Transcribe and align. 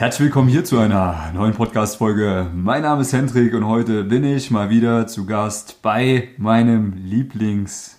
Herzlich 0.00 0.28
willkommen 0.28 0.48
hier 0.48 0.64
zu 0.64 0.78
einer 0.78 1.30
neuen 1.34 1.52
Podcast-Folge. 1.52 2.50
Mein 2.54 2.80
Name 2.80 3.02
ist 3.02 3.12
Hendrik 3.12 3.52
und 3.52 3.66
heute 3.66 4.02
bin 4.04 4.24
ich 4.24 4.50
mal 4.50 4.70
wieder 4.70 5.06
zu 5.06 5.26
Gast 5.26 5.82
bei 5.82 6.28
meinem 6.38 6.94
Lieblings... 6.94 7.98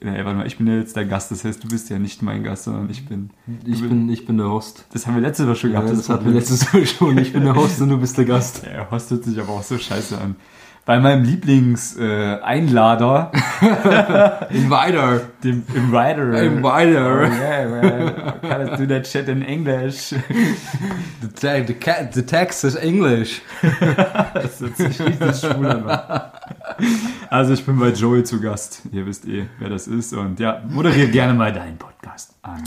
Äh, 0.00 0.24
warte 0.24 0.38
mal, 0.38 0.46
ich 0.48 0.58
bin 0.58 0.66
ja 0.66 0.74
jetzt 0.74 0.96
der 0.96 1.04
Gast, 1.04 1.30
das 1.30 1.44
heißt, 1.44 1.62
du 1.62 1.68
bist 1.68 1.88
ja 1.88 2.00
nicht 2.00 2.20
mein 2.20 2.42
Gast, 2.42 2.64
sondern 2.64 2.90
ich 2.90 3.06
bin... 3.06 3.30
Ich 3.64 3.80
bin, 3.80 4.08
ich 4.08 4.26
bin 4.26 4.38
der 4.38 4.48
Host. 4.48 4.86
Das 4.92 5.06
haben 5.06 5.14
wir 5.14 5.20
letztes 5.20 5.46
Mal 5.46 5.54
schon 5.54 5.70
Ja, 5.70 5.82
gehabt. 5.82 5.96
das 5.96 6.08
hatten 6.08 6.24
wir 6.24 6.32
letztes 6.32 6.72
Mal 6.72 6.84
schon. 6.84 7.16
Ich 7.18 7.32
bin 7.32 7.44
der 7.44 7.54
Host 7.54 7.80
und 7.80 7.90
du 7.90 7.98
bist 7.98 8.18
der 8.18 8.24
Gast. 8.24 8.62
Ja, 8.74 8.90
Host 8.90 9.12
hört 9.12 9.22
sich 9.22 9.38
aber 9.38 9.50
auch 9.50 9.62
so 9.62 9.78
scheiße 9.78 10.20
an. 10.20 10.34
Bei 10.86 10.98
meinem 10.98 11.24
Lieblings-Einlader, 11.24 13.30
äh, 14.50 14.56
Invider. 14.56 15.20
dem 15.44 15.62
Invider. 15.74 16.30
Oh 16.32 16.36
Invider. 16.36 17.28
yeah, 17.28 17.68
man. 17.68 18.08
I 18.42 18.76
do 18.76 18.86
that 18.86 19.06
shit 19.06 19.28
in 19.28 19.42
English? 19.42 20.14
The, 21.20 21.28
te 21.28 21.64
the, 21.66 21.74
cat, 21.74 22.14
the 22.14 22.22
text 22.22 22.64
is 22.64 22.74
English. 22.74 23.42
Das 24.34 24.58
sich 24.58 25.00
richtig 25.00 25.36
schwul 25.36 25.66
an. 25.66 26.00
Also 27.28 27.52
ich 27.52 27.64
bin 27.64 27.78
bei 27.78 27.90
Joey 27.90 28.24
zu 28.24 28.40
Gast. 28.40 28.82
Ihr 28.90 29.06
wisst 29.06 29.28
eh, 29.28 29.46
wer 29.58 29.68
das 29.68 29.86
ist. 29.86 30.12
Und 30.14 30.40
ja, 30.40 30.60
moderiere 30.68 31.08
gerne 31.08 31.34
mal 31.34 31.52
deinen 31.52 31.76
Podcast 31.78 32.34
an. 32.42 32.64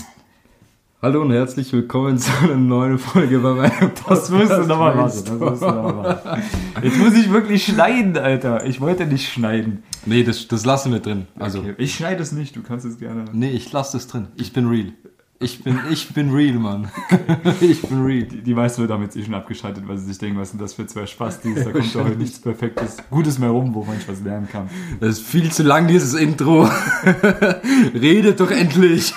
Hallo 1.04 1.22
und 1.22 1.34
herzlich 1.34 1.74
willkommen 1.74 2.18
zu 2.18 2.32
einer 2.42 2.56
neuen 2.56 2.98
Folge 2.98 3.40
bei 3.40 3.54
meinem 3.54 3.94
Podcast. 3.94 4.10
Das 4.10 4.30
musst 4.30 4.52
du 4.52 4.62
nochmal 4.62 4.96
machen. 4.96 5.12
Das 5.38 5.60
du 5.60 5.66
noch 5.66 5.96
machen. 5.96 6.44
Jetzt 6.82 6.98
muss 6.98 7.14
ich 7.14 7.30
wirklich 7.30 7.66
schneiden, 7.66 8.16
Alter. 8.16 8.66
Ich 8.66 8.80
wollte 8.80 9.06
nicht 9.06 9.30
schneiden. 9.30 9.84
Nee, 10.06 10.24
das, 10.24 10.48
das 10.48 10.64
lassen 10.64 10.94
wir 10.94 11.02
drin. 11.02 11.28
Also, 11.38 11.60
okay. 11.60 11.74
Ich 11.78 11.96
schneide 11.96 12.24
es 12.24 12.32
nicht, 12.32 12.56
du 12.56 12.64
kannst 12.64 12.86
es 12.86 13.00
gerne. 13.00 13.26
nee, 13.34 13.50
ich 13.50 13.70
lasse 13.74 13.98
das 13.98 14.08
drin. 14.08 14.30
Ich 14.38 14.54
bin 14.54 14.66
real. 14.70 14.94
Ich 15.42 15.62
bin, 15.62 15.78
ich 15.92 16.14
bin 16.14 16.32
real, 16.32 16.54
Mann. 16.54 16.90
Ich 17.60 17.82
bin 17.82 18.02
real. 18.02 18.24
Die, 18.24 18.42
die 18.42 18.54
meisten 18.54 18.80
Leute 18.80 18.94
haben 18.94 19.04
jetzt 19.04 19.18
eh 19.18 19.26
schon 19.26 19.34
abgeschaltet, 19.34 19.86
weil 19.86 19.98
sie 19.98 20.06
sich 20.06 20.20
denken, 20.20 20.40
was 20.40 20.52
sind 20.52 20.62
das 20.62 20.74
für 20.74 20.88
zwei 20.88 21.06
Spastis? 21.06 21.66
Da 21.66 21.74
kommt 21.74 21.94
doch 21.96 22.06
heute 22.06 22.16
nichts 22.16 22.40
Perfektes, 22.40 22.96
Gutes 23.10 23.40
mehr 23.40 23.50
rum, 23.50 23.74
wo 23.74 23.84
man 23.84 23.98
was 24.08 24.22
lernen 24.22 24.48
kann. 24.50 24.70
Das 25.02 25.18
ist 25.18 25.28
viel 25.28 25.52
zu 25.52 25.64
lang, 25.64 25.90
dieses 25.90 26.14
Intro. 26.14 26.64
Redet 27.94 28.40
doch 28.40 28.52
endlich. 28.52 29.14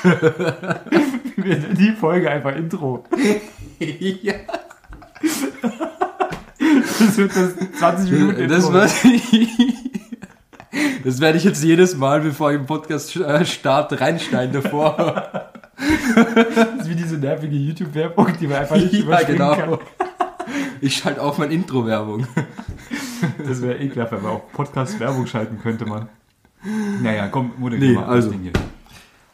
Wir 1.46 1.56
die 1.58 1.92
Folge 1.92 2.28
einfach 2.30 2.56
Intro. 2.56 3.04
ja. 3.78 4.34
Das 6.98 7.16
wird 7.16 7.36
das 7.36 7.54
20 7.78 8.10
Minuten 8.10 8.40
Intro. 8.40 8.72
Das, 8.72 9.02
das 11.04 11.20
werde 11.20 11.38
ich 11.38 11.44
jetzt 11.44 11.62
jedes 11.62 11.96
Mal, 11.96 12.20
bevor 12.20 12.50
ich 12.50 12.58
im 12.58 12.66
Podcast 12.66 13.14
äh, 13.16 13.44
starte, 13.44 14.00
reinschneiden 14.00 14.60
davor. 14.60 15.52
Das 15.76 16.80
ist 16.80 16.88
wie 16.88 16.96
diese 16.96 17.18
nervige 17.18 17.54
YouTube-Werbung, 17.54 18.28
die 18.40 18.46
man 18.48 18.56
einfach 18.58 18.76
nicht 18.76 18.92
ja, 18.92 19.00
überspringen 19.00 19.38
genau. 19.38 19.54
kann. 19.54 19.78
Ich 20.80 20.96
schalte 20.96 21.22
auf 21.22 21.38
mein 21.38 21.50
Intro-Werbung. 21.50 22.26
Das 23.46 23.62
wäre 23.62 23.78
ekelhaft, 23.78 24.12
wenn 24.12 24.22
man 24.22 24.32
auch 24.32 24.52
Podcast-Werbung 24.52 25.26
schalten 25.26 25.58
könnte, 25.62 25.86
man. 25.86 26.08
Naja, 27.02 27.28
komm, 27.28 27.52
moderier 27.56 27.90
Nee, 27.90 27.94
mal 27.94 28.04
also. 28.06 28.30
das 28.30 28.36
Ding 28.36 28.42
hier. 28.42 28.52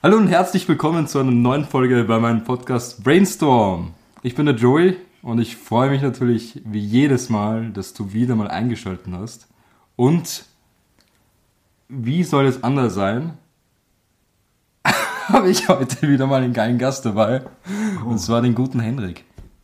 Hallo 0.04 0.16
und 0.16 0.26
herzlich 0.26 0.66
willkommen 0.66 1.06
zu 1.06 1.20
einer 1.20 1.30
neuen 1.30 1.64
Folge 1.64 2.02
bei 2.02 2.18
meinem 2.18 2.42
Podcast 2.42 3.04
Brainstorm. 3.04 3.94
Ich 4.24 4.34
bin 4.34 4.46
der 4.46 4.56
Joey 4.56 4.96
und 5.22 5.38
ich 5.38 5.54
freue 5.54 5.90
mich 5.90 6.02
natürlich 6.02 6.60
wie 6.64 6.80
jedes 6.80 7.30
Mal, 7.30 7.70
dass 7.70 7.94
du 7.94 8.12
wieder 8.12 8.34
mal 8.34 8.48
eingeschaltet 8.48 9.06
hast. 9.12 9.46
Und 9.94 10.44
wie 11.88 12.24
soll 12.24 12.46
es 12.46 12.64
anders 12.64 12.94
sein? 12.94 13.34
Habe 15.28 15.48
ich 15.50 15.68
heute 15.68 16.08
wieder 16.08 16.26
mal 16.26 16.42
einen 16.42 16.52
geilen 16.52 16.78
Gast 16.78 17.06
dabei. 17.06 17.42
Und 18.04 18.18
zwar 18.18 18.42
den 18.42 18.56
guten 18.56 18.80
Henrik. 18.80 19.22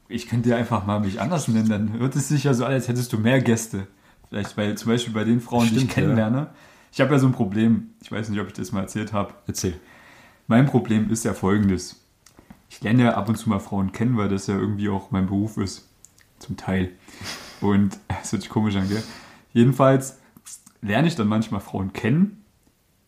Ich 0.08 0.28
könnte 0.28 0.50
ja 0.50 0.56
einfach 0.56 0.86
mal 0.86 1.00
mich 1.00 1.20
anders 1.20 1.48
nennen, 1.48 1.69
dann 1.69 1.98
hört 1.98 2.14
es 2.14 2.28
sich 2.28 2.45
ja 2.45 2.55
so 2.55 2.64
an, 2.64 2.70
als 2.70 2.86
hättest 2.86 3.12
du 3.12 3.19
mehr 3.19 3.41
Gäste. 3.41 3.89
Vielleicht 4.28 4.55
bei, 4.55 4.73
zum 4.75 4.92
Beispiel 4.92 5.12
bei 5.12 5.25
den 5.25 5.41
Frauen, 5.41 5.62
die 5.67 5.70
ich 5.70 5.78
Stimmt, 5.78 5.95
kennenlerne. 5.95 6.50
Ich 6.92 7.00
habe 7.00 7.12
ja 7.12 7.18
so 7.18 7.27
ein 7.27 7.33
Problem, 7.33 7.89
ich 8.01 8.12
weiß 8.12 8.29
nicht, 8.29 8.41
ob 8.41 8.46
ich 8.46 8.52
das 8.52 8.70
mal 8.70 8.83
erzählt 8.83 9.12
habe. 9.12 9.35
Erzähl. 9.48 9.80
Mein 10.51 10.64
Problem 10.64 11.11
ist 11.11 11.27
ja 11.27 11.35
folgendes. 11.35 12.03
Ich 12.70 12.81
lerne 12.81 13.05
ja 13.05 13.14
ab 13.14 13.29
und 13.29 13.36
zu 13.36 13.51
mal 13.51 13.59
Frauen 13.59 13.92
kennen, 13.92 14.17
weil 14.17 14.31
das 14.31 14.47
ja 14.47 14.57
irgendwie 14.57 14.89
auch 14.89 15.11
mein 15.11 15.27
Beruf 15.27 15.59
ist. 15.59 15.91
Zum 16.39 16.57
Teil. 16.57 16.92
Und 17.61 17.98
es 18.23 18.33
hört 18.33 18.41
sich 18.41 18.51
komisch 18.51 18.75
an, 18.77 18.89
gell? 18.89 19.03
Jedenfalls 19.53 20.19
lerne 20.81 21.07
ich 21.07 21.17
dann 21.17 21.29
manchmal 21.29 21.61
Frauen 21.61 21.92
kennen, 21.92 22.45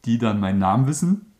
die 0.05 0.19
dann 0.19 0.39
meinen 0.39 0.59
Namen 0.59 0.87
wissen, 0.87 1.33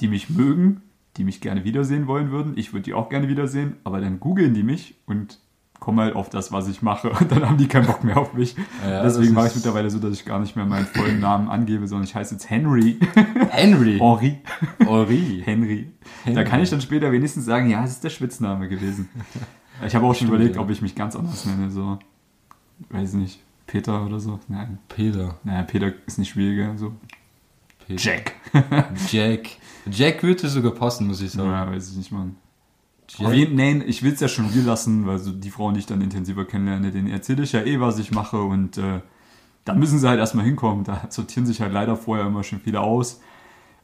die 0.00 0.08
mich 0.08 0.30
mögen, 0.30 0.82
die 1.16 1.22
mich 1.22 1.40
gerne 1.40 1.62
wiedersehen 1.62 2.08
wollen 2.08 2.32
würden. 2.32 2.54
Ich 2.56 2.72
würde 2.72 2.82
die 2.82 2.94
auch 2.94 3.08
gerne 3.08 3.28
wiedersehen, 3.28 3.76
aber 3.84 4.00
dann 4.00 4.18
googeln 4.18 4.52
die 4.52 4.64
mich 4.64 4.96
und 5.06 5.38
kommen 5.80 6.00
halt 6.00 6.16
auf 6.16 6.28
das, 6.28 6.52
was 6.52 6.68
ich 6.68 6.82
mache. 6.82 7.10
Und 7.10 7.30
dann 7.30 7.48
haben 7.48 7.56
die 7.56 7.68
keinen 7.68 7.86
Bock 7.86 8.04
mehr 8.04 8.16
auf 8.16 8.34
mich. 8.34 8.56
Ja, 8.84 9.02
Deswegen 9.02 9.34
mache 9.34 9.48
ich 9.48 9.54
mittlerweile 9.54 9.90
so, 9.90 9.98
dass 9.98 10.12
ich 10.12 10.24
gar 10.24 10.38
nicht 10.38 10.56
mehr 10.56 10.66
meinen 10.66 10.86
vollen 10.86 11.20
Namen 11.20 11.48
angebe, 11.48 11.86
sondern 11.86 12.04
ich 12.06 12.14
heiße 12.14 12.34
jetzt 12.34 12.50
Henry. 12.50 12.98
Henry. 13.50 13.98
Henri. 13.98 14.38
Henri. 14.78 15.42
Henry. 15.44 15.88
Da 16.34 16.44
kann 16.44 16.60
ich 16.60 16.70
dann 16.70 16.80
später 16.80 17.10
wenigstens 17.12 17.44
sagen, 17.44 17.70
ja, 17.70 17.84
es 17.84 17.92
ist 17.92 18.04
der 18.04 18.10
Spitzname 18.10 18.68
gewesen. 18.68 19.08
Ich 19.86 19.94
habe 19.94 20.04
auch 20.06 20.08
schon 20.10 20.26
Stimmt, 20.26 20.30
überlegt, 20.30 20.56
ja. 20.56 20.62
ob 20.62 20.70
ich 20.70 20.82
mich 20.82 20.94
ganz 20.94 21.14
anders 21.14 21.46
nenne, 21.46 21.70
so, 21.70 21.98
weiß 22.90 23.12
nicht, 23.14 23.40
Peter 23.66 24.04
oder 24.04 24.18
so. 24.18 24.40
Nein, 24.48 24.78
Peter. 24.88 25.38
naja, 25.44 25.62
Peter 25.62 25.92
ist 26.06 26.18
nicht 26.18 26.30
schwieriger, 26.30 26.76
so. 26.76 26.92
Peter. 27.86 28.02
Jack. 28.02 28.34
Jack. 29.10 29.48
Jack 29.90 30.22
würde 30.22 30.48
sogar 30.48 30.72
passen, 30.72 31.06
muss 31.06 31.20
ich 31.20 31.30
sagen. 31.30 31.50
Ja, 31.50 31.70
weiß 31.70 31.92
ich 31.92 31.96
nicht, 31.96 32.12
Mann. 32.12 32.36
Auf 33.18 33.32
jeden, 33.32 33.56
nein, 33.56 33.82
ich 33.86 34.02
will 34.02 34.12
es 34.12 34.20
ja 34.20 34.28
schon 34.28 34.52
wir 34.54 34.62
lassen, 34.62 35.06
weil 35.06 35.18
so 35.18 35.32
die 35.32 35.50
Frauen, 35.50 35.74
die 35.74 35.80
ich 35.80 35.86
dann 35.86 36.00
intensiver 36.02 36.44
kennenlerne, 36.44 36.90
denen 36.90 37.08
erzähle 37.08 37.42
ich 37.42 37.52
ja 37.52 37.62
eh, 37.62 37.80
was 37.80 37.98
ich 37.98 38.12
mache 38.12 38.40
und 38.40 38.76
äh, 38.76 39.00
da 39.64 39.74
müssen 39.74 39.98
sie 39.98 40.08
halt 40.08 40.18
erstmal 40.18 40.44
hinkommen. 40.44 40.84
Da 40.84 41.02
sortieren 41.08 41.46
sich 41.46 41.60
halt 41.60 41.72
leider 41.72 41.96
vorher 41.96 42.26
immer 42.26 42.42
schon 42.42 42.60
viele 42.60 42.80
aus. 42.80 43.20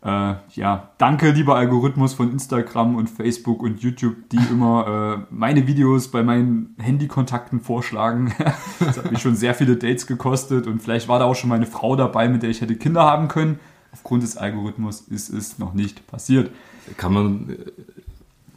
Äh, 0.04 0.34
ja, 0.54 0.90
danke, 0.98 1.30
lieber 1.30 1.56
Algorithmus 1.56 2.12
von 2.12 2.30
Instagram 2.30 2.96
und 2.96 3.08
Facebook 3.08 3.62
und 3.62 3.80
YouTube, 3.80 4.28
die 4.30 4.36
immer 4.50 5.18
äh, 5.20 5.34
meine 5.34 5.66
Videos 5.66 6.10
bei 6.10 6.22
meinen 6.22 6.74
Handykontakten 6.78 7.60
vorschlagen. 7.60 8.34
das 8.78 8.98
hat 8.98 9.10
mich 9.10 9.20
schon 9.20 9.36
sehr 9.36 9.54
viele 9.54 9.76
Dates 9.76 10.06
gekostet 10.06 10.66
und 10.66 10.82
vielleicht 10.82 11.08
war 11.08 11.18
da 11.18 11.24
auch 11.24 11.34
schon 11.34 11.48
meine 11.48 11.66
Frau 11.66 11.96
dabei, 11.96 12.28
mit 12.28 12.42
der 12.42 12.50
ich 12.50 12.60
hätte 12.60 12.76
Kinder 12.76 13.04
haben 13.04 13.28
können. 13.28 13.58
Aufgrund 13.92 14.22
des 14.22 14.36
Algorithmus 14.36 15.02
ist 15.02 15.30
es 15.30 15.58
noch 15.58 15.72
nicht 15.72 16.06
passiert. 16.06 16.50
Kann 16.96 17.12
man, 17.14 17.56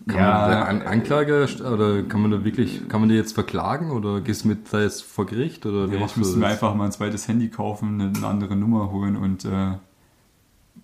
kann 0.08 0.18
Ja. 0.20 0.48
man 0.66 0.82
An 0.82 0.82
Anklage 0.88 1.48
oder 1.60 2.04
kann 2.04 2.22
man 2.22 2.32
da 2.32 2.44
wirklich, 2.44 2.88
kann 2.90 3.00
man 3.02 3.10
die 3.10 3.16
jetzt 3.16 3.34
verklagen 3.34 3.92
oder 3.92 4.22
gehst 4.22 4.44
du 4.44 4.50
mit 4.50 4.72
da 4.72 4.82
jetzt 4.82 5.04
vor 5.04 5.26
Gericht 5.26 5.66
oder 5.66 5.92
Ja, 5.94 6.06
ich 6.06 6.16
müsste 6.18 6.38
mir 6.38 6.48
einfach 6.48 6.74
mal 6.76 6.86
ein 6.86 6.92
zweites 6.92 7.28
Handy 7.28 7.50
kaufen, 7.50 8.00
eine, 8.02 8.14
eine 8.16 8.28
andere 8.28 8.56
Nummer 8.56 8.92
holen 8.92 9.16
und 9.18 9.46
äh, 9.46 9.74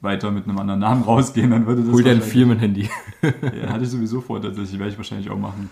weiter 0.01 0.31
mit 0.31 0.45
einem 0.47 0.57
anderen 0.59 0.81
Namen 0.81 1.03
rausgehen, 1.03 1.51
dann 1.51 1.65
würde 1.65 1.81
das 1.83 1.93
Hol 1.93 2.03
dir 2.03 2.11
ein 2.11 2.21
Firmenhandy. 2.21 2.89
Ja, 3.23 3.69
hatte 3.71 3.85
ich 3.85 3.89
sowieso 3.89 4.19
vor, 4.19 4.41
tatsächlich, 4.41 4.77
werde 4.79 4.91
ich 4.91 4.97
wahrscheinlich 4.97 5.29
auch 5.29 5.39
machen. 5.39 5.69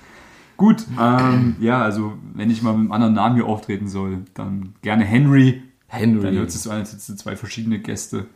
Gut, 0.55 0.85
ähm, 0.99 1.55
ja, 1.59 1.81
also 1.81 2.13
wenn 2.33 2.49
ich 2.49 2.61
mal 2.61 2.71
mit 2.71 2.81
einem 2.83 2.91
anderen 2.93 3.13
Namen 3.15 3.35
hier 3.35 3.45
auftreten 3.45 3.87
soll, 3.89 4.19
dann 4.33 4.73
gerne 4.81 5.03
Henry. 5.03 5.63
Dann 5.89 5.99
Henry. 5.99 6.35
hört 6.35 6.47
es 6.49 6.63
so 6.63 6.69
an, 6.69 6.77
als 6.77 6.93
hättest 6.93 7.09
du 7.09 7.15
zwei 7.15 7.35
verschiedene 7.35 7.79
Gäste. 7.79 8.27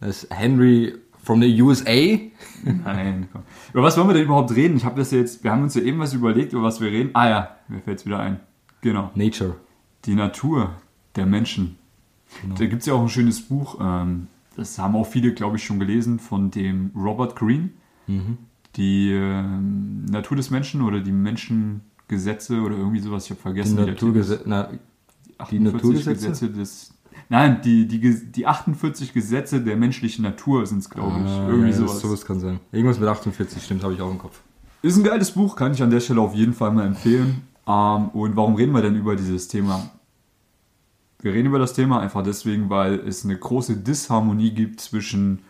Das 0.00 0.22
ist 0.22 0.32
Henry 0.32 0.94
from 1.28 1.42
the 1.42 1.60
USA. 1.60 2.18
Nein, 2.64 3.28
komm. 3.30 3.42
Über 3.74 3.82
was 3.82 3.98
wollen 3.98 4.08
wir 4.08 4.14
denn 4.14 4.24
überhaupt 4.24 4.50
reden? 4.56 4.78
Ich 4.78 4.84
habe 4.86 4.98
das 4.98 5.10
jetzt, 5.10 5.44
wir 5.44 5.50
haben 5.52 5.62
uns 5.62 5.74
ja 5.74 5.82
eben 5.82 5.98
was 5.98 6.14
überlegt, 6.14 6.54
über 6.54 6.62
was 6.62 6.80
wir 6.80 6.90
reden. 6.90 7.10
Ah 7.12 7.28
ja, 7.28 7.56
mir 7.68 7.80
fällt 7.80 7.98
es 7.98 8.06
wieder 8.06 8.18
ein. 8.18 8.40
Genau. 8.80 9.10
Nature. 9.14 9.56
Die 10.06 10.14
Natur 10.14 10.70
der 11.16 11.26
Menschen. 11.26 11.76
Genau. 12.40 12.54
Da 12.54 12.64
gibt 12.64 12.80
es 12.80 12.86
ja 12.86 12.94
auch 12.94 13.02
ein 13.02 13.10
schönes 13.10 13.42
Buch, 13.42 13.76
ähm, 13.78 14.28
das 14.56 14.78
haben 14.78 14.96
auch 14.96 15.04
viele, 15.06 15.34
glaube 15.34 15.58
ich, 15.58 15.64
schon 15.64 15.78
gelesen, 15.78 16.18
von 16.18 16.50
dem 16.50 16.92
Robert 16.96 17.36
Greene. 17.36 17.68
Mhm. 18.06 18.38
Die 18.76 19.10
ähm, 19.12 20.06
Natur 20.06 20.38
des 20.38 20.48
Menschen 20.48 20.80
oder 20.80 21.00
die 21.00 21.12
Menschengesetze 21.12 22.62
oder 22.62 22.78
irgendwie 22.78 23.00
sowas, 23.00 23.24
ich 23.24 23.30
habe 23.32 23.38
Die 23.40 23.42
vergessen. 23.42 23.78
ist. 23.78 23.86
Naturgesetze. 23.86 24.44
Na, 24.46 24.70
die 24.72 24.78
48 25.38 25.60
Naturgesetze? 25.60 26.14
Gesetze 26.14 26.50
des. 26.50 26.94
Nein, 27.28 27.60
die, 27.62 27.86
die, 27.86 28.30
die 28.30 28.46
48 28.46 29.12
Gesetze 29.12 29.60
der 29.60 29.76
menschlichen 29.76 30.22
Natur 30.22 30.66
sind 30.66 30.78
es, 30.78 30.90
glaube 30.90 31.20
ich. 31.24 31.30
Ah, 31.30 31.48
irgendwie 31.48 31.70
ja, 31.70 31.76
sowas. 31.76 32.00
sowas 32.00 32.24
kann 32.24 32.40
sein. 32.40 32.60
Irgendwas 32.72 32.98
mit 32.98 33.08
48, 33.08 33.62
stimmt, 33.62 33.82
habe 33.82 33.94
ich 33.94 34.00
auch 34.00 34.10
im 34.10 34.18
Kopf. 34.18 34.40
Ist 34.82 34.96
ein 34.96 35.04
geiles 35.04 35.32
Buch, 35.32 35.56
kann 35.56 35.72
ich 35.72 35.82
an 35.82 35.90
der 35.90 36.00
Stelle 36.00 36.20
auf 36.20 36.34
jeden 36.34 36.54
Fall 36.54 36.70
mal 36.70 36.86
empfehlen. 36.86 37.42
Ähm, 37.66 38.08
und 38.10 38.36
warum 38.36 38.54
reden 38.54 38.72
wir 38.72 38.82
denn 38.82 38.96
über 38.96 39.16
dieses 39.16 39.48
Thema? 39.48 39.90
Wir 41.20 41.32
reden 41.32 41.48
über 41.48 41.58
das 41.58 41.74
Thema 41.74 42.00
einfach 42.00 42.22
deswegen, 42.22 42.70
weil 42.70 42.94
es 42.94 43.24
eine 43.24 43.36
große 43.36 43.76
Disharmonie 43.76 44.52
gibt 44.52 44.80
zwischen 44.80 45.40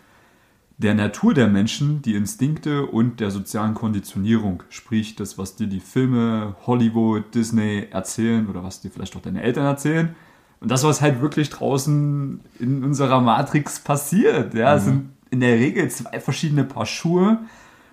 der 0.79 0.94
Natur 0.94 1.35
der 1.35 1.49
Menschen, 1.49 2.03
die 2.03 2.15
Instinkte 2.15 2.87
und 2.87 3.20
der 3.20 3.31
sozialen 3.31 3.75
Konditionierung. 3.75 4.62
Sprich, 4.70 5.17
das, 5.17 5.37
was 5.37 5.56
dir 5.56 5.67
die 5.67 5.81
Filme, 5.81 6.55
Hollywood, 6.67 7.35
Disney 7.35 7.88
erzählen 7.91 8.49
oder 8.49 8.62
was 8.62 8.81
dir 8.81 8.91
vielleicht 8.91 9.17
auch 9.17 9.20
deine 9.20 9.43
Eltern 9.43 9.67
erzählen. 9.67 10.15
Und 10.60 10.70
das, 10.70 10.84
was 10.84 11.00
halt 11.00 11.20
wirklich 11.20 11.50
draußen 11.50 12.40
in 12.58 12.84
unserer 12.84 13.20
Matrix 13.20 13.81
passiert. 13.81 14.55
Ja, 14.55 14.75
es 14.75 14.84
sind 14.84 15.10
in 15.31 15.40
der 15.40 15.55
Regel 15.55 15.88
zwei 15.90 16.20
verschiedene 16.20 16.64
Paar 16.64 16.87
Schuhe. 16.87 17.38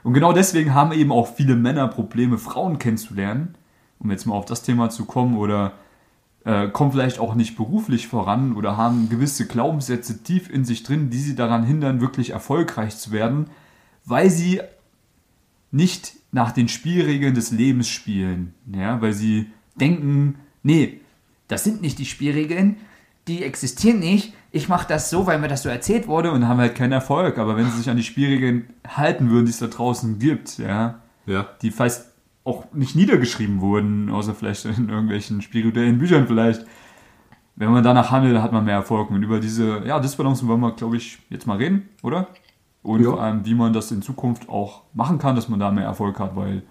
Und 0.04 0.14
genau 0.14 0.34
deswegen 0.34 0.74
haben 0.74 0.92
eben 0.92 1.12
auch 1.12 1.28
viele 1.36 1.56
Männer 1.56 1.88
Probleme, 1.88 2.38
Frauen 2.38 2.80
kennenzulernen, 2.80 3.56
um 4.00 4.12
jetzt 4.12 4.26
mal 4.26 4.36
auf 4.36 4.46
das 4.46 4.64
Thema 4.64 4.90
zu 4.90 5.06
kommen, 5.06 5.38
oder 5.38 5.74
äh, 6.46 6.68
kommen 6.70 6.92
vielleicht 6.92 7.20
auch 7.20 7.36
nicht 7.36 7.56
beruflich 7.58 8.08
voran 8.08 8.56
oder 8.56 8.78
haben 8.78 9.10
gewisse 9.10 9.48
Glaubenssätze 9.48 10.24
tief 10.24 10.50
in 10.50 10.64
sich 10.64 10.84
drin, 10.84 11.10
die 11.10 11.18
sie 11.18 11.36
daran 11.36 11.64
hindern, 11.64 12.02
wirklich 12.02 12.30
erfolgreich 12.30 12.96
zu 12.98 13.12
werden, 13.12 13.48
weil 14.06 14.30
sie 14.30 14.62
nicht 15.72 16.14
nach 16.32 16.52
den 16.52 16.68
Spielregeln 16.68 17.34
des 17.34 17.52
Lebens 17.52 17.90
spielen. 17.90 18.54
Ja, 18.72 19.02
weil 19.02 19.14
sie 19.14 19.52
denken, 19.76 20.36
nee, 20.62 21.02
das 21.48 21.64
sind 21.64 21.82
nicht 21.82 22.00
die 22.00 22.06
Spielregeln, 22.06 22.78
die 23.28 23.44
existieren 23.44 24.00
nicht. 24.00 24.34
Ich 24.52 24.70
mache 24.70 24.88
das 24.88 25.10
so, 25.10 25.26
weil 25.28 25.40
mir 25.40 25.48
das 25.48 25.64
so 25.64 25.70
erzählt 25.70 26.08
wurde 26.08 26.32
und 26.32 26.48
haben 26.48 26.60
halt 26.60 26.76
keinen 26.76 26.92
Erfolg. 26.92 27.38
Aber 27.38 27.58
wenn 27.58 27.66
sie 27.70 27.78
sich 27.78 27.90
an 27.90 27.98
die 27.98 28.04
Spielregeln 28.04 28.70
halten 28.88 29.30
würden, 29.30 29.46
die 29.46 29.52
es 29.52 29.60
da 29.60 29.68
draußen 29.68 30.20
gibt, 30.20 30.58
ja, 30.60 31.00
Ja. 31.26 31.48
die 31.62 31.72
fast 31.72 32.12
auch 32.44 32.66
nicht 32.74 32.96
niedergeschrieben 32.96 33.60
wurden, 33.62 34.10
außer 34.12 34.36
vielleicht 34.36 34.66
in 34.66 34.90
irgendwelchen 34.90 35.42
spirituellen 35.42 35.98
Büchern 35.98 36.28
vielleicht. 36.28 36.66
Wenn 37.56 37.72
man 37.72 37.84
danach 37.84 38.12
handelt, 38.12 38.40
hat 38.42 38.52
man 38.52 38.66
mehr 38.66 38.76
Erfolg. 38.76 39.10
Und 39.10 39.24
über 39.24 39.40
diese 39.40 39.82
ja, 39.86 40.00
Disbalancen 40.00 40.48
wollen 40.48 40.60
wir, 40.60 40.74
glaube 40.74 40.98
ich, 40.98 41.20
jetzt 41.30 41.48
mal 41.48 41.58
reden, 41.58 41.90
oder? 42.04 42.28
Und 42.84 43.02
Ja. 43.04 43.10
vor 43.12 43.22
allem, 43.24 43.46
wie 43.46 43.56
man 43.56 43.74
das 43.74 43.92
in 43.92 44.02
Zukunft 44.04 44.48
auch 44.50 44.84
machen 44.94 45.18
kann, 45.18 45.36
dass 45.36 45.50
man 45.50 45.60
da 45.60 45.72
mehr 45.72 45.86
Erfolg 45.86 46.20
hat, 46.20 46.36
weil 46.36 46.62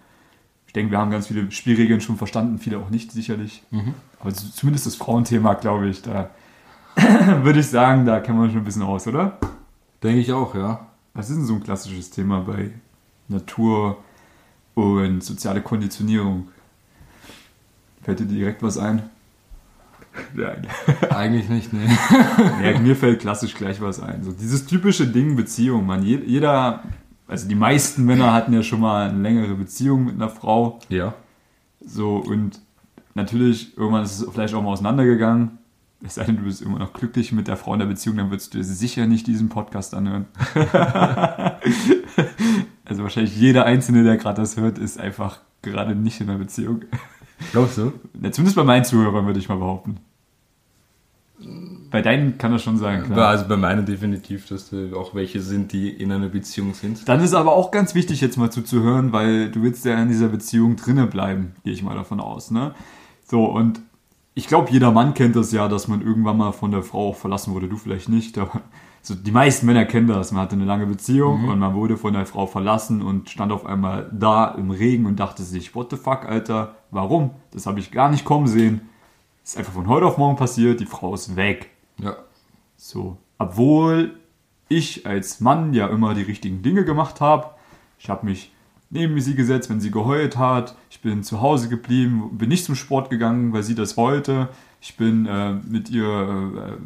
denke, 0.74 0.90
wir 0.92 0.98
haben 0.98 1.10
ganz 1.10 1.26
viele 1.28 1.50
Spielregeln 1.50 2.00
schon 2.00 2.16
verstanden, 2.16 2.58
viele 2.58 2.78
auch 2.78 2.90
nicht 2.90 3.12
sicherlich. 3.12 3.62
Aber 4.20 4.32
z- 4.32 4.54
zumindest 4.54 4.86
das 4.86 4.96
Frauenthema, 4.96 5.54
glaube 5.54 5.88
ich, 5.88 6.02
da 6.02 6.30
würde 7.42 7.60
ich 7.60 7.66
sagen, 7.68 8.06
da 8.06 8.20
kennen 8.20 8.40
wir 8.40 8.48
schon 8.48 8.58
ein 8.58 8.64
bisschen 8.64 8.82
aus, 8.82 9.06
oder? 9.06 9.38
Denke 10.02 10.20
ich 10.20 10.32
auch, 10.32 10.54
ja. 10.54 10.86
Was 11.14 11.30
ist 11.30 11.36
denn 11.36 11.44
so 11.46 11.54
ein 11.54 11.62
klassisches 11.62 12.10
Thema 12.10 12.40
bei 12.40 12.70
Natur 13.28 13.98
und 14.74 15.22
soziale 15.22 15.60
Konditionierung? 15.62 16.48
Fällt 18.02 18.20
dir 18.20 18.26
direkt 18.26 18.62
was 18.62 18.76
ein? 18.78 19.02
Nein. 20.34 20.66
Eigentlich 21.10 21.48
nicht, 21.48 21.72
ne. 21.72 21.86
Ja, 22.62 22.78
mir 22.78 22.94
fällt 22.96 23.20
klassisch 23.20 23.54
gleich 23.54 23.80
was 23.80 24.00
ein. 24.00 24.22
So 24.22 24.32
dieses 24.32 24.66
typische 24.66 25.06
Ding 25.06 25.34
Beziehung, 25.36 25.86
man. 25.86 26.02
Je- 26.04 26.22
Jeder, 26.24 26.82
also 27.26 27.48
die 27.48 27.54
meisten 27.54 28.04
Männer 28.04 28.32
hatten 28.32 28.52
ja 28.52 28.62
schon 28.62 28.80
mal 28.80 29.08
eine 29.08 29.20
längere 29.20 29.54
Beziehung 29.54 30.04
mit 30.04 30.14
einer 30.14 30.28
Frau. 30.28 30.80
Ja. 30.88 31.14
So 31.84 32.16
und 32.16 32.60
natürlich, 33.14 33.76
irgendwann 33.76 34.04
ist 34.04 34.20
es 34.20 34.28
vielleicht 34.30 34.54
auch 34.54 34.62
mal 34.62 34.72
auseinandergegangen. 34.72 35.58
Es 36.02 36.16
sei 36.16 36.24
denn, 36.24 36.36
du 36.36 36.42
bist 36.42 36.60
immer 36.60 36.78
noch 36.78 36.92
glücklich 36.92 37.32
mit 37.32 37.48
der 37.48 37.56
Frau 37.56 37.72
in 37.72 37.78
der 37.78 37.86
Beziehung, 37.86 38.18
dann 38.18 38.30
würdest 38.30 38.52
du 38.52 38.58
dir 38.58 38.64
sicher 38.64 39.06
nicht 39.06 39.26
diesen 39.26 39.48
Podcast 39.48 39.94
anhören. 39.94 40.26
also 42.84 43.02
wahrscheinlich 43.02 43.34
jeder 43.36 43.64
Einzelne, 43.64 44.04
der 44.04 44.18
gerade 44.18 44.42
das 44.42 44.58
hört, 44.58 44.76
ist 44.76 45.00
einfach 45.00 45.40
gerade 45.62 45.94
nicht 45.94 46.20
in 46.20 46.28
einer 46.28 46.38
Beziehung. 46.38 46.82
Glaubst 47.52 47.78
du? 47.78 47.92
Ja, 48.20 48.30
Zumindest 48.32 48.56
bei 48.56 48.64
meinen 48.64 48.84
Zuhörern 48.84 49.24
würde 49.24 49.38
ich 49.38 49.48
mal 49.48 49.56
behaupten. 49.56 49.96
Bei 51.90 52.02
deinen 52.02 52.38
kann 52.38 52.52
das 52.52 52.62
schon 52.62 52.76
sein, 52.76 53.04
klar. 53.04 53.28
Also 53.28 53.46
bei 53.46 53.56
meinen 53.56 53.86
definitiv, 53.86 54.48
dass 54.48 54.70
da 54.70 54.76
auch 54.96 55.14
welche 55.14 55.40
sind, 55.40 55.72
die 55.72 55.88
in 55.90 56.10
einer 56.10 56.28
Beziehung 56.28 56.74
sind. 56.74 57.08
Dann 57.08 57.20
ist 57.20 57.34
aber 57.34 57.52
auch 57.52 57.70
ganz 57.70 57.94
wichtig, 57.94 58.20
jetzt 58.20 58.36
mal 58.36 58.50
zuzuhören, 58.50 59.12
weil 59.12 59.50
du 59.50 59.62
willst 59.62 59.84
ja 59.84 60.00
in 60.00 60.08
dieser 60.08 60.28
Beziehung 60.28 60.76
drinnen 60.76 61.08
bleiben, 61.08 61.54
gehe 61.62 61.72
ich 61.72 61.82
mal 61.82 61.94
davon 61.94 62.20
aus, 62.20 62.50
ne? 62.50 62.74
So, 63.26 63.44
und 63.44 63.80
ich 64.34 64.48
glaube, 64.48 64.70
jeder 64.70 64.90
Mann 64.90 65.14
kennt 65.14 65.36
das 65.36 65.52
ja, 65.52 65.68
dass 65.68 65.86
man 65.86 66.02
irgendwann 66.02 66.36
mal 66.36 66.52
von 66.52 66.72
der 66.72 66.82
Frau 66.82 67.10
auch 67.10 67.16
verlassen 67.16 67.54
wurde, 67.54 67.68
du 67.68 67.76
vielleicht 67.76 68.08
nicht, 68.08 68.36
aber 68.38 68.62
so 69.00 69.14
die 69.14 69.30
meisten 69.30 69.66
Männer 69.66 69.84
kennen 69.84 70.08
das. 70.08 70.32
Man 70.32 70.42
hatte 70.42 70.56
eine 70.56 70.64
lange 70.64 70.86
Beziehung 70.86 71.48
und 71.48 71.58
man 71.58 71.74
wurde 71.74 71.96
von 71.96 72.14
der 72.14 72.26
Frau 72.26 72.46
verlassen 72.46 73.02
und 73.02 73.28
stand 73.28 73.52
auf 73.52 73.66
einmal 73.66 74.10
da 74.12 74.48
im 74.48 74.70
Regen 74.70 75.06
und 75.06 75.20
dachte 75.20 75.42
sich, 75.42 75.74
what 75.74 75.90
the 75.90 75.96
fuck, 75.96 76.24
Alter, 76.24 76.76
warum? 76.90 77.30
Das 77.52 77.66
habe 77.66 77.78
ich 77.80 77.92
gar 77.92 78.10
nicht 78.10 78.24
kommen 78.24 78.46
sehen. 78.46 78.80
Ist 79.44 79.58
einfach 79.58 79.74
von 79.74 79.88
heute 79.88 80.06
auf 80.06 80.16
morgen 80.16 80.36
passiert, 80.36 80.80
die 80.80 80.86
Frau 80.86 81.12
ist 81.12 81.36
weg. 81.36 81.70
Ja. 81.98 82.16
So, 82.76 83.18
obwohl 83.38 84.18
ich 84.68 85.06
als 85.06 85.40
Mann 85.40 85.74
ja 85.74 85.86
immer 85.88 86.14
die 86.14 86.22
richtigen 86.22 86.62
Dinge 86.62 86.84
gemacht 86.86 87.20
habe. 87.20 87.50
Ich 87.98 88.08
habe 88.08 88.24
mich 88.24 88.52
neben 88.88 89.20
sie 89.20 89.34
gesetzt, 89.34 89.68
wenn 89.68 89.80
sie 89.80 89.90
geheult 89.90 90.38
hat. 90.38 90.74
Ich 90.88 91.02
bin 91.02 91.22
zu 91.22 91.42
Hause 91.42 91.68
geblieben, 91.68 92.30
bin 92.38 92.48
nicht 92.48 92.64
zum 92.64 92.74
Sport 92.74 93.10
gegangen, 93.10 93.52
weil 93.52 93.62
sie 93.62 93.74
das 93.74 93.98
wollte. 93.98 94.48
Ich 94.80 94.96
bin 94.96 95.26
äh, 95.26 95.52
mit 95.52 95.90
ihr 95.90 96.06
äh, 96.06 96.76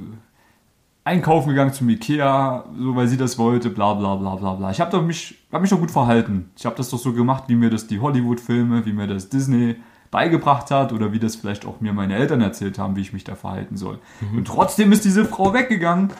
einkaufen 1.04 1.50
gegangen 1.50 1.72
zum 1.72 1.88
Ikea, 1.88 2.64
so 2.76 2.96
weil 2.96 3.06
sie 3.06 3.16
das 3.16 3.38
wollte, 3.38 3.70
bla 3.70 3.94
bla 3.94 4.16
bla 4.16 4.34
bla 4.34 4.54
bla. 4.54 4.70
Ich 4.72 4.80
habe 4.80 4.90
doch 4.90 5.02
mich, 5.02 5.38
hab 5.52 5.60
mich 5.60 5.70
doch 5.70 5.78
gut 5.78 5.92
verhalten. 5.92 6.50
Ich 6.56 6.66
habe 6.66 6.76
das 6.76 6.90
doch 6.90 6.98
so 6.98 7.12
gemacht, 7.12 7.44
wie 7.46 7.54
mir 7.54 7.70
das 7.70 7.86
die 7.86 8.00
Hollywood-Filme, 8.00 8.84
wie 8.84 8.92
mir 8.92 9.06
das 9.06 9.28
Disney 9.28 9.76
beigebracht 10.10 10.70
hat 10.70 10.92
oder 10.92 11.12
wie 11.12 11.18
das 11.18 11.36
vielleicht 11.36 11.66
auch 11.66 11.80
mir 11.80 11.92
meine 11.92 12.16
Eltern 12.16 12.40
erzählt 12.40 12.78
haben, 12.78 12.96
wie 12.96 13.00
ich 13.02 13.12
mich 13.12 13.24
da 13.24 13.34
verhalten 13.34 13.76
soll. 13.76 13.98
Und 14.34 14.46
trotzdem 14.46 14.90
ist 14.92 15.04
diese 15.04 15.24
Frau 15.24 15.52
weggegangen 15.52 16.10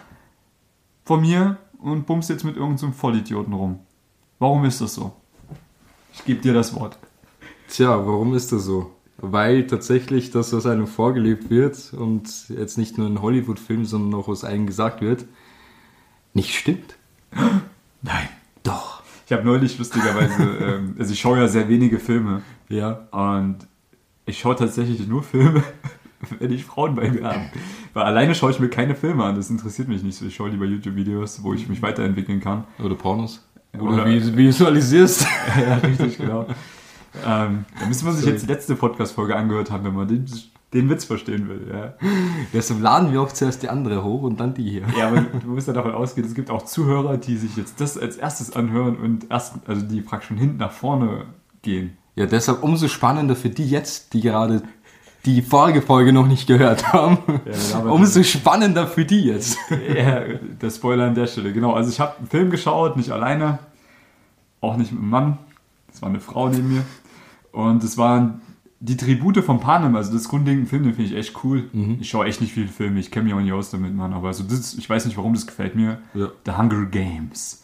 von 1.05 1.21
mir 1.23 1.57
und 1.79 2.07
bumst 2.07 2.29
jetzt 2.29 2.45
mit 2.45 2.57
irgendeinem 2.57 2.93
Vollidioten 2.93 3.53
rum. 3.53 3.79
Warum 4.39 4.65
ist 4.65 4.81
das 4.81 4.95
so? 4.95 5.13
Ich 6.13 6.25
gebe 6.25 6.41
dir 6.41 6.53
das 6.53 6.75
Wort. 6.75 6.99
Tja, 7.69 8.07
warum 8.07 8.35
ist 8.35 8.53
das 8.53 8.65
so? 8.65 8.95
Weil 9.19 9.67
tatsächlich 9.67 10.31
das 10.31 10.55
aus 10.55 10.67
einem 10.67 10.87
vorgelebt 10.87 11.51
wird 11.51 11.93
und 11.93 12.49
jetzt 12.51 12.79
nicht 12.79 12.99
nur 12.99 13.07
in 13.09 13.21
Hollywood-Filmen, 13.21 13.85
sondern 13.85 14.21
auch 14.21 14.29
aus 14.29 14.45
einem 14.45 14.67
gesagt 14.67 15.01
wird, 15.01 15.25
nicht 16.35 16.55
stimmt. 16.55 16.97
Nein. 18.03 18.29
Doch. 18.63 19.03
Ich 19.27 19.33
habe 19.33 19.45
neulich 19.45 19.77
lustigerweise, 19.79 20.43
ähm, 20.61 20.97
also 20.99 21.13
ich 21.13 21.21
schaue 21.21 21.39
ja 21.39 21.49
sehr 21.49 21.69
wenige 21.69 21.99
Filme 21.99 22.43
Ja. 22.69 23.09
und 23.11 23.59
ich 24.29 24.39
schaue 24.39 24.57
tatsächlich 24.57 25.07
nur 25.09 25.23
Filme, 25.23 25.63
wenn 26.39 26.53
ich 26.53 26.65
Frauen 26.65 26.95
bei 26.95 27.11
mir 27.11 27.25
habe. 27.25 27.41
Weil 27.95 28.05
alleine 28.05 28.35
schaue 28.35 28.51
ich 28.51 28.61
mir 28.61 28.69
keine 28.69 28.95
Filme 28.95 29.25
an, 29.25 29.35
das 29.35 29.51
interessiert 29.51 29.89
mich 29.89 30.03
nicht 30.03 30.17
so. 30.17 30.27
Ich 30.27 30.35
schaue 30.37 30.51
lieber 30.51 30.67
YouTube-Videos, 30.67 31.43
wo 31.43 31.55
ich 31.55 31.69
mich 31.69 31.81
weiterentwickeln 31.83 32.41
kann. 32.41 32.65
Oder 32.83 32.95
Pornos. 32.95 33.45
Oder- 33.75 33.85
Oder, 33.85 34.07
wie 34.07 34.37
visualisierst. 34.37 35.27
ja, 35.61 35.77
richtig, 35.77 36.19
genau. 36.19 36.47
Ähm, 37.27 37.65
da 37.81 37.87
müsste 37.87 38.05
man 38.05 38.15
sich 38.15 38.27
jetzt 38.27 38.43
die 38.43 38.47
letzte 38.47 38.77
Podcast-Folge 38.77 39.35
angehört 39.35 39.71
haben, 39.71 39.85
wenn 39.85 39.95
man 39.95 40.07
den, 40.09 40.27
den 40.75 40.91
Witz 40.91 41.05
verstehen 41.05 41.49
will. 41.49 41.67
Ja. 41.73 41.95
Deshalb 42.53 42.81
laden 42.83 43.13
wir 43.13 43.23
auch 43.23 43.33
zuerst 43.33 43.63
die 43.63 43.69
andere 43.69 44.05
hoch 44.05 44.23
und 44.23 44.39
dann 44.41 44.55
die 44.55 44.69
hier. 44.69 44.83
Ja, 44.99 45.09
aber 45.09 45.23
du 45.23 45.49
musst 45.49 45.67
ja 45.69 45.73
davon 45.75 45.93
ausgehen, 45.93 46.27
es 46.27 46.35
gibt 46.35 46.51
auch 46.51 46.65
Zuhörer, 46.65 47.17
die 47.17 47.37
sich 47.37 47.57
jetzt 47.57 47.81
das 47.81 47.97
als 47.99 48.17
erstes 48.17 48.55
anhören 48.55 48.97
und 48.97 49.31
erst, 49.31 49.55
also 49.67 49.85
die 49.87 50.01
praktisch 50.03 50.29
von 50.29 50.37
hinten 50.37 50.59
nach 50.59 50.73
vorne 50.73 51.25
gehen. 51.63 51.97
Ja, 52.19 52.27
deshalb 52.27 52.65
umso 52.65 52.89
spannender 52.89 53.37
für 53.37 53.49
die 53.49 53.69
jetzt, 53.69 54.13
die 54.13 54.21
gerade 54.21 54.63
die 55.25 55.41
vorige 55.41 55.83
Folge 55.83 56.13
noch 56.13 56.27
nicht 56.27 56.49
gehört 56.49 56.93
haben. 56.93 57.19
Ja, 57.47 57.79
umso 57.91 58.25
spannender 58.25 58.89
für 58.89 59.05
die 59.05 59.23
jetzt. 59.23 59.57
Ja, 59.71 60.23
der 60.61 60.71
Spoiler 60.71 61.05
an 61.05 61.15
der 61.15 61.29
Stelle, 61.29 61.53
genau. 61.53 61.75
Also 61.75 61.91
ich 61.91 62.01
habe 62.01 62.19
einen 62.19 62.27
Film 62.27 62.51
geschaut, 62.51 62.97
nicht 62.97 63.11
alleine, 63.11 63.61
auch 64.61 64.77
nicht 64.77 64.91
mit 64.91 65.01
einem 65.01 65.11
Mann. 65.11 65.39
Es 65.93 66.03
war 66.03 66.09
eine 66.09 66.19
Frau 66.19 66.49
neben 66.49 66.75
mir. 66.75 66.85
Und 67.53 67.85
es 67.85 67.97
waren 67.97 68.41
die 68.81 68.97
Tribute 68.97 69.45
von 69.45 69.61
Panem, 69.61 69.95
also 69.95 70.13
das 70.13 70.29
grundlegende 70.29 70.69
Film, 70.69 70.85
den 70.85 70.95
finde 70.95 71.11
ich 71.13 71.17
echt 71.17 71.45
cool. 71.45 71.69
Ich 72.01 72.09
schaue 72.09 72.27
echt 72.27 72.41
nicht 72.41 72.53
viele 72.53 72.69
Filme, 72.69 72.99
ich 72.99 73.13
kenne 73.13 73.27
mich 73.27 73.35
auch 73.35 73.41
nicht 73.41 73.53
aus 73.53 73.71
damit, 73.71 73.95
Mann. 73.95 74.13
Aber 74.13 74.29
also 74.29 74.43
das, 74.43 74.75
ich 74.75 74.91
weiß 74.91 75.07
nicht, 75.07 75.17
warum 75.17 75.35
das 75.35 75.47
gefällt 75.47 75.77
mir. 75.77 75.99
Ja. 76.15 76.31
The 76.47 76.53
Hunger 76.53 76.85
Games. 76.87 77.63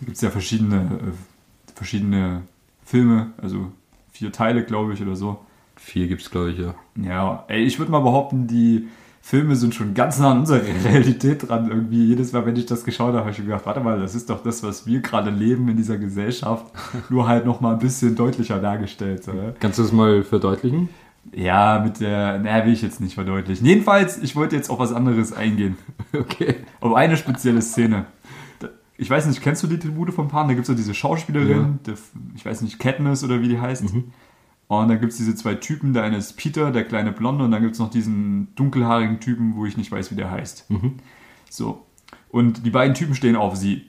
Da 0.00 0.06
gibt 0.06 0.16
es 0.16 0.22
ja 0.22 0.30
verschiedene, 0.30 0.76
äh, 0.76 1.74
verschiedene 1.74 2.42
Filme, 2.84 3.32
also 3.40 3.72
vier 4.14 4.32
Teile, 4.32 4.64
glaube 4.64 4.94
ich, 4.94 5.02
oder 5.02 5.16
so. 5.16 5.38
Vier 5.76 6.06
gibt's, 6.06 6.30
glaube 6.30 6.52
ich, 6.52 6.58
ja. 6.58 6.74
Ja, 6.96 7.44
ey, 7.48 7.64
ich 7.64 7.78
würde 7.78 7.90
mal 7.90 8.00
behaupten, 8.00 8.46
die 8.46 8.86
Filme 9.20 9.56
sind 9.56 9.74
schon 9.74 9.92
ganz 9.92 10.20
nah 10.20 10.30
an 10.30 10.40
unserer 10.40 10.62
Realität 10.84 11.48
dran. 11.48 11.68
Irgendwie 11.68 12.04
jedes 12.06 12.32
Mal, 12.32 12.46
wenn 12.46 12.54
ich 12.56 12.66
das 12.66 12.84
geschaut 12.84 13.08
habe, 13.08 13.20
habe 13.20 13.30
ich 13.32 13.38
mir 13.40 13.46
gedacht, 13.46 13.66
warte 13.66 13.80
mal, 13.80 13.98
das 13.98 14.14
ist 14.14 14.30
doch 14.30 14.42
das, 14.42 14.62
was 14.62 14.86
wir 14.86 15.00
gerade 15.00 15.30
leben 15.30 15.68
in 15.68 15.76
dieser 15.76 15.98
Gesellschaft, 15.98 16.66
nur 17.10 17.26
halt 17.26 17.44
noch 17.44 17.60
mal 17.60 17.72
ein 17.72 17.80
bisschen 17.80 18.14
deutlicher 18.14 18.60
dargestellt. 18.60 19.24
So, 19.24 19.32
ne? 19.32 19.54
Kannst 19.58 19.78
du 19.78 19.82
das 19.82 19.92
mal 19.92 20.22
verdeutlichen? 20.22 20.88
Ja, 21.32 21.80
mit 21.84 22.00
der, 22.00 22.38
naja, 22.38 22.66
will 22.66 22.72
ich 22.72 22.82
jetzt 22.82 23.00
nicht 23.00 23.14
verdeutlichen. 23.14 23.66
Jedenfalls, 23.66 24.18
ich 24.18 24.36
wollte 24.36 24.54
jetzt 24.54 24.70
auf 24.70 24.78
was 24.78 24.92
anderes 24.92 25.32
eingehen. 25.32 25.76
Okay. 26.16 26.54
Auf 26.80 26.94
eine 26.94 27.16
spezielle 27.16 27.60
Szene. 27.60 28.04
Ich 28.96 29.10
weiß 29.10 29.26
nicht, 29.26 29.42
kennst 29.42 29.62
du 29.62 29.66
die 29.66 29.78
Tribute 29.78 30.12
von 30.14 30.28
Pan? 30.28 30.46
Da 30.46 30.54
gibt 30.54 30.62
es 30.62 30.68
so 30.68 30.74
diese 30.74 30.94
Schauspielerin, 30.94 31.80
der, 31.86 31.94
ich 32.36 32.46
weiß 32.46 32.60
nicht, 32.62 32.78
Katniss 32.78 33.24
oder 33.24 33.40
wie 33.40 33.48
die 33.48 33.60
heißt. 33.60 33.82
Und 34.68 34.88
dann 34.88 35.00
gibt 35.00 35.12
es 35.12 35.18
diese 35.18 35.34
zwei 35.34 35.54
Typen, 35.56 35.92
der 35.92 36.04
eine 36.04 36.16
ist 36.16 36.36
Peter, 36.36 36.70
der 36.70 36.84
kleine 36.84 37.12
Blonde, 37.12 37.44
und 37.44 37.50
dann 37.50 37.62
gibt 37.62 37.74
es 37.74 37.80
noch 37.80 37.90
diesen 37.90 38.54
dunkelhaarigen 38.54 39.20
Typen, 39.20 39.56
wo 39.56 39.66
ich 39.66 39.76
nicht 39.76 39.92
weiß, 39.92 40.10
wie 40.10 40.14
der 40.14 40.30
heißt. 40.30 40.68
So. 41.50 41.84
Und 42.30 42.64
die 42.64 42.70
beiden 42.70 42.94
Typen 42.94 43.14
stehen 43.14 43.36
auf 43.36 43.56
sie. 43.56 43.82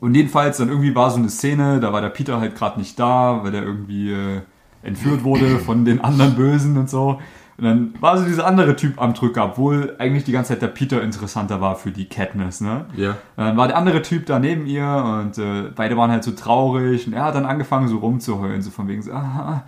Und 0.00 0.14
jedenfalls, 0.14 0.58
dann 0.58 0.68
irgendwie 0.68 0.94
war 0.94 1.10
so 1.10 1.18
eine 1.18 1.30
Szene, 1.30 1.80
da 1.80 1.92
war 1.92 2.00
der 2.00 2.10
Peter 2.10 2.40
halt 2.40 2.54
gerade 2.56 2.78
nicht 2.78 2.98
da, 2.98 3.42
weil 3.42 3.52
der 3.52 3.62
irgendwie 3.62 4.12
äh, 4.12 4.40
entführt 4.82 5.24
wurde 5.24 5.58
von 5.58 5.84
den 5.84 6.00
anderen 6.00 6.36
Bösen 6.36 6.76
und 6.76 6.88
so. 6.88 7.20
Und 7.60 7.66
dann 7.66 7.94
war 8.00 8.16
so 8.16 8.24
dieser 8.24 8.46
andere 8.46 8.74
Typ 8.74 9.00
am 9.00 9.12
Drücker, 9.12 9.44
obwohl 9.44 9.94
eigentlich 9.98 10.24
die 10.24 10.32
ganze 10.32 10.54
Zeit 10.54 10.62
der 10.62 10.68
Peter 10.68 11.02
interessanter 11.02 11.60
war 11.60 11.76
für 11.76 11.90
die 11.90 12.06
Katniss, 12.06 12.62
ne? 12.62 12.86
Ja. 12.96 13.18
Dann 13.36 13.58
war 13.58 13.68
der 13.68 13.76
andere 13.76 14.00
Typ 14.00 14.24
da 14.24 14.38
neben 14.38 14.64
ihr 14.64 14.86
und 14.86 15.36
äh, 15.36 15.70
beide 15.76 15.94
waren 15.98 16.10
halt 16.10 16.24
so 16.24 16.30
traurig 16.30 17.06
und 17.06 17.12
er 17.12 17.24
hat 17.24 17.34
dann 17.34 17.44
angefangen 17.44 17.88
so 17.88 17.98
rumzuheulen, 17.98 18.62
so 18.62 18.70
von 18.70 18.88
wegen 18.88 19.02
so, 19.02 19.12
ah, 19.12 19.62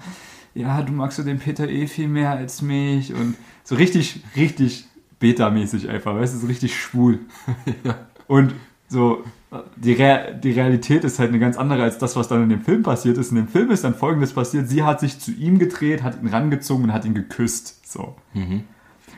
ja, 0.54 0.80
du 0.80 0.90
magst 0.92 1.18
so 1.18 1.22
den 1.22 1.38
Peter 1.38 1.68
eh 1.68 1.86
viel 1.86 2.08
mehr 2.08 2.30
als 2.30 2.62
mich 2.62 3.12
und 3.12 3.36
so 3.62 3.74
richtig, 3.74 4.22
richtig 4.36 4.86
beta-mäßig 5.18 5.90
einfach, 5.90 6.14
weißt 6.14 6.34
du, 6.34 6.38
so 6.38 6.46
richtig 6.46 6.74
schwul. 6.74 7.18
ja. 7.84 7.94
Und 8.26 8.54
so, 8.88 9.22
die, 9.76 9.92
Re 9.92 10.38
die 10.42 10.52
Realität 10.52 11.04
ist 11.04 11.18
halt 11.18 11.28
eine 11.28 11.38
ganz 11.38 11.58
andere 11.58 11.82
als 11.82 11.98
das, 11.98 12.16
was 12.16 12.28
dann 12.28 12.42
in 12.42 12.48
dem 12.48 12.62
Film 12.62 12.82
passiert 12.82 13.18
ist. 13.18 13.30
In 13.30 13.36
dem 13.36 13.48
Film 13.48 13.70
ist 13.70 13.84
dann 13.84 13.94
folgendes 13.94 14.32
passiert: 14.32 14.68
Sie 14.68 14.82
hat 14.82 15.00
sich 15.00 15.18
zu 15.18 15.30
ihm 15.30 15.58
gedreht, 15.58 16.02
hat 16.02 16.22
ihn 16.22 16.28
rangezogen 16.28 16.84
und 16.84 16.92
hat 16.92 17.04
ihn 17.04 17.14
geküsst. 17.14 17.90
So. 17.90 18.16
Mhm. 18.34 18.64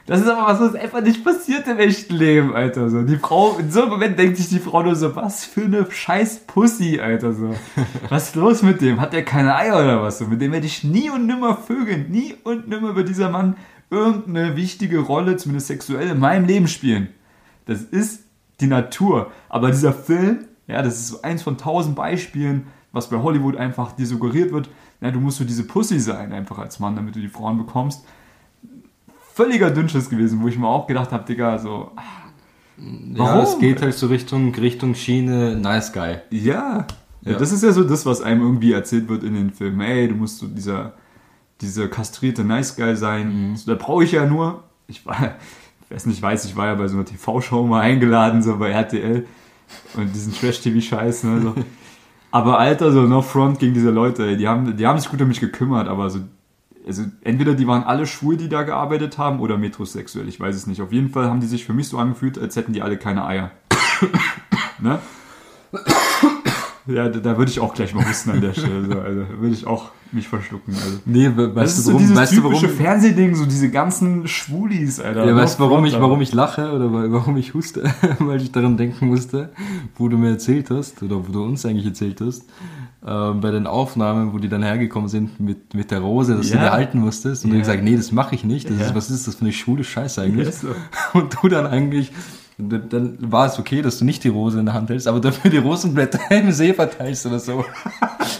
Das 0.06 0.20
ist 0.20 0.28
aber 0.28 0.46
was, 0.46 0.60
was 0.60 0.74
einfach 0.74 1.00
nicht 1.00 1.24
passiert 1.24 1.66
im 1.66 1.78
echten 1.78 2.14
Leben, 2.14 2.54
Alter. 2.54 2.90
So, 2.90 3.02
die 3.02 3.16
Frau, 3.16 3.56
in 3.58 3.70
so 3.70 3.82
einem 3.82 3.90
Moment 3.90 4.18
denkt 4.18 4.36
sich 4.36 4.48
die 4.48 4.58
Frau 4.58 4.82
nur 4.82 4.96
so, 4.96 5.16
was 5.16 5.46
für 5.46 5.62
eine 5.62 5.90
scheiß 5.90 6.40
Pussy, 6.40 7.00
Alter. 7.00 7.32
So. 7.32 7.54
Was 8.10 8.28
ist 8.28 8.36
los 8.36 8.62
mit 8.62 8.82
dem? 8.82 9.00
Hat 9.00 9.14
der 9.14 9.24
keine 9.24 9.56
Eier 9.56 9.76
oder 9.76 10.02
was? 10.02 10.18
So, 10.18 10.26
mit 10.26 10.42
dem 10.42 10.52
werde 10.52 10.66
ich 10.66 10.84
nie 10.84 11.08
und 11.08 11.26
nimmer 11.26 11.56
vögeln. 11.56 12.10
Nie 12.10 12.34
und 12.44 12.68
nimmer 12.68 12.96
wird 12.96 13.08
dieser 13.08 13.30
Mann 13.30 13.56
irgendeine 13.90 14.56
wichtige 14.56 14.98
Rolle, 14.98 15.36
zumindest 15.36 15.68
sexuell, 15.68 16.10
in 16.10 16.18
meinem 16.18 16.46
Leben 16.46 16.68
spielen. 16.68 17.08
Das 17.66 17.80
ist 17.80 18.23
die 18.60 18.66
Natur. 18.66 19.30
Aber 19.48 19.70
dieser 19.70 19.92
Film, 19.92 20.46
ja, 20.66 20.82
das 20.82 20.94
ist 20.94 21.08
so 21.08 21.22
eins 21.22 21.42
von 21.42 21.58
tausend 21.58 21.96
Beispielen, 21.96 22.66
was 22.92 23.10
bei 23.10 23.16
Hollywood 23.22 23.56
einfach 23.56 23.92
dir 23.92 24.06
suggeriert 24.06 24.52
wird. 24.52 24.68
Ja, 25.00 25.10
du 25.10 25.20
musst 25.20 25.38
so 25.38 25.44
diese 25.44 25.64
Pussy 25.66 25.98
sein, 26.00 26.32
einfach 26.32 26.58
als 26.58 26.78
Mann, 26.80 26.96
damit 26.96 27.16
du 27.16 27.20
die 27.20 27.28
Frauen 27.28 27.58
bekommst. 27.58 28.04
Völliger 29.34 29.70
Dünnschiss 29.70 30.08
gewesen, 30.08 30.40
wo 30.42 30.48
ich 30.48 30.56
mir 30.58 30.68
auch 30.68 30.86
gedacht 30.86 31.10
habe, 31.12 31.24
Digga, 31.24 31.58
so, 31.58 31.90
Ja, 32.76 33.18
Warum? 33.18 33.44
es 33.44 33.58
geht 33.58 33.82
halt 33.82 33.94
so 33.94 34.06
Richtung, 34.06 34.54
Richtung 34.54 34.94
Schiene 34.94 35.56
Nice 35.56 35.92
Guy. 35.92 36.16
ja. 36.30 36.50
ja. 36.50 36.86
Ja. 37.26 37.38
Das 37.38 37.52
ist 37.52 37.62
ja 37.64 37.72
so 37.72 37.84
das, 37.84 38.04
was 38.04 38.20
einem 38.20 38.42
irgendwie 38.42 38.72
erzählt 38.72 39.08
wird 39.08 39.22
in 39.22 39.32
den 39.32 39.50
Filmen. 39.50 39.80
Ey, 39.80 40.08
du 40.08 40.14
musst 40.14 40.40
so 40.40 40.46
dieser, 40.46 40.92
dieser 41.62 41.88
kastrierte 41.88 42.44
Nice 42.44 42.76
Guy 42.76 42.94
sein. 42.96 43.54
So, 43.56 43.72
da 43.74 43.82
brauche 43.82 44.04
ich 44.04 44.12
ja 44.12 44.26
nur, 44.26 44.62
ich 44.88 45.06
war, 45.06 45.36
ich 45.84 45.94
weiß 45.94 46.06
nicht, 46.06 46.22
weiß, 46.22 46.44
ich 46.46 46.56
war 46.56 46.66
ja 46.66 46.74
bei 46.74 46.88
so 46.88 46.96
einer 46.96 47.04
TV-Show 47.04 47.66
mal 47.66 47.80
eingeladen, 47.80 48.42
so 48.42 48.56
bei 48.56 48.70
RTL 48.70 49.26
und 49.96 50.14
diesen 50.14 50.34
Trash-TV-Scheiß, 50.34 51.24
ne, 51.24 51.40
so. 51.40 51.54
Aber 52.30 52.58
Alter, 52.58 52.90
so 52.90 53.02
no 53.02 53.22
front 53.22 53.60
gegen 53.60 53.74
diese 53.74 53.90
Leute, 53.90 54.26
ey, 54.26 54.36
die 54.36 54.48
haben, 54.48 54.76
die 54.76 54.86
haben 54.86 54.98
sich 54.98 55.08
gut 55.08 55.20
um 55.22 55.28
mich 55.28 55.40
gekümmert, 55.40 55.86
aber 55.86 56.10
so, 56.10 56.20
also 56.86 57.04
entweder 57.22 57.54
die 57.54 57.66
waren 57.66 57.84
alle 57.84 58.06
schwul, 58.06 58.36
die 58.36 58.48
da 58.48 58.62
gearbeitet 58.64 59.18
haben, 59.18 59.40
oder 59.40 59.56
metrosexuell, 59.56 60.28
ich 60.28 60.40
weiß 60.40 60.56
es 60.56 60.66
nicht. 60.66 60.82
Auf 60.82 60.92
jeden 60.92 61.10
Fall 61.10 61.30
haben 61.30 61.40
die 61.40 61.46
sich 61.46 61.64
für 61.64 61.72
mich 61.72 61.88
so 61.88 61.98
angefühlt, 61.98 62.38
als 62.38 62.56
hätten 62.56 62.72
die 62.72 62.82
alle 62.82 62.98
keine 62.98 63.24
Eier. 63.24 63.52
ne? 64.80 64.98
Ja, 66.86 67.08
da, 67.08 67.18
da 67.18 67.38
würde 67.38 67.50
ich 67.50 67.60
auch 67.60 67.72
gleich 67.72 67.94
mal 67.94 68.06
husten 68.06 68.30
an 68.30 68.40
der 68.42 68.52
Stelle. 68.52 68.84
So, 68.84 68.98
also 69.00 69.22
würde 69.40 69.54
ich 69.54 69.66
auch 69.66 69.90
mich 70.12 70.28
verschlucken. 70.28 70.74
Also. 70.74 70.98
Nee, 71.06 71.30
we- 71.34 71.54
weißt 71.54 71.78
du 71.78 71.82
so 71.82 71.88
warum, 71.92 72.02
dieses 72.02 72.16
weißt 72.16 72.36
du 72.36 72.44
warum, 72.44 72.68
Fernsehding, 72.68 73.34
so 73.34 73.46
diese 73.46 73.70
ganzen 73.70 74.28
Schwulis, 74.28 75.00
Alter. 75.00 75.24
ja, 75.26 75.34
weißt 75.34 75.58
du, 75.58 75.64
warum 75.64 75.84
ich, 75.86 75.98
warum 75.98 76.20
ich 76.20 76.32
lache 76.34 76.70
oder 76.72 76.92
wa- 76.92 77.06
warum 77.08 77.36
ich 77.38 77.54
huste? 77.54 77.84
Weil 78.18 78.40
ich 78.42 78.52
daran 78.52 78.76
denken 78.76 79.06
musste, 79.08 79.50
wo 79.96 80.08
du 80.08 80.18
mir 80.18 80.30
erzählt 80.30 80.70
hast, 80.70 81.02
oder 81.02 81.26
wo 81.26 81.32
du 81.32 81.42
uns 81.42 81.64
eigentlich 81.64 81.86
erzählt 81.86 82.20
hast, 82.20 82.44
ähm, 83.06 83.40
bei 83.40 83.50
den 83.50 83.66
Aufnahmen, 83.66 84.32
wo 84.34 84.38
die 84.38 84.48
dann 84.48 84.62
hergekommen 84.62 85.08
sind 85.08 85.40
mit, 85.40 85.72
mit 85.74 85.90
der 85.90 86.00
Rose, 86.00 86.36
dass 86.36 86.48
du 86.50 86.54
Ja. 86.56 86.64
die 86.64 86.70
halten 86.70 86.98
musstest 87.00 87.44
und 87.44 87.50
du 87.50 87.56
Ja. 87.56 87.62
gesagt, 87.62 87.82
nee, 87.82 87.96
das 87.96 88.12
mache 88.12 88.34
ich 88.34 88.44
nicht. 88.44 88.68
Das 88.68 88.78
Ja. 88.78 88.86
ist, 88.86 88.94
was 88.94 89.10
ist 89.10 89.26
das 89.26 89.36
für 89.36 89.42
eine 89.42 89.52
schwule 89.52 89.84
Scheiße 89.84 90.20
eigentlich? 90.22 90.48
Ist 90.48 90.60
so. 90.60 90.68
Und 91.14 91.34
du 91.42 91.48
dann 91.48 91.66
eigentlich, 91.66 92.12
dann 92.56 93.18
war 93.20 93.46
es 93.46 93.58
okay, 93.58 93.82
dass 93.82 93.98
du 93.98 94.04
nicht 94.04 94.22
die 94.22 94.28
Rose 94.28 94.60
in 94.60 94.66
der 94.66 94.74
Hand 94.74 94.88
hältst, 94.88 95.08
aber 95.08 95.20
dafür 95.20 95.50
die 95.50 95.58
Rosenblätter 95.58 96.20
im 96.30 96.52
See 96.52 96.72
verteilst 96.72 97.26
oder 97.26 97.38
so. 97.38 97.64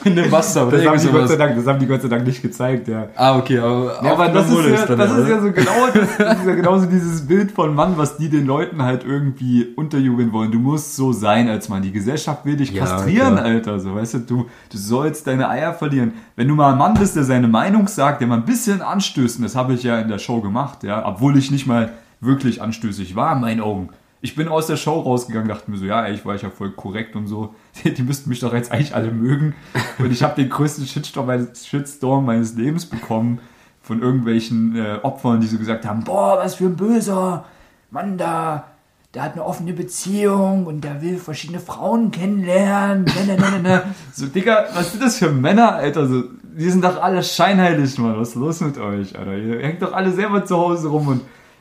In 0.04 0.16
dem 0.16 0.30
Wasser 0.30 0.66
oder 0.66 0.78
Das 0.78 0.86
haben, 0.86 1.00
die 1.00 1.08
Gott 1.08 1.28
sei. 1.28 1.36
Dank, 1.36 1.56
das 1.56 1.66
haben 1.66 1.78
die 1.78 1.86
Gott 1.86 2.02
sei 2.02 2.08
Dank 2.08 2.26
nicht 2.26 2.42
gezeigt, 2.42 2.88
ja. 2.88 3.08
Ah, 3.16 3.38
okay, 3.38 3.58
aber, 3.58 4.00
Ja, 4.02 4.12
aber 4.12 4.28
das, 4.28 4.50
ist 4.50 4.64
ja, 4.66 4.86
dann 4.86 4.98
das 4.98 5.18
ist 5.18 5.28
ja 5.28 5.40
so 5.40 5.52
genau, 5.52 5.70
das, 5.94 6.16
das 6.18 6.38
ist 6.40 6.46
ja 6.46 6.54
genauso 6.54 6.86
dieses 6.86 7.26
Bild 7.26 7.52
von 7.52 7.74
Mann, 7.74 7.96
was 7.96 8.18
die 8.18 8.28
den 8.28 8.44
Leuten 8.46 8.82
halt 8.82 9.04
irgendwie 9.04 9.66
unterjubeln 9.76 10.32
wollen. 10.32 10.52
Du 10.52 10.58
musst 10.58 10.94
so 10.96 11.12
sein 11.12 11.48
als 11.48 11.68
Mann. 11.70 11.82
Die 11.82 11.92
Gesellschaft 11.92 12.44
will 12.44 12.56
dich 12.56 12.72
Ja, 12.72 12.84
kastrieren, 12.84 13.34
klar. 13.34 13.46
Alter. 13.46 13.80
So, 13.80 13.94
weißt 13.94 14.14
du, 14.14 14.18
du, 14.18 14.46
du 14.70 14.78
sollst 14.78 15.26
deine 15.26 15.48
Eier 15.48 15.72
verlieren. 15.72 16.12
Wenn 16.36 16.48
du 16.48 16.54
mal 16.54 16.72
ein 16.72 16.78
Mann 16.78 16.94
bist, 16.94 17.16
der 17.16 17.24
seine 17.24 17.48
Meinung 17.48 17.88
sagt, 17.88 18.20
der 18.20 18.28
mal 18.28 18.36
ein 18.36 18.44
bisschen 18.44 18.82
anstößt, 18.82 19.38
und 19.38 19.44
das 19.44 19.56
habe 19.56 19.72
ich 19.72 19.82
ja 19.82 19.98
in 20.00 20.08
der 20.08 20.18
Show 20.18 20.40
gemacht, 20.40 20.82
ja, 20.82 21.06
obwohl 21.06 21.36
ich 21.38 21.50
nicht 21.50 21.66
mal 21.66 21.92
wirklich 22.20 22.60
anstößig 22.60 23.16
war 23.16 23.34
in 23.34 23.40
meinen 23.40 23.60
Augen. 23.60 23.88
Ich 24.24 24.34
bin 24.34 24.48
aus 24.48 24.68
der 24.68 24.78
Show 24.78 25.00
rausgegangen, 25.00 25.48
dachte 25.50 25.70
mir 25.70 25.76
so, 25.76 25.84
ja, 25.84 26.08
ich 26.08 26.24
war 26.24 26.34
ja 26.34 26.48
voll 26.48 26.70
korrekt 26.70 27.14
und 27.14 27.26
so. 27.26 27.54
Die 27.84 28.02
müssten 28.02 28.30
mich 28.30 28.40
doch 28.40 28.54
jetzt 28.54 28.72
eigentlich 28.72 28.94
alle 28.94 29.10
mögen. 29.10 29.54
Und 29.98 30.10
ich 30.10 30.22
habe 30.22 30.34
den 30.34 30.48
größten 30.48 30.86
Shitstorm 30.86 31.26
meines, 31.26 31.66
Shitstorm 31.66 32.24
meines 32.24 32.54
Lebens 32.54 32.86
bekommen 32.86 33.40
von 33.82 34.00
irgendwelchen 34.00 34.76
äh, 34.76 34.98
Opfern, 35.02 35.42
die 35.42 35.46
so 35.46 35.58
gesagt 35.58 35.84
haben, 35.84 36.04
boah, 36.04 36.38
was 36.38 36.54
für 36.54 36.64
ein 36.64 36.76
Böser. 36.76 37.44
Mann, 37.90 38.16
da, 38.16 38.64
der 39.12 39.24
hat 39.24 39.32
eine 39.34 39.44
offene 39.44 39.74
Beziehung 39.74 40.64
und 40.64 40.84
der 40.84 41.02
will 41.02 41.18
verschiedene 41.18 41.60
Frauen 41.60 42.10
kennenlernen. 42.10 43.04
Na, 43.04 43.34
na, 43.36 43.50
na, 43.50 43.58
na. 43.62 43.82
So, 44.14 44.24
Digga, 44.24 44.68
was 44.72 44.92
sind 44.92 45.02
das 45.02 45.18
für 45.18 45.30
Männer, 45.30 45.74
Alter? 45.74 46.08
So, 46.08 46.22
die 46.42 46.70
sind 46.70 46.82
doch 46.82 47.02
alle 47.02 47.22
scheinheilig, 47.22 47.98
Mann. 47.98 48.18
Was 48.18 48.30
ist 48.30 48.36
los 48.36 48.62
mit 48.62 48.78
euch, 48.78 49.18
Alter? 49.18 49.36
Ihr 49.36 49.60
hängt 49.60 49.82
doch 49.82 49.92
alle 49.92 50.12
selber 50.12 50.46
zu 50.46 50.56
Hause 50.56 50.88
rum 50.88 51.08
und 51.08 51.20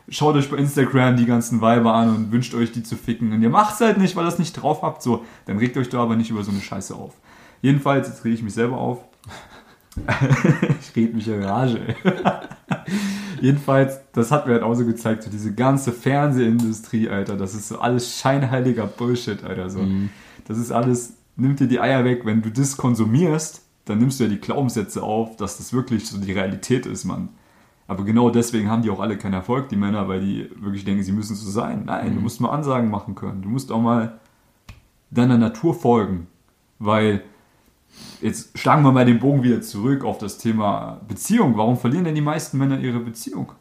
schaut 0.10 0.36
euch 0.36 0.50
bei 0.50 0.58
Instagram 0.58 1.18
die 1.18 1.26
ganzen 1.26 1.62
Weiber 1.62 1.94
an 1.94 2.16
und 2.16 2.32
wünscht 2.32 2.54
euch 2.54 2.72
die 2.72 2.84
zu 2.84 2.96
ficken. 2.96 3.32
Und 3.32 3.42
ihr 3.42 3.50
macht's 3.50 3.82
halt 3.82 3.98
nicht, 3.98 4.16
weil 4.16 4.24
ihr 4.24 4.30
das 4.30 4.40
nicht 4.40 4.54
drauf 4.54 4.82
habt. 4.82 5.02
So, 5.02 5.24
dann 5.46 5.58
regt 5.58 5.78
euch 5.78 5.90
doch 5.90 6.00
aber 6.00 6.16
nicht 6.16 6.30
über 6.30 6.44
so 6.44 6.52
eine 6.52 6.62
Scheiße 6.62 6.96
auf. 6.96 7.14
Jedenfalls, 7.62 8.08
jetzt 8.08 8.26
rege 8.26 8.36
ich 8.36 8.44
mich 8.44 8.54
selber 8.54 8.78
auf. 8.78 9.00
ich 10.82 10.96
rede 10.96 11.16
mich 11.16 11.28
in 11.28 11.44
Rage. 11.44 11.96
Jedenfalls, 13.42 14.00
das 14.14 14.32
hat 14.32 14.48
mir 14.48 14.54
halt 14.54 14.64
auch 14.64 14.74
so 14.74 14.86
gezeigt, 14.86 15.24
so 15.24 15.30
diese 15.30 15.54
ganze 15.54 15.92
Fernsehindustrie, 15.92 17.10
Alter, 17.10 17.38
das 17.38 17.54
ist 17.54 17.68
so 17.68 17.80
alles 17.80 18.18
scheinheiliger 18.18 18.88
Bullshit, 18.88 19.44
Alter. 19.44 19.70
So. 19.70 19.86
Das 20.48 20.58
ist 20.58 20.72
alles, 20.72 21.14
nimmt 21.36 21.60
dir 21.60 21.68
die 21.68 21.80
Eier 21.80 22.06
weg, 22.06 22.26
wenn 22.26 22.42
du 22.42 22.50
das 22.50 22.78
konsumierst, 22.78 23.62
dann 23.86 24.00
nimmst 24.00 24.20
du 24.20 24.26
ja 24.26 24.30
die 24.30 24.40
Glaubenssätze 24.40 25.04
auf, 25.04 25.36
dass 25.36 25.58
das 25.58 25.74
wirklich 25.74 26.08
so 26.08 26.18
die 26.18 26.32
Realität 26.32 26.86
ist, 26.86 27.04
Mann. 27.04 27.30
Aber 27.88 28.04
genau 28.04 28.30
deswegen 28.30 28.70
haben 28.70 28.82
die 28.82 28.90
auch 28.90 29.00
alle 29.00 29.18
keinen 29.18 29.34
Erfolg, 29.34 29.70
die 29.70 29.76
Männer, 29.76 30.08
weil 30.08 30.22
die 30.22 30.50
wirklich 30.60 30.86
denken, 30.86 31.04
sie 31.04 31.12
müssen 31.12 31.36
so 31.36 31.50
sein. 31.50 31.84
Nein, 31.86 32.16
du 32.16 32.22
musst 32.22 32.40
mal 32.40 32.50
Ansagen 32.50 32.90
machen 32.90 33.16
können. 33.16 33.42
Du 33.42 33.50
musst 33.50 33.72
auch 33.72 33.82
mal 33.82 34.20
deiner 35.12 35.38
Natur 35.38 35.74
folgen. 35.74 36.28
Weil, 36.80 37.24
jetzt 38.22 38.58
schlagen 38.58 38.84
wir 38.84 38.92
mal 38.92 39.06
den 39.06 39.20
Bogen 39.20 39.44
wieder 39.44 39.62
zurück 39.62 40.04
auf 40.04 40.18
das 40.18 40.38
Thema 40.38 41.02
Beziehung. 41.08 41.58
Warum 41.58 41.78
verlieren 41.78 42.06
denn 42.06 42.16
die 42.16 42.22
meisten 42.22 42.58
Männer 42.58 42.80
ihre 42.80 43.00
Beziehung? 43.00 43.52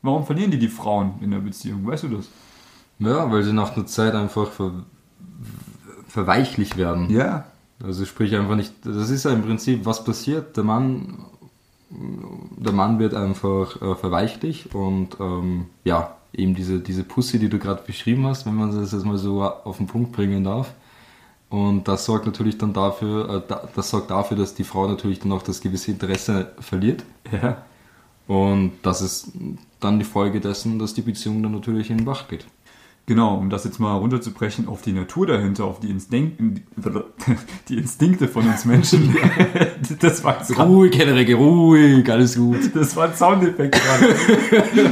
Warum 0.00 0.24
verlieren 0.24 0.50
die 0.50 0.58
die 0.58 0.68
Frauen 0.68 1.14
in 1.20 1.30
der 1.30 1.38
Beziehung? 1.38 1.86
Weißt 1.86 2.04
du 2.04 2.08
das? 2.08 2.28
Ja, 2.98 3.30
weil 3.30 3.42
sie 3.42 3.52
nach 3.52 3.76
einer 3.76 3.86
Zeit 3.86 4.14
einfach 4.14 4.50
ver 4.50 4.84
verweichlich 6.08 6.76
werden. 6.76 7.08
Ja. 7.08 7.46
Also 7.82 8.04
sprich 8.04 8.36
einfach 8.36 8.54
nicht, 8.54 8.74
das 8.84 9.08
ist 9.08 9.24
ja 9.24 9.32
im 9.32 9.42
Prinzip, 9.42 9.86
was 9.86 10.04
passiert, 10.04 10.56
der 10.56 10.62
Mann, 10.62 11.24
der 12.56 12.72
Mann 12.72 12.98
wird 12.98 13.14
einfach 13.14 13.80
äh, 13.82 13.94
verweichlich 13.94 14.74
und 14.74 15.16
ähm, 15.20 15.66
ja, 15.84 16.16
eben 16.32 16.54
diese, 16.54 16.80
diese 16.80 17.04
Pussy, 17.04 17.38
die 17.38 17.48
du 17.48 17.58
gerade 17.58 17.82
beschrieben 17.82 18.26
hast, 18.26 18.46
wenn 18.46 18.54
man 18.54 18.74
das 18.74 18.92
jetzt 18.92 19.04
mal 19.04 19.18
so 19.18 19.42
auf 19.42 19.76
den 19.76 19.86
Punkt 19.86 20.12
bringen 20.12 20.44
darf. 20.44 20.72
Und 21.50 21.86
das 21.86 22.06
sorgt 22.06 22.24
natürlich 22.24 22.56
dann 22.56 22.72
dafür, 22.72 23.28
äh, 23.28 23.42
da, 23.46 23.68
das 23.74 23.90
sorgt 23.90 24.10
dafür, 24.10 24.38
dass 24.38 24.54
die 24.54 24.64
Frau 24.64 24.88
natürlich 24.88 25.20
dann 25.20 25.32
auch 25.32 25.42
das 25.42 25.60
gewisse 25.60 25.90
Interesse 25.90 26.52
verliert. 26.60 27.04
Ja. 27.30 27.58
Und 28.26 28.72
das 28.82 29.02
ist 29.02 29.32
dann 29.80 29.98
die 29.98 30.04
Folge 30.04 30.40
dessen, 30.40 30.78
dass 30.78 30.94
die 30.94 31.02
Beziehung 31.02 31.42
dann 31.42 31.52
natürlich 31.52 31.90
in 31.90 31.98
den 31.98 32.04
Bach 32.06 32.28
geht. 32.28 32.46
Genau, 33.06 33.36
um 33.36 33.50
das 33.50 33.64
jetzt 33.64 33.80
mal 33.80 33.96
runterzubrechen 33.96 34.68
auf 34.68 34.80
die 34.82 34.92
Natur 34.92 35.26
dahinter, 35.26 35.64
auf 35.64 35.80
die, 35.80 35.90
Instinkt, 35.90 36.40
die 37.68 37.76
Instinkte 37.76 38.28
von 38.28 38.46
uns 38.46 38.64
Menschen. 38.64 39.16
das 40.00 40.22
war 40.22 40.40
Ruhig, 40.64 40.96
Henrike, 40.96 41.34
ruhig, 41.34 42.08
alles 42.08 42.36
gut. 42.36 42.70
das 42.74 42.94
war 42.94 43.08
ein 43.08 43.14
Soundeffekt 43.14 43.74
gerade. 43.74 44.14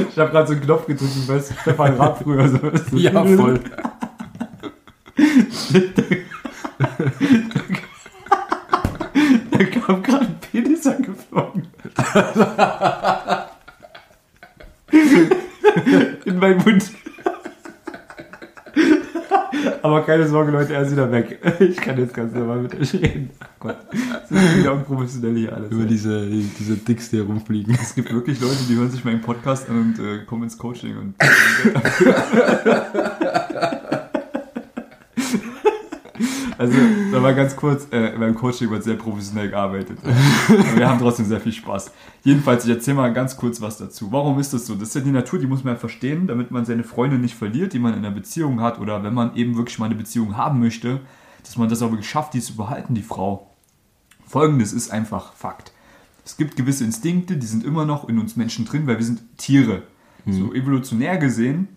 Ich 0.09 0.17
habe 0.19 0.29
gerade 0.29 0.47
so 0.47 0.53
einen 0.53 0.61
Knopf 0.61 0.87
gedrückt, 0.87 1.11
wie 1.15 1.25
bei 1.25 1.39
Stefan 1.39 1.95
Raab 1.95 2.21
früher. 2.21 2.49
So. 2.49 2.97
Ja, 2.97 3.23
voll. 3.23 3.61
Da 9.51 9.63
kam 9.63 10.03
gerade 10.03 10.25
ein 10.25 10.39
Penis 10.51 10.85
angeflogen. 10.85 11.67
In 16.25 16.39
meinen 16.39 16.57
Mund. 16.63 16.91
Aber 19.91 20.05
keine 20.05 20.25
Sorge, 20.25 20.51
Leute, 20.51 20.73
er 20.73 20.83
ist 20.83 20.93
wieder 20.93 21.11
weg. 21.11 21.37
Ich 21.59 21.75
kann 21.75 21.97
jetzt 21.97 22.13
ganz 22.13 22.33
normal 22.33 22.61
mit 22.61 22.73
euch 22.79 22.93
reden. 22.93 23.31
Ach 23.41 23.49
Gott. 23.59 23.75
Das 23.91 24.31
ist 24.31 24.59
wieder 24.59 24.73
unprofessionell 24.73 25.35
hier 25.35 25.53
alles. 25.53 25.69
Über 25.69 25.81
ey. 25.81 25.87
diese, 25.87 26.27
diese 26.27 26.77
Dicks, 26.77 27.09
die 27.09 27.17
herumfliegen. 27.17 27.77
Es 27.81 27.93
gibt 27.93 28.13
wirklich 28.13 28.39
Leute, 28.39 28.63
die 28.69 28.75
hören 28.75 28.89
sich 28.89 29.03
meinen 29.03 29.19
Podcast 29.19 29.69
an 29.69 29.81
und 29.81 29.99
äh, 29.99 30.23
kommen 30.25 30.43
ins 30.43 30.57
Coaching 30.57 30.95
und. 30.97 31.15
also, 36.61 36.77
da 37.11 37.23
war 37.23 37.33
ganz 37.33 37.55
kurz, 37.55 37.87
äh, 37.89 38.15
beim 38.19 38.35
Coaching 38.35 38.69
wird 38.69 38.83
sehr 38.83 38.93
professionell 38.93 39.49
gearbeitet. 39.49 39.97
Aber 40.03 40.77
wir 40.77 40.87
haben 40.87 40.99
trotzdem 40.99 41.25
sehr 41.25 41.41
viel 41.41 41.51
Spaß. 41.51 41.91
Jedenfalls, 42.23 42.65
ich 42.65 42.69
erzähle 42.69 42.97
mal 42.97 43.11
ganz 43.13 43.35
kurz 43.35 43.59
was 43.61 43.77
dazu. 43.77 44.11
Warum 44.11 44.39
ist 44.39 44.53
das 44.53 44.67
so? 44.67 44.75
Das 44.75 44.89
ist 44.89 44.93
ja 44.93 45.01
die 45.01 45.09
Natur, 45.09 45.39
die 45.39 45.47
muss 45.47 45.63
man 45.63 45.73
ja 45.73 45.79
verstehen, 45.79 46.27
damit 46.27 46.51
man 46.51 46.63
seine 46.65 46.83
Freunde 46.83 47.17
nicht 47.17 47.33
verliert, 47.33 47.73
die 47.73 47.79
man 47.79 47.93
in 47.93 47.99
einer 48.05 48.11
Beziehung 48.11 48.61
hat 48.61 48.79
oder 48.79 49.03
wenn 49.03 49.15
man 49.15 49.35
eben 49.35 49.57
wirklich 49.57 49.79
mal 49.79 49.87
eine 49.87 49.95
Beziehung 49.95 50.37
haben 50.37 50.59
möchte, 50.59 50.99
dass 51.43 51.57
man 51.57 51.67
das 51.67 51.81
aber 51.81 51.97
geschafft, 51.97 52.35
die 52.35 52.41
zu 52.41 52.55
behalten, 52.55 52.93
die 52.93 53.01
Frau. 53.01 53.49
Folgendes 54.27 54.71
ist 54.71 54.91
einfach 54.91 55.33
Fakt. 55.33 55.71
Es 56.23 56.37
gibt 56.37 56.55
gewisse 56.55 56.83
Instinkte, 56.83 57.37
die 57.37 57.47
sind 57.47 57.65
immer 57.65 57.85
noch 57.85 58.07
in 58.07 58.19
uns 58.19 58.35
Menschen 58.35 58.65
drin, 58.65 58.85
weil 58.85 58.99
wir 58.99 59.05
sind 59.05 59.23
Tiere. 59.37 59.81
So 60.27 60.53
evolutionär 60.53 61.17
gesehen 61.17 61.69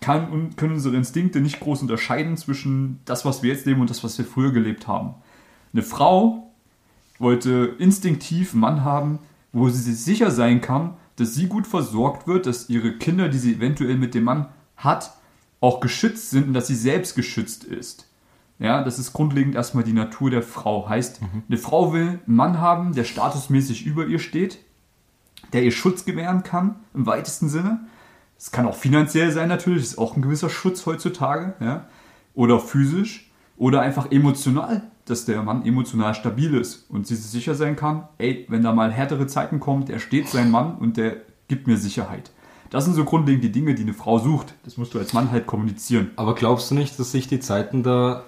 kann, 0.00 0.30
und 0.30 0.56
können 0.56 0.74
unsere 0.74 0.96
Instinkte 0.96 1.40
nicht 1.40 1.60
groß 1.60 1.82
unterscheiden 1.82 2.36
zwischen 2.36 3.00
das, 3.04 3.24
was 3.24 3.42
wir 3.42 3.52
jetzt 3.52 3.66
leben 3.66 3.80
und 3.80 3.90
das, 3.90 4.02
was 4.02 4.16
wir 4.18 4.24
früher 4.24 4.52
gelebt 4.52 4.86
haben. 4.86 5.14
Eine 5.72 5.82
Frau 5.82 6.50
wollte 7.18 7.76
instinktiv 7.78 8.52
einen 8.52 8.60
Mann 8.60 8.84
haben, 8.84 9.18
wo 9.52 9.68
sie 9.68 9.80
sich 9.80 10.02
sicher 10.02 10.30
sein 10.30 10.60
kann, 10.60 10.94
dass 11.16 11.34
sie 11.34 11.46
gut 11.46 11.66
versorgt 11.66 12.26
wird, 12.26 12.46
dass 12.46 12.70
ihre 12.70 12.92
Kinder, 12.96 13.28
die 13.28 13.38
sie 13.38 13.54
eventuell 13.54 13.96
mit 13.96 14.14
dem 14.14 14.24
Mann 14.24 14.46
hat, 14.76 15.12
auch 15.60 15.80
geschützt 15.80 16.30
sind 16.30 16.48
und 16.48 16.54
dass 16.54 16.66
sie 16.66 16.74
selbst 16.74 17.14
geschützt 17.14 17.64
ist. 17.64 18.06
Ja, 18.58 18.82
das 18.82 18.98
ist 18.98 19.12
grundlegend 19.12 19.54
erstmal 19.54 19.84
die 19.84 19.92
Natur 19.92 20.30
der 20.30 20.42
Frau. 20.42 20.88
Heißt, 20.88 21.20
eine 21.48 21.58
Frau 21.58 21.92
will 21.92 22.20
einen 22.26 22.36
Mann 22.36 22.60
haben, 22.60 22.94
der 22.94 23.04
statusmäßig 23.04 23.86
über 23.86 24.06
ihr 24.06 24.18
steht, 24.18 24.58
der 25.52 25.62
ihr 25.62 25.72
Schutz 25.72 26.04
gewähren 26.04 26.42
kann, 26.42 26.76
im 26.94 27.06
weitesten 27.06 27.48
Sinne. 27.48 27.80
Es 28.40 28.50
kann 28.50 28.66
auch 28.66 28.74
finanziell 28.74 29.30
sein 29.32 29.50
natürlich, 29.50 29.82
ist 29.82 29.98
auch 29.98 30.16
ein 30.16 30.22
gewisser 30.22 30.48
Schutz 30.48 30.86
heutzutage, 30.86 31.52
ja. 31.60 31.84
Oder 32.32 32.58
physisch 32.58 33.30
oder 33.58 33.82
einfach 33.82 34.10
emotional, 34.10 34.80
dass 35.04 35.26
der 35.26 35.42
Mann 35.42 35.66
emotional 35.66 36.14
stabil 36.14 36.54
ist 36.54 36.88
und 36.88 37.06
sie 37.06 37.16
sich 37.16 37.30
sicher 37.30 37.54
sein 37.54 37.76
kann, 37.76 38.08
ey, 38.16 38.46
wenn 38.48 38.62
da 38.62 38.72
mal 38.72 38.90
härtere 38.90 39.26
Zeiten 39.26 39.60
kommen, 39.60 39.84
der 39.84 39.98
steht 39.98 40.28
sein 40.28 40.50
Mann 40.50 40.76
und 40.76 40.96
der 40.96 41.16
gibt 41.48 41.66
mir 41.66 41.76
Sicherheit. 41.76 42.30
Das 42.70 42.86
sind 42.86 42.94
so 42.94 43.04
grundlegend 43.04 43.44
die 43.44 43.52
Dinge, 43.52 43.74
die 43.74 43.82
eine 43.82 43.92
Frau 43.92 44.18
sucht. 44.18 44.54
Das 44.64 44.78
musst 44.78 44.94
du 44.94 44.98
als 44.98 45.12
Mann 45.12 45.30
halt 45.30 45.46
kommunizieren. 45.46 46.12
Aber 46.16 46.34
glaubst 46.34 46.70
du 46.70 46.74
nicht, 46.74 46.98
dass 46.98 47.12
sich 47.12 47.28
die 47.28 47.40
Zeiten 47.40 47.82
da 47.82 48.24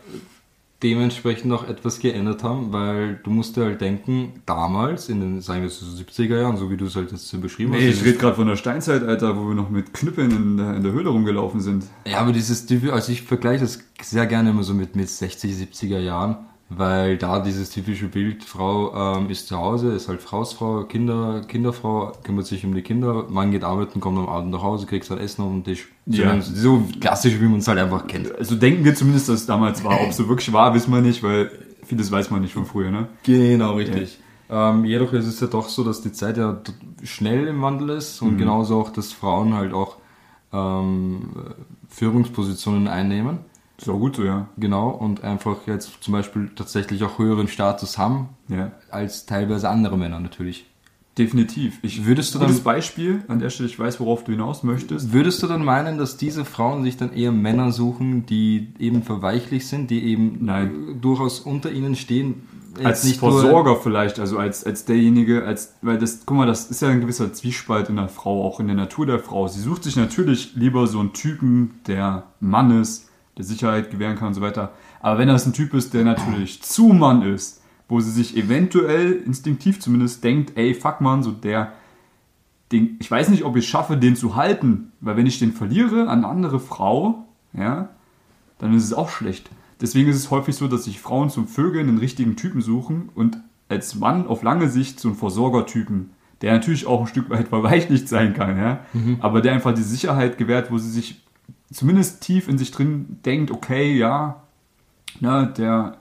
dementsprechend 0.83 1.53
auch 1.53 1.67
etwas 1.69 1.99
geändert 2.01 2.43
haben? 2.43 2.73
Weil 2.73 3.21
du 3.23 3.31
musst 3.31 3.57
dir 3.57 3.65
halt 3.65 3.81
denken, 3.81 4.33
damals, 4.47 5.09
in 5.09 5.21
den, 5.21 5.41
sagen 5.41 5.63
wir 5.63 5.69
so 5.71 5.85
70er 5.87 6.41
Jahren, 6.41 6.57
so 6.57 6.71
wie 6.71 6.77
du 6.77 6.87
es 6.87 6.97
halt 6.97 7.13
jetzt 7.13 7.29
so 7.29 7.39
beschrieben 7.39 7.73
Nee, 7.73 7.89
hast. 7.91 7.99
ich 8.01 8.05
rede 8.05 8.19
gerade 8.19 8.37
von 8.37 8.47
der 8.47 8.57
Steinzeit, 8.57 9.03
Alter, 9.03 9.37
wo 9.37 9.49
wir 9.49 9.55
noch 9.55 9.71
mit 9.71 9.93
Knüppeln 9.95 10.31
in 10.31 10.57
der, 10.57 10.75
in 10.77 10.83
der 10.83 10.93
Höhle 10.93 11.11
rumgelaufen 11.11 11.61
sind. 11.61 11.85
Ja, 12.07 12.19
aber 12.19 12.33
dieses, 12.33 12.67
also 12.91 13.13
ich 13.13 13.23
vergleiche 13.23 13.61
das 13.65 13.79
sehr 14.01 14.27
gerne 14.27 14.51
immer 14.51 14.63
so 14.63 14.75
mit, 14.75 14.97
mit 14.97 15.09
60, 15.09 15.53
70er 15.53 15.99
Jahren, 15.99 16.37
weil 16.77 17.19
da 17.19 17.41
dieses 17.41 17.71
typische 17.71 18.09
Bild, 18.09 18.45
Frau 18.45 19.17
ähm, 19.17 19.31
ist 19.31 19.49
zu 19.49 19.57
Hause, 19.57 19.93
ist 19.93 20.09
halt 20.09 20.21
Hausfrau, 20.31 20.85
Kinder, 20.85 21.43
Kinderfrau, 21.47 22.13
kümmert 22.23 22.47
sich 22.47 22.65
um 22.65 22.75
die 22.75 22.83
Kinder, 22.83 23.27
Mann 23.29 23.51
geht 23.51 23.65
arbeiten, 23.65 24.01
kommt 24.01 24.19
am 24.19 24.29
Abend 24.29 24.51
nach 24.51 24.63
Hause, 24.63 24.87
kriegt 24.87 25.05
sein 25.05 25.19
Essen 25.19 25.43
auf 25.43 25.51
den 25.51 25.65
Tisch. 25.65 25.89
Ja. 26.07 26.41
So, 26.41 26.55
so 26.55 26.85
klassisch, 27.01 27.41
wie 27.41 27.45
man 27.45 27.59
es 27.59 27.69
halt 27.69 27.79
einfach 27.79 28.07
kennt. 28.07 28.35
Also 28.37 28.55
denken 28.55 28.85
wir 28.85 28.95
zumindest, 28.95 29.29
dass 29.29 29.41
es 29.41 29.47
damals 29.47 29.83
war. 29.85 30.01
Ob 30.01 30.11
es 30.11 30.17
so 30.17 30.29
wirklich 30.29 30.53
war, 30.53 30.75
wissen 30.75 30.93
wir 30.93 31.01
nicht, 31.01 31.23
weil 31.23 31.51
vieles 31.85 32.11
weiß 32.11 32.31
man 32.31 32.43
nicht 32.43 32.55
von 32.55 32.67
früher, 32.67 32.91
ne? 32.91 33.09
Genau, 33.25 33.75
richtig. 33.75 34.19
Ähm, 34.49 34.85
jedoch 34.85 35.13
ist 35.13 35.27
es 35.27 35.41
ja 35.41 35.47
doch 35.47 35.69
so, 35.69 35.83
dass 35.83 36.03
die 36.03 36.13
Zeit 36.13 36.37
ja 36.37 36.61
schnell 37.03 37.47
im 37.47 37.63
Wandel 37.63 37.91
ist 37.91 38.21
und 38.21 38.37
genauso 38.39 38.81
auch, 38.81 38.91
dass 38.91 39.13
Frauen 39.13 39.55
halt 39.55 39.73
auch 39.73 39.97
ähm, 40.53 41.31
Führungspositionen 41.89 42.89
einnehmen. 42.89 43.39
Ist 43.83 43.89
auch 43.89 43.99
gut 43.99 44.15
so, 44.17 44.25
ja. 44.25 44.49
Genau, 44.57 44.91
und 44.91 45.25
einfach 45.25 45.67
jetzt 45.67 45.91
zum 46.03 46.13
Beispiel 46.13 46.51
tatsächlich 46.55 47.03
auch 47.03 47.19
höheren 47.19 47.49
Status 47.49 47.99
haben, 47.99 48.29
Ja. 48.49 48.71
als 48.91 49.27
teilweise 49.27 49.69
andere 49.69 49.99
Männer 49.99 50.21
natürlich. 50.21 50.67
Definitiv. 51.19 51.79
Ich, 51.83 52.07
Würdest 52.07 52.35
du 52.35 52.39
gutes 52.39 52.57
dann- 52.57 52.65
Beispiel, 52.65 53.23
an 53.29 53.39
der 53.41 53.51
Stelle, 53.51 53.69
ich 53.69 53.79
weiß, 53.79 54.01
worauf 54.01 54.25
du 54.25 54.33
hinaus 54.33 54.63
möchtest. 54.63 55.13
Würdest 55.13 55.43
du 55.43 55.47
dann 55.47 55.63
meinen, 55.65 55.99
dass 55.99 56.17
diese 56.17 56.45
Frauen 56.47 56.85
sich 56.85 56.97
dann 56.97 57.13
eher 57.13 57.33
Männer 57.33 57.71
suchen, 57.73 58.25
die 58.25 58.69
eben 58.79 59.03
verweichlich 59.03 59.67
sind, 59.67 59.91
die 59.91 60.05
eben 60.05 60.39
Nein. 60.43 60.99
durchaus 61.03 61.41
unter 61.41 61.71
ihnen 61.71 61.97
stehen? 61.97 62.43
Als 62.83 63.05
nicht 63.05 63.19
Versorger 63.19 63.77
vielleicht, 63.77 64.19
also 64.21 64.39
als, 64.39 64.65
als 64.65 64.87
derjenige, 64.87 65.45
als, 65.45 65.75
weil 65.83 65.99
das, 65.99 66.21
guck 66.25 66.39
mal, 66.39 66.47
das 66.47 66.71
ist 66.71 66.81
ja 66.81 66.89
ein 66.89 67.03
gewisser 67.03 67.31
Zwiespalt 67.35 67.91
in 67.91 67.97
der 67.97 68.09
Frau, 68.09 68.47
auch 68.47 68.61
in 68.61 68.69
der 68.69 68.77
Natur 68.77 69.05
der 69.05 69.19
Frau. 69.19 69.47
Sie 69.49 69.61
sucht 69.61 69.85
sich 69.85 69.97
natürlich 69.97 70.55
lieber 70.55 70.87
so 70.87 71.01
einen 71.01 71.13
Typen, 71.13 71.73
der 71.87 72.23
Mann 72.41 72.81
ist, 72.81 73.11
der 73.43 73.49
Sicherheit 73.49 73.91
gewähren 73.91 74.17
kann 74.17 74.29
und 74.29 74.35
so 74.35 74.41
weiter. 74.41 74.73
Aber 75.01 75.19
wenn 75.19 75.29
das 75.29 75.47
ein 75.47 75.53
Typ 75.53 75.75
ist, 75.75 75.93
der 75.95 76.05
natürlich 76.05 76.63
zu 76.63 76.89
Mann 76.89 77.23
ist, 77.23 77.61
wo 77.89 78.01
sie 78.01 78.11
sich 78.11 78.37
eventuell 78.37 79.13
instinktiv 79.13 79.81
zumindest 79.81 80.25
denkt, 80.25 80.57
ey, 80.57 80.75
fuck 80.75 81.01
man, 81.01 81.23
so 81.23 81.33
der, 81.33 81.73
den, 82.71 82.97
ich 83.01 83.11
weiß 83.11 83.29
nicht, 83.29 83.45
ob 83.45 83.57
ich 83.57 83.65
es 83.65 83.71
schaffe, 83.71 83.97
den 83.97 84.17
zu 84.17 84.37
halten, 84.37 84.93
weil 85.01 85.17
wenn 85.17 85.27
ich 85.27 85.39
den 85.39 85.53
verliere 85.53 86.03
an 86.03 86.19
eine 86.25 86.29
andere 86.29 86.61
Frau, 86.61 87.27
ja, 87.53 87.91
dann 88.59 88.75
ist 88.75 88.85
es 88.85 88.95
auch 88.95 89.11
schlecht. 89.11 89.51
Deswegen 89.81 90.09
ist 90.09 90.17
es 90.17 90.31
häufig 90.31 90.55
so, 90.55 90.69
dass 90.69 90.85
sich 90.85 91.01
Frauen 91.01 91.29
zum 91.29 91.49
Vögeln 91.49 91.89
einen 91.89 91.99
richtigen 91.99 92.37
Typen 92.37 92.63
suchen 92.63 93.11
und 93.15 93.39
als 93.69 93.97
Mann 93.97 94.27
auf 94.27 94.43
lange 94.43 94.69
Sicht 94.69 95.01
so 95.01 95.09
einen 95.09 95.17
Versorgertypen, 95.17 96.11
der 96.41 96.53
natürlich 96.53 96.87
auch 96.87 97.01
ein 97.01 97.07
Stück 97.09 97.29
weit 97.29 97.49
verweichlicht 97.49 98.09
sein 98.09 98.35
kann, 98.35 98.57
ja, 98.57 98.81
aber 99.21 99.41
der 99.41 99.53
einfach 99.53 99.75
die 99.75 99.83
Sicherheit 99.83 100.39
gewährt, 100.39 100.71
wo 100.71 100.79
sie 100.79 100.91
sich 100.91 101.23
zumindest 101.73 102.23
tief 102.23 102.49
in 102.49 102.59
sich 102.59 102.71
drin 102.71 103.19
denkt, 103.25 103.51
okay, 103.51 103.97
ja, 103.97 104.43
na, 105.21 105.47
der, 105.47 105.97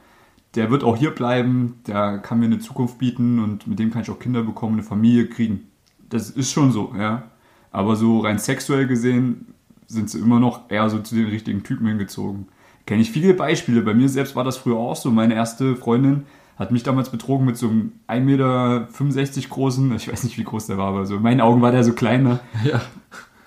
der 0.55 0.71
wird 0.71 0.83
auch 0.83 0.97
hier 0.97 1.11
bleiben, 1.11 1.79
der 1.87 2.19
kann 2.19 2.39
mir 2.39 2.45
eine 2.45 2.59
Zukunft 2.59 2.97
bieten 2.97 3.39
und 3.39 3.67
mit 3.67 3.79
dem 3.79 3.91
kann 3.91 4.01
ich 4.01 4.09
auch 4.09 4.19
Kinder 4.19 4.43
bekommen, 4.43 4.73
eine 4.73 4.83
Familie 4.83 5.27
kriegen. 5.27 5.67
Das 6.09 6.29
ist 6.29 6.51
schon 6.51 6.71
so, 6.71 6.93
ja. 6.97 7.23
Aber 7.71 7.95
so 7.95 8.19
rein 8.19 8.37
sexuell 8.37 8.85
gesehen 8.85 9.53
sind 9.87 10.09
sie 10.09 10.19
immer 10.19 10.39
noch 10.39 10.69
eher 10.69 10.89
so 10.89 10.99
zu 10.99 11.15
den 11.15 11.27
richtigen 11.27 11.63
Typen 11.63 11.87
hingezogen. 11.87 12.47
Kenne 12.85 13.01
ich 13.01 13.11
viele 13.11 13.33
Beispiele. 13.33 13.81
Bei 13.81 13.93
mir 13.93 14.09
selbst 14.09 14.35
war 14.35 14.43
das 14.43 14.57
früher 14.57 14.77
auch 14.77 14.95
so. 14.95 15.11
Meine 15.11 15.35
erste 15.35 15.75
Freundin 15.75 16.23
hat 16.57 16.71
mich 16.71 16.83
damals 16.83 17.09
betrogen 17.09 17.45
mit 17.45 17.57
so 17.57 17.69
einem 17.69 17.93
1,65 18.07 18.21
Meter 18.21 19.49
großen, 19.49 19.95
ich 19.95 20.11
weiß 20.11 20.23
nicht, 20.23 20.37
wie 20.37 20.43
groß 20.43 20.67
der 20.67 20.77
war, 20.77 20.89
aber 20.89 21.05
so 21.05 21.15
in 21.15 21.21
meinen 21.21 21.41
Augen 21.41 21.61
war 21.61 21.71
der 21.71 21.83
so 21.83 21.93
klein, 21.93 22.23
ne? 22.23 22.39
Ja. 22.63 22.81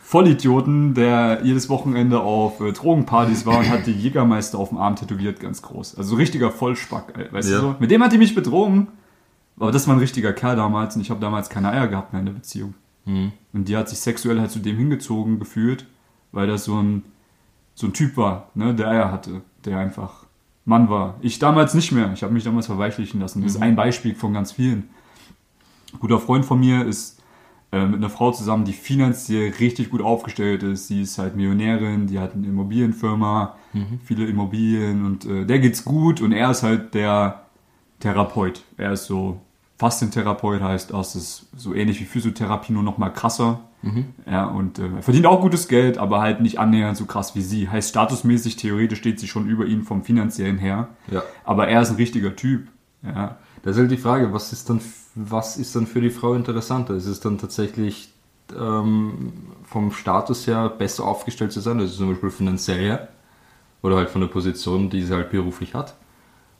Vollidioten, 0.07 0.93
der 0.93 1.41
jedes 1.45 1.71
Wochenende 1.71 2.21
auf 2.21 2.61
äh, 2.61 2.73
Drogenpartys 2.73 3.47
war 3.47 3.59
und 3.61 3.71
hat 3.71 3.87
die 3.87 3.93
Jägermeister 3.93 4.59
auf 4.59 4.69
dem 4.69 4.77
Arm 4.77 4.97
tätowiert, 4.97 5.41
ganz 5.41 5.63
groß. 5.63 5.97
Also 5.97 6.11
so 6.11 6.17
richtiger 6.17 6.51
Vollspack, 6.51 7.17
äh, 7.19 7.33
weißt 7.33 7.51
Ja. 7.51 7.57
du 7.57 7.63
so? 7.63 7.77
Mit 7.79 7.91
dem 7.91 8.03
hat 8.03 8.13
die 8.13 8.19
mich 8.19 8.35
betrogen. 8.35 8.89
Aber 9.59 9.73
das 9.73 9.87
war 9.89 9.95
ein 9.95 10.01
richtiger 10.01 10.33
Kerl 10.35 10.57
damals 10.57 10.95
und 10.95 11.01
ich 11.01 11.11
habe 11.11 11.21
damals 11.21 11.49
keine 11.49 11.71
Eier 11.71 11.89
gehabt 11.89 12.13
mehr 12.13 12.21
in 12.21 12.27
der 12.27 12.33
Beziehung. 12.35 12.75
Mhm. 13.07 13.33
Und 13.55 13.67
die 13.69 13.77
hat 13.79 13.89
sich 13.89 13.99
sexuell 13.99 14.39
halt 14.41 14.51
zu 14.51 14.59
dem 14.59 14.77
hingezogen 14.77 15.39
gefühlt, 15.39 15.87
weil 16.33 16.49
das 16.49 16.65
so 16.65 16.77
ein, 16.83 17.03
so 17.75 17.87
ein 17.87 17.93
Typ 17.95 18.17
war, 18.19 18.51
ne, 18.55 18.75
der 18.75 18.89
Eier 18.89 19.11
hatte, 19.11 19.41
der 19.65 19.79
einfach 19.79 20.27
Mann 20.67 20.91
war. 20.91 21.15
Ich 21.23 21.39
damals 21.39 21.73
nicht 21.75 21.93
mehr. 21.93 22.11
Ich 22.13 22.23
habe 22.23 22.33
mich 22.35 22.45
damals 22.45 22.67
verweichlichen 22.67 23.21
lassen. 23.21 23.43
Das 23.43 23.55
ist 23.55 23.63
ein 23.63 23.75
Beispiel 23.77 24.15
von 24.15 24.35
ganz 24.35 24.53
vielen. 24.53 24.91
Ein 25.95 26.01
guter 26.01 26.19
Freund 26.19 26.45
von 26.45 26.61
mir 26.61 26.85
ist 26.85 27.14
äh, 27.75 27.87
mit 27.87 27.97
einer 27.97 28.11
Frau 28.11 28.31
zusammen, 28.31 28.65
die 28.65 28.73
finanziell 28.73 29.53
richtig 29.59 29.91
gut 29.91 30.01
aufgestellt 30.01 30.63
ist. 30.63 30.89
Sie 30.89 31.03
ist 31.03 31.19
halt 31.19 31.35
Millionärin, 31.35 32.07
die 32.07 32.21
hat 32.21 32.35
eine 32.35 32.47
Immobilienfirma, 32.47 33.57
viele 34.05 34.27
Immobilien 34.27 35.05
und 35.05 35.25
äh, 35.25 35.45
der 35.45 35.59
geht's 35.59 35.85
gut 35.85 36.21
und 36.21 36.33
er 36.33 36.53
ist 36.53 36.63
halt 36.63 36.95
der 36.95 37.43
Therapeut. 37.99 38.63
Er 38.77 38.93
ist 38.93 39.07
so 39.07 39.41
Faszientherapeut, 39.79 40.63
heißt 40.63 40.93
das 40.93 41.17
ist 41.17 41.47
so 41.57 41.75
ähnlich 41.75 42.01
wie 42.01 42.05
Physiotherapie, 42.05 42.73
nur 42.73 42.85
noch 42.85 42.99
mal 42.99 43.11
krasser. 43.11 43.61
Ja, 44.31 44.47
und 44.47 44.79
äh, 44.79 44.89
er 44.97 45.03
verdient 45.03 45.27
auch 45.27 45.41
gutes 45.41 45.69
Geld, 45.69 45.99
aber 45.99 46.21
halt 46.21 46.41
nicht 46.41 46.59
annähernd 46.59 46.97
so 46.97 47.05
krass 47.07 47.35
wie 47.35 47.43
sie. 47.43 47.69
Heißt 47.69 47.91
statusmäßig, 47.91 48.57
theoretisch 48.57 48.99
steht 49.01 49.21
sie 49.21 49.27
schon 49.27 49.47
über 49.49 49.67
ihn 49.67 49.83
vom 49.83 50.05
finanziellen 50.05 50.59
her. 50.59 50.89
Ja. 51.11 51.23
Aber 51.45 51.69
er 51.69 51.83
ist 51.83 51.91
ein 51.91 51.97
richtiger 51.97 52.37
Typ. 52.37 52.69
Ja, 53.03 53.37
Das 53.65 53.77
ist 53.77 53.81
halt 53.81 53.93
die 53.93 53.99
Frage, 53.99 54.33
was 54.35 54.53
ist 54.53 54.71
dann, 54.71 54.81
was 55.17 55.59
ist 55.59 55.77
dann 55.77 55.89
für 55.89 56.03
die 56.03 56.11
Frau 56.11 56.35
interessanter? 56.35 56.95
Ist 56.97 57.07
es 57.07 57.21
dann 57.21 57.39
tatsächlich 57.39 58.11
ähm, 58.59 59.33
vom 59.65 59.93
Status 59.93 60.47
her 60.47 60.69
besser 60.71 61.05
aufgestellt 61.07 61.53
zu 61.53 61.61
sein, 61.61 61.81
also 61.81 61.97
zum 61.97 62.11
Beispiel 62.11 62.31
finanziell 62.31 62.81
her 62.81 63.09
oder 63.83 63.97
halt 63.97 64.11
von 64.11 64.23
der 64.23 64.29
Position, 64.29 64.91
die 64.91 65.03
sie 65.03 65.15
halt 65.15 65.31
beruflich 65.31 65.75
hat? 65.75 65.95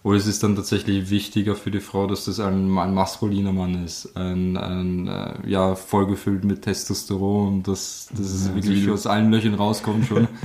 Oder 0.05 0.19
ist 0.19 0.27
es 0.27 0.39
dann 0.39 0.57
tatsächlich 0.57 1.11
wichtiger 1.11 1.57
für 1.57 1.71
die 1.71 1.81
Frau, 1.81 2.07
dass 2.07 2.27
das 2.27 2.41
ein, 2.41 2.77
ein 2.79 2.95
maskuliner 2.95 3.53
Mann 3.53 3.85
ist, 3.85 4.17
ein, 4.17 4.57
ein 4.57 5.09
äh, 5.09 5.35
ja, 5.47 5.75
vollgefüllt 5.77 6.45
mit 6.45 6.63
Testosteron, 6.63 7.63
dass, 7.63 8.09
dass 8.17 8.27
es 8.27 8.49
Ja, 8.49 8.55
wirklich 8.55 8.83
wie 8.83 8.87
du- 8.87 8.93
aus 8.95 9.07
allen 9.07 9.31
Löchern 9.31 9.55
rauskommt 9.55 10.07
schon? 10.07 10.29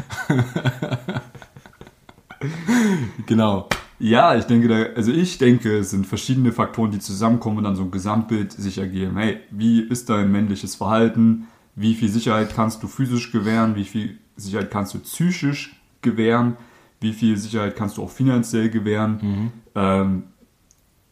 genau. 3.26 3.68
Ja, 4.00 4.36
ich 4.36 4.46
denke, 4.46 4.70
da, 4.70 4.84
also 4.96 5.12
ich 5.12 5.38
denke, 5.38 5.78
es 5.78 5.92
sind 5.92 6.08
verschiedene 6.08 6.54
Faktoren, 6.54 6.92
die 6.92 7.00
zusammenkommen 7.00 7.60
und 7.60 7.64
dann 7.66 7.76
so 7.76 7.84
ein 7.84 7.92
Gesamtbild 7.92 8.54
sich 8.54 8.78
ergeben. 8.78 9.18
Hey, 9.18 9.40
wie 9.52 9.82
ist 9.82 10.10
dein 10.10 10.32
männliches 10.32 10.76
Verhalten? 10.76 11.48
Wie 11.76 11.94
viel 11.96 12.10
Sicherheit 12.10 12.56
kannst 12.56 12.82
du 12.82 12.88
physisch 12.88 13.32
gewähren? 13.32 13.76
Wie 13.76 13.84
viel 13.84 14.18
Sicherheit 14.38 14.72
kannst 14.72 14.94
du 14.94 15.00
psychisch 15.00 15.76
gewähren? 16.02 16.56
Wie 17.02 17.14
viel 17.14 17.38
Sicherheit 17.38 17.76
kannst 17.76 17.98
du 17.98 18.04
auch 18.04 18.10
finanziell 18.10 18.70
gewähren? 18.70 19.52
Ähm, 19.76 20.24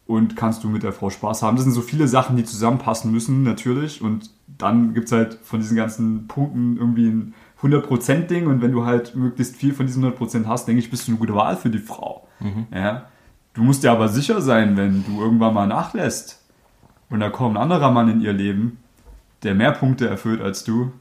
und 0.06 0.36
kannst 0.36 0.64
du 0.64 0.70
mit 0.70 0.82
der 0.82 0.94
Frau 0.94 1.10
Spaß 1.10 1.42
haben? 1.42 1.56
Das 1.56 1.64
sind 1.64 1.74
so 1.74 1.82
viele 1.82 2.08
Sachen, 2.08 2.36
die 2.38 2.44
zusammenpassen 2.44 3.12
müssen, 3.12 3.42
natürlich. 3.42 4.00
Und 4.00 4.30
dann 4.46 4.94
gibt 4.94 5.06
es 5.06 5.12
halt 5.12 5.38
von 5.42 5.60
diesen 5.60 5.76
ganzen 5.76 6.26
Punkten 6.26 6.78
irgendwie 6.78 7.08
ein 7.08 7.34
100%-Ding. 7.62 8.46
Und 8.46 8.62
wenn 8.62 8.72
du 8.72 8.86
halt 8.86 9.14
möglichst 9.14 9.56
viel 9.56 9.74
von 9.74 9.84
diesen 9.84 10.02
100% 10.04 10.46
hast, 10.46 10.66
denke 10.66 10.80
ich, 10.80 10.90
bist 10.90 11.06
du 11.06 11.12
eine 11.12 11.18
gute 11.18 11.34
Wahl 11.34 11.56
für 11.56 11.68
die 11.68 11.78
Frau. 11.78 12.27
Ja? 12.72 13.06
Du 13.54 13.62
musst 13.62 13.82
dir 13.82 13.90
aber 13.90 14.08
sicher 14.08 14.40
sein, 14.40 14.76
wenn 14.76 15.04
du 15.04 15.20
irgendwann 15.20 15.54
mal 15.54 15.66
nachlässt 15.66 16.42
und 17.10 17.20
da 17.20 17.30
kommt 17.30 17.56
ein 17.56 17.62
anderer 17.62 17.90
Mann 17.90 18.08
in 18.08 18.20
ihr 18.20 18.32
Leben, 18.32 18.78
der 19.42 19.54
mehr 19.54 19.72
Punkte 19.72 20.08
erfüllt 20.08 20.40
als 20.40 20.64
du, 20.64 20.92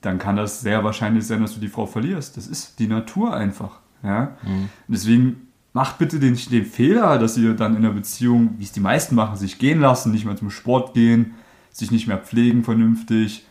dann 0.00 0.18
kann 0.18 0.36
das 0.36 0.60
sehr 0.60 0.84
wahrscheinlich 0.84 1.26
sein, 1.26 1.42
dass 1.42 1.54
du 1.54 1.60
die 1.60 1.68
Frau 1.68 1.86
verlierst. 1.86 2.36
Das 2.36 2.46
ist 2.46 2.78
die 2.78 2.86
Natur 2.86 3.34
einfach. 3.34 3.80
Ja? 4.02 4.36
Und 4.44 4.70
deswegen 4.94 5.48
macht 5.72 5.98
bitte 5.98 6.18
den, 6.18 6.36
den 6.36 6.64
Fehler, 6.64 7.18
dass 7.18 7.36
ihr 7.36 7.54
dann 7.54 7.76
in 7.76 7.82
der 7.82 7.90
Beziehung, 7.90 8.54
wie 8.58 8.64
es 8.64 8.72
die 8.72 8.80
meisten 8.80 9.14
machen, 9.14 9.36
sich 9.36 9.58
gehen 9.58 9.80
lassen, 9.80 10.12
nicht 10.12 10.24
mehr 10.24 10.36
zum 10.36 10.50
Sport 10.50 10.94
gehen, 10.94 11.34
sich 11.70 11.90
nicht 11.90 12.06
mehr 12.06 12.18
pflegen 12.18 12.64
vernünftig 12.64 13.46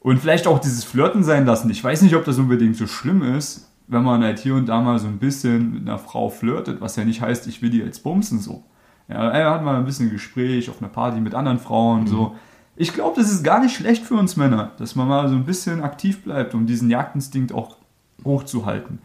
und 0.00 0.18
vielleicht 0.18 0.46
auch 0.46 0.58
dieses 0.58 0.84
Flirten 0.84 1.22
sein 1.22 1.46
lassen. 1.46 1.70
Ich 1.70 1.84
weiß 1.84 2.02
nicht, 2.02 2.16
ob 2.16 2.24
das 2.24 2.38
unbedingt 2.38 2.76
so 2.76 2.86
schlimm 2.86 3.22
ist, 3.22 3.69
wenn 3.90 4.04
man 4.04 4.22
halt 4.22 4.38
hier 4.38 4.54
und 4.54 4.66
da 4.66 4.80
mal 4.80 4.98
so 5.00 5.08
ein 5.08 5.18
bisschen 5.18 5.72
mit 5.72 5.82
einer 5.82 5.98
Frau 5.98 6.28
flirtet, 6.28 6.80
was 6.80 6.94
ja 6.94 7.04
nicht 7.04 7.20
heißt, 7.20 7.48
ich 7.48 7.60
will 7.60 7.70
die 7.70 7.78
jetzt 7.78 8.04
bumsen 8.04 8.38
so. 8.38 8.64
Ja, 9.08 9.28
er 9.30 9.50
hat 9.50 9.64
mal 9.64 9.74
ein 9.74 9.84
bisschen 9.84 10.10
Gespräch 10.10 10.70
auf 10.70 10.80
einer 10.80 10.90
Party 10.90 11.20
mit 11.20 11.34
anderen 11.34 11.58
Frauen 11.58 12.06
so. 12.06 12.36
Ich 12.76 12.94
glaube, 12.94 13.20
das 13.20 13.30
ist 13.30 13.42
gar 13.42 13.60
nicht 13.60 13.74
schlecht 13.74 14.04
für 14.04 14.14
uns 14.14 14.36
Männer, 14.36 14.70
dass 14.78 14.94
man 14.94 15.08
mal 15.08 15.28
so 15.28 15.34
ein 15.34 15.44
bisschen 15.44 15.82
aktiv 15.82 16.22
bleibt, 16.22 16.54
um 16.54 16.66
diesen 16.66 16.88
Jagdinstinkt 16.88 17.52
auch 17.52 17.78
hochzuhalten. 18.24 19.00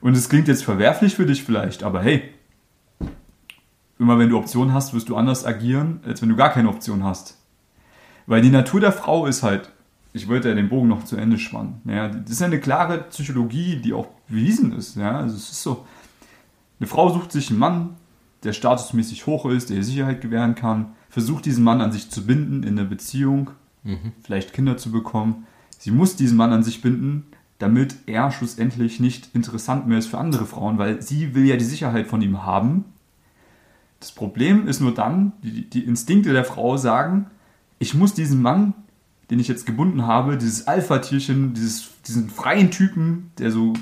Und 0.00 0.16
es 0.16 0.28
klingt 0.28 0.46
jetzt 0.46 0.62
verwerflich 0.62 1.16
für 1.16 1.26
dich 1.26 1.42
vielleicht, 1.42 1.82
aber 1.82 2.00
hey, 2.00 2.22
immer 3.98 4.20
wenn 4.20 4.30
du 4.30 4.38
Optionen 4.38 4.72
hast, 4.72 4.94
wirst 4.94 5.08
du 5.08 5.16
anders 5.16 5.44
agieren, 5.44 5.98
als 6.06 6.22
wenn 6.22 6.28
du 6.28 6.36
gar 6.36 6.50
keine 6.50 6.68
Option 6.68 7.02
hast. 7.02 7.36
Weil 8.26 8.40
die 8.40 8.50
Natur 8.50 8.78
der 8.78 8.92
Frau 8.92 9.26
ist 9.26 9.42
halt, 9.42 9.72
ich 10.12 10.28
wollte 10.28 10.48
ja 10.48 10.54
den 10.54 10.68
Bogen 10.68 10.88
noch 10.88 11.04
zu 11.04 11.16
Ende 11.16 11.38
spannen. 11.38 11.80
Ja, 11.84 12.08
das 12.08 12.30
ist 12.30 12.40
ja 12.40 12.46
eine 12.46 12.60
klare 12.60 13.04
Psychologie, 13.10 13.76
die 13.76 13.92
auch 13.92 14.08
bewiesen 14.28 14.72
ist. 14.72 14.96
Ja, 14.96 15.18
also 15.18 15.36
es 15.36 15.50
ist 15.50 15.62
so, 15.62 15.84
eine 16.80 16.86
Frau 16.86 17.12
sucht 17.12 17.32
sich 17.32 17.50
einen 17.50 17.58
Mann, 17.58 17.90
der 18.44 18.52
statusmäßig 18.52 19.26
hoch 19.26 19.46
ist, 19.46 19.70
der 19.70 19.78
ihr 19.78 19.84
Sicherheit 19.84 20.20
gewähren 20.20 20.54
kann, 20.54 20.92
versucht 21.10 21.46
diesen 21.46 21.64
Mann 21.64 21.80
an 21.80 21.92
sich 21.92 22.10
zu 22.10 22.24
binden 22.26 22.62
in 22.62 22.76
der 22.76 22.84
Beziehung, 22.84 23.50
vielleicht 24.22 24.52
Kinder 24.52 24.76
zu 24.76 24.92
bekommen. 24.92 25.46
Sie 25.78 25.90
muss 25.90 26.16
diesen 26.16 26.36
Mann 26.36 26.52
an 26.52 26.62
sich 26.62 26.82
binden, 26.82 27.24
damit 27.58 27.96
er 28.06 28.30
schlussendlich 28.30 29.00
nicht 29.00 29.34
interessant 29.34 29.86
mehr 29.88 29.98
ist 29.98 30.06
für 30.06 30.18
andere 30.18 30.46
Frauen, 30.46 30.78
weil 30.78 31.02
sie 31.02 31.34
will 31.34 31.46
ja 31.46 31.56
die 31.56 31.64
Sicherheit 31.64 32.06
von 32.06 32.22
ihm 32.22 32.44
haben. 32.44 32.84
Das 33.98 34.12
Problem 34.12 34.68
ist 34.68 34.80
nur 34.80 34.94
dann, 34.94 35.32
die, 35.42 35.68
die 35.68 35.84
Instinkte 35.84 36.32
der 36.32 36.44
Frau 36.44 36.76
sagen, 36.76 37.26
ich 37.80 37.94
muss 37.94 38.14
diesen 38.14 38.40
Mann, 38.42 38.74
den 39.30 39.40
ich 39.40 39.48
jetzt 39.48 39.66
gebunden 39.66 40.06
habe, 40.06 40.38
dieses 40.38 40.66
Alpha-Tierchen, 40.66 41.54
dieses, 41.54 41.90
diesen 42.06 42.30
freien 42.30 42.70
Typen, 42.70 43.30
der 43.38 43.50
so 43.50 43.74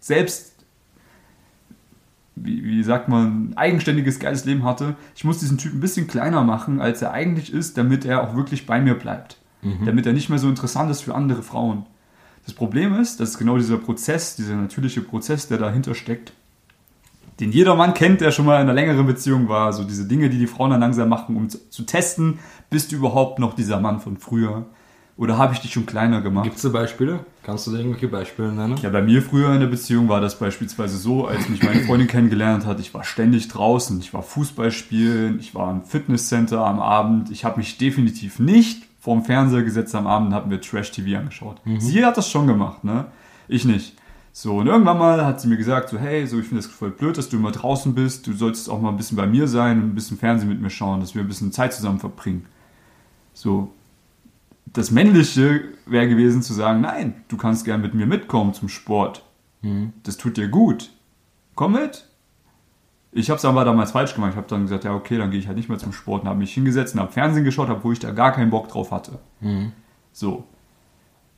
selbst, 0.00 0.54
wie, 2.34 2.64
wie 2.64 2.82
sagt 2.82 3.08
man, 3.08 3.52
eigenständiges, 3.56 4.18
geiles 4.18 4.44
Leben 4.44 4.64
hatte, 4.64 4.96
ich 5.14 5.24
muss 5.24 5.38
diesen 5.38 5.58
Typen 5.58 5.78
ein 5.78 5.80
bisschen 5.80 6.08
kleiner 6.08 6.42
machen, 6.42 6.80
als 6.80 7.02
er 7.02 7.12
eigentlich 7.12 7.52
ist, 7.52 7.78
damit 7.78 8.04
er 8.04 8.22
auch 8.22 8.34
wirklich 8.34 8.66
bei 8.66 8.80
mir 8.80 8.94
bleibt. 8.94 9.38
Damit 9.86 10.06
er 10.06 10.12
nicht 10.12 10.28
mehr 10.28 10.38
so 10.38 10.48
interessant 10.48 10.90
ist 10.90 11.02
für 11.02 11.14
andere 11.14 11.42
Frauen. 11.42 11.86
Das 12.44 12.54
Problem 12.54 12.98
ist, 12.98 13.20
dass 13.20 13.38
genau 13.38 13.56
dieser 13.56 13.76
Prozess, 13.76 14.36
dieser 14.36 14.56
natürliche 14.56 15.02
Prozess, 15.02 15.48
der 15.48 15.58
dahinter 15.58 15.94
steckt, 15.94 16.32
den 17.40 17.52
jeder 17.52 17.74
Mann 17.76 17.94
kennt, 17.94 18.20
der 18.20 18.30
schon 18.30 18.46
mal 18.46 18.56
in 18.56 18.62
einer 18.62 18.72
längeren 18.72 19.06
Beziehung 19.06 19.48
war, 19.48 19.72
so 19.72 19.84
diese 19.84 20.06
Dinge, 20.06 20.28
die 20.28 20.38
die 20.38 20.46
Frauen 20.46 20.70
dann 20.70 20.80
langsam 20.80 21.08
machen, 21.08 21.36
um 21.36 21.48
zu, 21.48 21.70
zu 21.70 21.84
testen, 21.84 22.38
bist 22.70 22.90
du 22.90 22.96
überhaupt 22.96 23.38
noch 23.38 23.54
dieser 23.54 23.80
Mann 23.80 24.00
von 24.00 24.16
früher? 24.16 24.66
Oder 25.18 25.36
habe 25.36 25.52
ich 25.52 25.58
dich 25.58 25.72
schon 25.72 25.84
kleiner 25.84 26.20
gemacht? 26.20 26.44
Gibt 26.44 26.56
es 26.56 26.62
da 26.62 26.68
Beispiele? 26.68 27.18
Kannst 27.42 27.66
du 27.66 27.72
da 27.72 27.78
irgendwelche 27.78 28.06
Beispiele 28.06 28.52
nennen? 28.52 28.76
Ja, 28.80 28.88
bei 28.88 29.02
mir 29.02 29.20
früher 29.20 29.52
in 29.52 29.58
der 29.58 29.66
Beziehung 29.66 30.08
war 30.08 30.20
das 30.20 30.38
beispielsweise 30.38 30.96
so, 30.96 31.26
als 31.26 31.48
mich 31.48 31.60
meine 31.60 31.80
Freundin 31.80 32.06
kennengelernt 32.06 32.64
hat, 32.66 32.78
ich 32.78 32.94
war 32.94 33.02
ständig 33.02 33.48
draußen, 33.48 33.98
ich 33.98 34.14
war 34.14 34.22
Fußball 34.22 34.70
spielen, 34.70 35.40
ich 35.40 35.56
war 35.56 35.72
im 35.72 35.82
Fitnesscenter 35.82 36.64
am 36.64 36.78
Abend, 36.78 37.32
ich 37.32 37.44
habe 37.44 37.58
mich 37.58 37.78
definitiv 37.78 38.38
nicht 38.38 38.84
vorm 39.00 39.24
Fernseher 39.24 39.64
gesetzt 39.64 39.92
am 39.96 40.06
Abend 40.06 40.28
und 40.28 40.34
habe 40.34 40.48
mir 40.48 40.60
Trash-TV 40.60 41.18
angeschaut. 41.18 41.60
Sie 41.78 42.04
hat 42.04 42.16
das 42.16 42.30
schon 42.30 42.46
gemacht, 42.46 42.84
ne? 42.84 43.06
Ich 43.48 43.64
nicht. 43.64 43.96
So, 44.32 44.58
und 44.58 44.68
irgendwann 44.68 44.98
mal 44.98 45.26
hat 45.26 45.40
sie 45.40 45.48
mir 45.48 45.56
gesagt, 45.56 45.88
so, 45.88 45.98
hey, 45.98 46.28
so, 46.28 46.38
ich 46.38 46.46
finde 46.46 46.62
das 46.62 46.70
voll 46.70 46.90
blöd, 46.90 47.18
dass 47.18 47.28
du 47.28 47.38
immer 47.38 47.50
draußen 47.50 47.92
bist, 47.92 48.28
du 48.28 48.34
solltest 48.34 48.70
auch 48.70 48.80
mal 48.80 48.90
ein 48.90 48.96
bisschen 48.96 49.16
bei 49.16 49.26
mir 49.26 49.48
sein 49.48 49.82
und 49.82 49.88
ein 49.88 49.94
bisschen 49.96 50.16
Fernsehen 50.16 50.48
mit 50.48 50.60
mir 50.60 50.70
schauen, 50.70 51.00
dass 51.00 51.16
wir 51.16 51.22
ein 51.22 51.28
bisschen 51.28 51.50
Zeit 51.50 51.74
zusammen 51.74 51.98
verbringen. 51.98 52.46
So, 53.34 53.72
das 54.72 54.90
Männliche 54.90 55.62
wäre 55.86 56.08
gewesen 56.08 56.42
zu 56.42 56.52
sagen, 56.52 56.80
nein, 56.80 57.24
du 57.28 57.36
kannst 57.36 57.64
gern 57.64 57.80
mit 57.80 57.94
mir 57.94 58.06
mitkommen 58.06 58.54
zum 58.54 58.68
Sport. 58.68 59.24
Das 60.02 60.16
tut 60.16 60.36
dir 60.36 60.48
gut. 60.48 60.90
Komm 61.54 61.72
mit. 61.72 62.04
Ich 63.10 63.30
habe 63.30 63.38
es 63.38 63.44
aber 63.44 63.64
damals 63.64 63.92
falsch 63.92 64.14
gemacht. 64.14 64.32
Ich 64.32 64.36
habe 64.36 64.46
dann 64.48 64.62
gesagt, 64.62 64.84
ja 64.84 64.94
okay, 64.94 65.18
dann 65.18 65.30
gehe 65.30 65.40
ich 65.40 65.46
halt 65.46 65.56
nicht 65.56 65.68
mehr 65.68 65.78
zum 65.78 65.92
Sport 65.92 66.22
und 66.22 66.28
habe 66.28 66.38
mich 66.38 66.52
hingesetzt 66.52 66.94
und 66.94 67.00
habe 67.00 67.10
Fernsehen 67.10 67.44
geschaut, 67.44 67.70
obwohl 67.70 67.94
ich 67.94 67.98
da 67.98 68.10
gar 68.12 68.32
keinen 68.32 68.50
Bock 68.50 68.68
drauf 68.68 68.92
hatte. 68.92 69.18
So. 70.12 70.44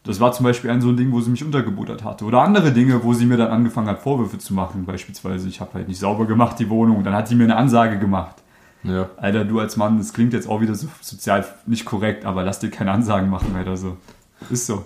Das 0.03 0.19
war 0.19 0.33
zum 0.33 0.45
Beispiel 0.45 0.71
ein 0.71 0.81
so 0.81 0.89
ein 0.89 0.97
Ding, 0.97 1.13
wo 1.13 1.21
sie 1.21 1.31
mich 1.31 1.45
untergebuttert 1.45 2.05
hatte. 2.05 2.25
Oder 2.25 2.41
andere 2.41 2.73
Dinge, 2.73 3.05
wo 3.05 3.13
sie 3.13 3.27
mir 3.27 3.37
dann 3.37 3.51
angefangen 3.51 3.89
hat, 3.89 4.01
Vorwürfe 4.01 4.39
zu 4.39 4.55
machen. 4.55 4.87
Beispielsweise, 4.87 5.47
ich 5.49 5.61
habe 5.61 5.75
halt 5.75 5.89
nicht 5.89 5.99
sauber 5.99 6.27
gemacht, 6.27 6.59
die 6.59 6.71
Wohnung. 6.71 7.05
Dann 7.05 7.15
hat 7.15 7.29
sie 7.29 7.35
mir 7.35 7.45
eine 7.45 7.57
Ansage 7.57 7.99
gemacht. 7.99 8.43
Ja. 8.83 9.11
Alter, 9.19 9.45
du 9.45 9.61
als 9.61 9.77
Mann, 9.77 9.99
das 9.99 10.13
klingt 10.13 10.33
jetzt 10.33 10.49
auch 10.49 10.61
wieder 10.61 10.75
so 10.75 10.89
sozial 11.01 11.45
nicht 11.67 11.85
korrekt, 11.85 12.25
aber 12.25 12.43
lass 12.45 12.59
dir 12.61 12.71
keine 12.71 12.93
Ansagen 12.93 13.29
machen, 13.29 13.55
Alter, 13.55 13.77
so. 13.77 13.97
Ist 14.49 14.67
so. 14.67 14.85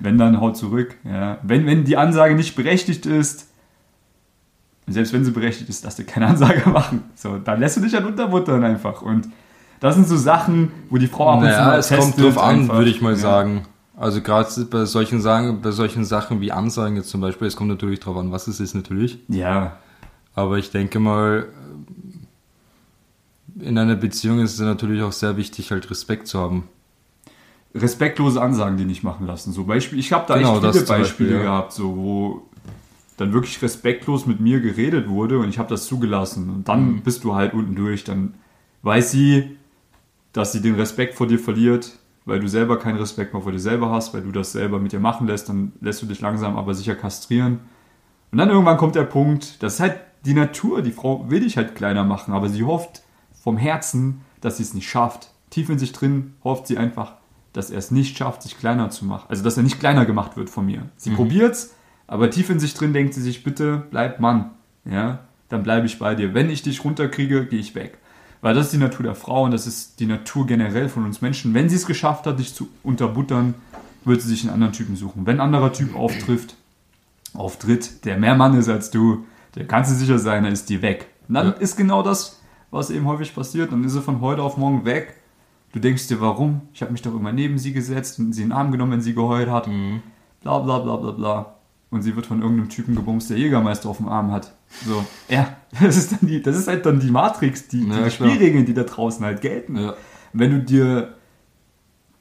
Wenn, 0.00 0.18
dann 0.18 0.40
haut 0.40 0.56
zurück. 0.56 0.96
Ja. 1.04 1.38
Wenn, 1.42 1.66
wenn 1.66 1.84
die 1.84 1.96
Ansage 1.96 2.34
nicht 2.34 2.54
berechtigt 2.56 3.06
ist, 3.06 3.46
selbst 4.86 5.12
wenn 5.12 5.24
sie 5.24 5.30
berechtigt 5.32 5.68
ist, 5.68 5.84
lass 5.84 5.96
dir 5.96 6.04
keine 6.04 6.26
Ansage 6.28 6.68
machen. 6.70 7.04
So, 7.14 7.38
dann 7.38 7.60
lässt 7.60 7.76
du 7.76 7.80
dich 7.80 7.94
halt 7.94 8.06
unterbuttern 8.06 8.64
einfach. 8.64 9.02
Und 9.02 9.28
das 9.80 9.94
sind 9.94 10.08
so 10.08 10.16
Sachen, 10.16 10.72
wo 10.90 10.96
die 10.98 11.06
Frau 11.06 11.30
ab 11.30 11.38
und 11.40 11.44
zu 11.44 11.50
Naja, 11.50 11.64
mal 11.66 11.78
es 11.78 11.88
kommt 11.90 12.20
drauf 12.20 12.38
an, 12.38 12.60
einfach. 12.60 12.74
würde 12.78 12.90
ich 12.90 13.00
mal 13.00 13.12
Ja. 13.12 13.18
sagen. 13.18 13.66
Also 13.96 14.20
gerade 14.22 14.48
bei 14.70 14.84
solchen 14.84 15.20
Sachen, 15.20 15.60
bei 15.60 15.72
solchen 15.72 16.04
Sachen 16.04 16.40
wie 16.40 16.52
Ansagen 16.52 16.96
jetzt 16.96 17.10
zum 17.10 17.20
Beispiel, 17.20 17.48
es 17.48 17.56
kommt 17.56 17.68
natürlich 17.68 17.98
drauf 18.00 18.16
an, 18.16 18.30
was 18.30 18.46
es 18.46 18.60
ist 18.60 18.74
natürlich. 18.74 19.18
Ja, 19.28 19.76
Aber 20.36 20.56
ich 20.58 20.70
denke 20.70 21.00
mal, 21.00 21.46
in 23.60 23.76
einer 23.78 23.96
Beziehung 23.96 24.40
ist 24.40 24.54
es 24.54 24.60
natürlich 24.60 25.02
auch 25.02 25.12
sehr 25.12 25.36
wichtig, 25.36 25.70
halt 25.70 25.90
Respekt 25.90 26.26
zu 26.28 26.38
haben. 26.38 26.68
respektlose 27.74 28.40
Ansagen, 28.40 28.76
die 28.78 28.84
nicht 28.86 29.04
machen 29.04 29.26
lassen. 29.26 29.52
So 29.52 29.64
Beispiel, 29.64 29.98
ich 29.98 30.12
habe 30.12 30.24
da 30.26 30.36
Genau, 30.36 30.54
echt 30.56 30.62
viele 30.62 30.72
Beispiele 30.84 30.98
Beispiel, 31.02 31.42
gehabt, 31.42 31.72
so 31.72 31.96
wo 31.96 32.42
dann 33.18 33.32
wirklich 33.32 33.60
respektlos 33.60 34.26
mit 34.26 34.40
mir 34.40 34.60
geredet 34.60 35.08
wurde 35.08 35.38
und 35.38 35.48
ich 35.48 35.58
habe 35.58 35.68
das 35.68 35.86
zugelassen. 35.86 36.48
Und 36.50 36.68
dann 36.68 36.92
Mhm. 36.92 37.00
bist 37.02 37.24
du 37.24 37.34
halt 37.34 37.52
unten 37.52 37.74
durch. 37.74 38.04
Dann 38.04 38.34
weiß 38.82 39.10
sie, 39.10 39.56
dass 40.32 40.52
sie 40.52 40.62
den 40.62 40.76
Respekt 40.76 41.14
vor 41.14 41.26
dir 41.26 41.38
verliert, 41.38 41.92
weil 42.24 42.40
du 42.40 42.48
selber 42.48 42.78
keinen 42.78 42.96
Respekt 42.98 43.32
mehr 43.34 43.42
vor 43.42 43.52
dir 43.52 43.58
selber 43.60 43.90
hast, 43.90 44.14
weil 44.14 44.22
du 44.22 44.32
das 44.32 44.52
selber 44.52 44.78
mit 44.78 44.92
dir 44.92 45.00
machen 45.00 45.26
lässt. 45.26 45.48
Dann 45.48 45.72
lässt 45.80 46.00
du 46.00 46.06
dich 46.06 46.20
langsam 46.20 46.56
aber 46.56 46.74
sicher 46.74 46.94
kastrieren. 46.94 47.60
Und 48.32 48.38
dann 48.38 48.48
irgendwann 48.50 48.76
kommt 48.78 48.94
der 48.94 49.04
Punkt, 49.04 49.62
das 49.62 49.74
ist 49.74 49.80
halt 49.80 49.96
die 50.24 50.34
Natur. 50.34 50.80
Die 50.82 50.92
Frau 50.92 51.28
will 51.30 51.40
dich 51.40 51.56
halt 51.56 51.74
kleiner 51.74 52.04
machen, 52.04 52.32
aber 52.32 52.48
sie 52.48 52.64
hofft 52.64 53.02
vom 53.42 53.56
Herzen, 53.56 54.20
dass 54.40 54.56
sie 54.58 54.62
es 54.62 54.74
nicht 54.74 54.88
schafft. 54.88 55.30
Tief 55.50 55.68
in 55.70 55.78
sich 55.78 55.92
drin 55.92 56.34
hofft 56.44 56.66
sie 56.66 56.78
einfach, 56.78 57.14
dass 57.52 57.70
er 57.70 57.78
es 57.78 57.90
nicht 57.90 58.16
schafft, 58.16 58.42
sich 58.42 58.58
kleiner 58.58 58.90
zu 58.90 59.04
machen. 59.04 59.26
Also, 59.28 59.42
dass 59.42 59.56
er 59.56 59.62
nicht 59.62 59.80
kleiner 59.80 60.04
gemacht 60.06 60.36
wird 60.36 60.50
von 60.50 60.66
mir. 60.66 60.82
Sie 60.96 61.10
probiert's, 61.10 61.74
aber 62.06 62.30
tief 62.30 62.50
in 62.50 62.60
sich 62.60 62.74
drin 62.74 62.92
denkt 62.92 63.14
sie 63.14 63.22
sich, 63.22 63.42
bitte 63.42 63.84
bleib 63.90 64.20
Mann. 64.20 64.50
Ja, 64.84 65.20
dann 65.48 65.62
bleibe 65.62 65.86
ich 65.86 65.98
bei 65.98 66.14
dir. 66.14 66.34
Wenn 66.34 66.50
ich 66.50 66.62
dich 66.62 66.84
runterkriege, 66.84 67.46
gehe 67.46 67.58
ich 67.58 67.74
weg. 67.74 67.98
Weil 68.40 68.54
das 68.54 68.66
ist 68.66 68.72
die 68.72 68.78
Natur 68.78 69.02
der 69.04 69.14
Frau 69.14 69.44
und 69.44 69.50
das 69.50 69.66
ist 69.66 69.98
die 69.98 70.06
Natur 70.06 70.46
generell 70.46 70.88
von 70.88 71.04
uns 71.04 71.20
Menschen. 71.20 71.54
Wenn 71.54 71.68
sie 71.68 71.76
es 71.76 71.86
geschafft 71.86 72.26
hat, 72.26 72.38
dich 72.38 72.54
zu 72.54 72.68
unterbuttern, 72.84 73.54
wird 74.04 74.22
sie 74.22 74.28
sich 74.28 74.42
einen 74.44 74.52
anderen 74.52 74.72
Typen 74.72 74.94
suchen. 74.94 75.26
Wenn 75.26 75.36
ein 75.36 75.40
anderer 75.46 75.72
Typ 75.72 75.96
auftrifft, 75.96 76.54
auftritt, 77.34 78.04
der 78.04 78.16
mehr 78.18 78.34
Mann 78.36 78.56
ist 78.58 78.68
als 78.68 78.90
du, 78.90 79.26
der 79.54 79.66
kannst 79.66 79.90
du 79.90 79.96
sicher 79.96 80.18
sein, 80.18 80.44
er 80.44 80.52
ist 80.52 80.68
dir 80.68 80.82
weg. 80.82 81.08
Und 81.28 81.34
dann 81.34 81.46
Ja. 81.48 81.52
ist 81.54 81.76
genau 81.76 82.02
das, 82.02 82.37
was 82.70 82.90
eben 82.90 83.06
häufig 83.06 83.34
passiert. 83.34 83.72
Dann 83.72 83.84
ist 83.84 83.94
er 83.94 84.02
von 84.02 84.20
heute 84.20 84.42
auf 84.42 84.56
morgen 84.56 84.84
weg. 84.84 85.14
Du 85.72 85.80
denkst 85.80 86.08
dir, 86.08 86.20
warum? 86.20 86.62
Ich 86.72 86.80
habe 86.82 86.92
mich 86.92 87.02
doch 87.02 87.14
immer 87.14 87.32
neben 87.32 87.58
sie 87.58 87.72
gesetzt 87.72 88.18
und 88.18 88.32
sie 88.32 88.42
in 88.42 88.48
den 88.48 88.56
Arm 88.56 88.72
genommen, 88.72 88.92
wenn 88.92 89.00
sie 89.00 89.14
geheult 89.14 89.50
hat. 89.50 89.68
Bla 90.40 90.58
bla 90.58 90.78
bla 90.78 90.96
bla 90.96 91.10
bla. 91.12 91.54
und 91.90 92.02
sie 92.02 92.16
wird 92.16 92.26
von 92.26 92.40
irgendeinem 92.40 92.68
Typen 92.68 92.94
gebumst, 92.94 93.30
der 93.30 93.38
Jägermeister 93.38 93.88
auf 93.88 93.98
dem 93.98 94.08
Arm 94.08 94.32
hat. 94.32 94.54
So, 94.84 95.04
ja, 95.28 95.56
das 95.80 95.96
ist, 95.96 96.12
dann 96.12 96.28
die, 96.28 96.42
das 96.42 96.56
ist 96.56 96.68
halt 96.68 96.86
dann 96.86 97.00
die 97.00 97.10
Matrix, 97.10 97.68
die, 97.68 97.88
die. 97.88 98.10
Spielregeln, 98.10 98.66
die 98.66 98.74
da 98.74 98.84
draußen 98.84 99.24
halt 99.24 99.40
gelten. 99.40 99.76
Ja. 99.76 99.94
Wenn 100.32 100.50
du 100.50 100.62
dir 100.62 101.14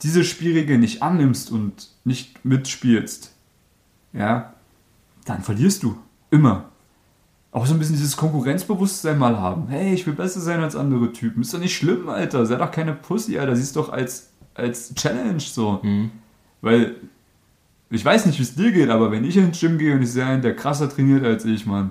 diese 0.04 0.24
Spielregeln 0.24 0.80
nicht 0.80 1.02
annimmst 1.02 1.52
und 1.52 1.90
nicht 2.04 2.44
mitspielst, 2.46 3.34
ja, 4.14 4.54
dann 5.26 5.42
verlierst 5.42 5.84
du. 5.84 5.98
Immer. 6.30 6.70
Auch 7.58 7.65
so 7.65 7.74
ein 7.74 7.80
bisschen 7.80 7.96
dieses 7.96 8.15
Konkurrenzbewusstsein 8.15 9.17
mal 9.17 9.39
haben. 9.39 9.67
Hey, 9.67 9.91
ich 9.91 10.06
will 10.06 10.13
besser 10.13 10.39
sein 10.39 10.60
als 10.62 10.76
andere 10.76 11.12
Typen. 11.12 11.41
Ist 11.41 11.56
doch 11.56 11.60
nicht 11.60 11.76
schlimm, 11.76 12.08
Alter. 12.08 12.46
Sei 12.46 12.56
doch 12.56 12.70
keine 12.70 12.93
Pussy, 12.93 13.39
Alter. 13.39 13.56
Siehst 13.56 13.76
doch 13.76 13.91
als, 13.91 14.30
als 14.54 14.93
Challenge 14.93 15.39
so. 15.39 15.80
Mhm. 15.82 16.12
Weil, 16.62 16.98
ich 17.89 18.06
weiß 18.06 18.28
nicht, 18.28 18.38
wie 18.38 18.43
es 18.43 18.54
dir 18.54 18.72
geht, 18.72 18.91
aber 18.91 19.10
wenn 19.12 19.24
ich 19.24 19.36
ins 19.38 19.60
Gym 19.60 19.80
gehe 19.80 19.96
und 19.96 20.04
ich 20.04 20.12
sehe 20.12 20.24
einen, 20.24 20.43
der 20.43 20.56
krasser 20.56 20.88
trainiert 20.88 21.26
als 21.26 21.46
ich, 21.46 21.65
Mann, 21.65 21.89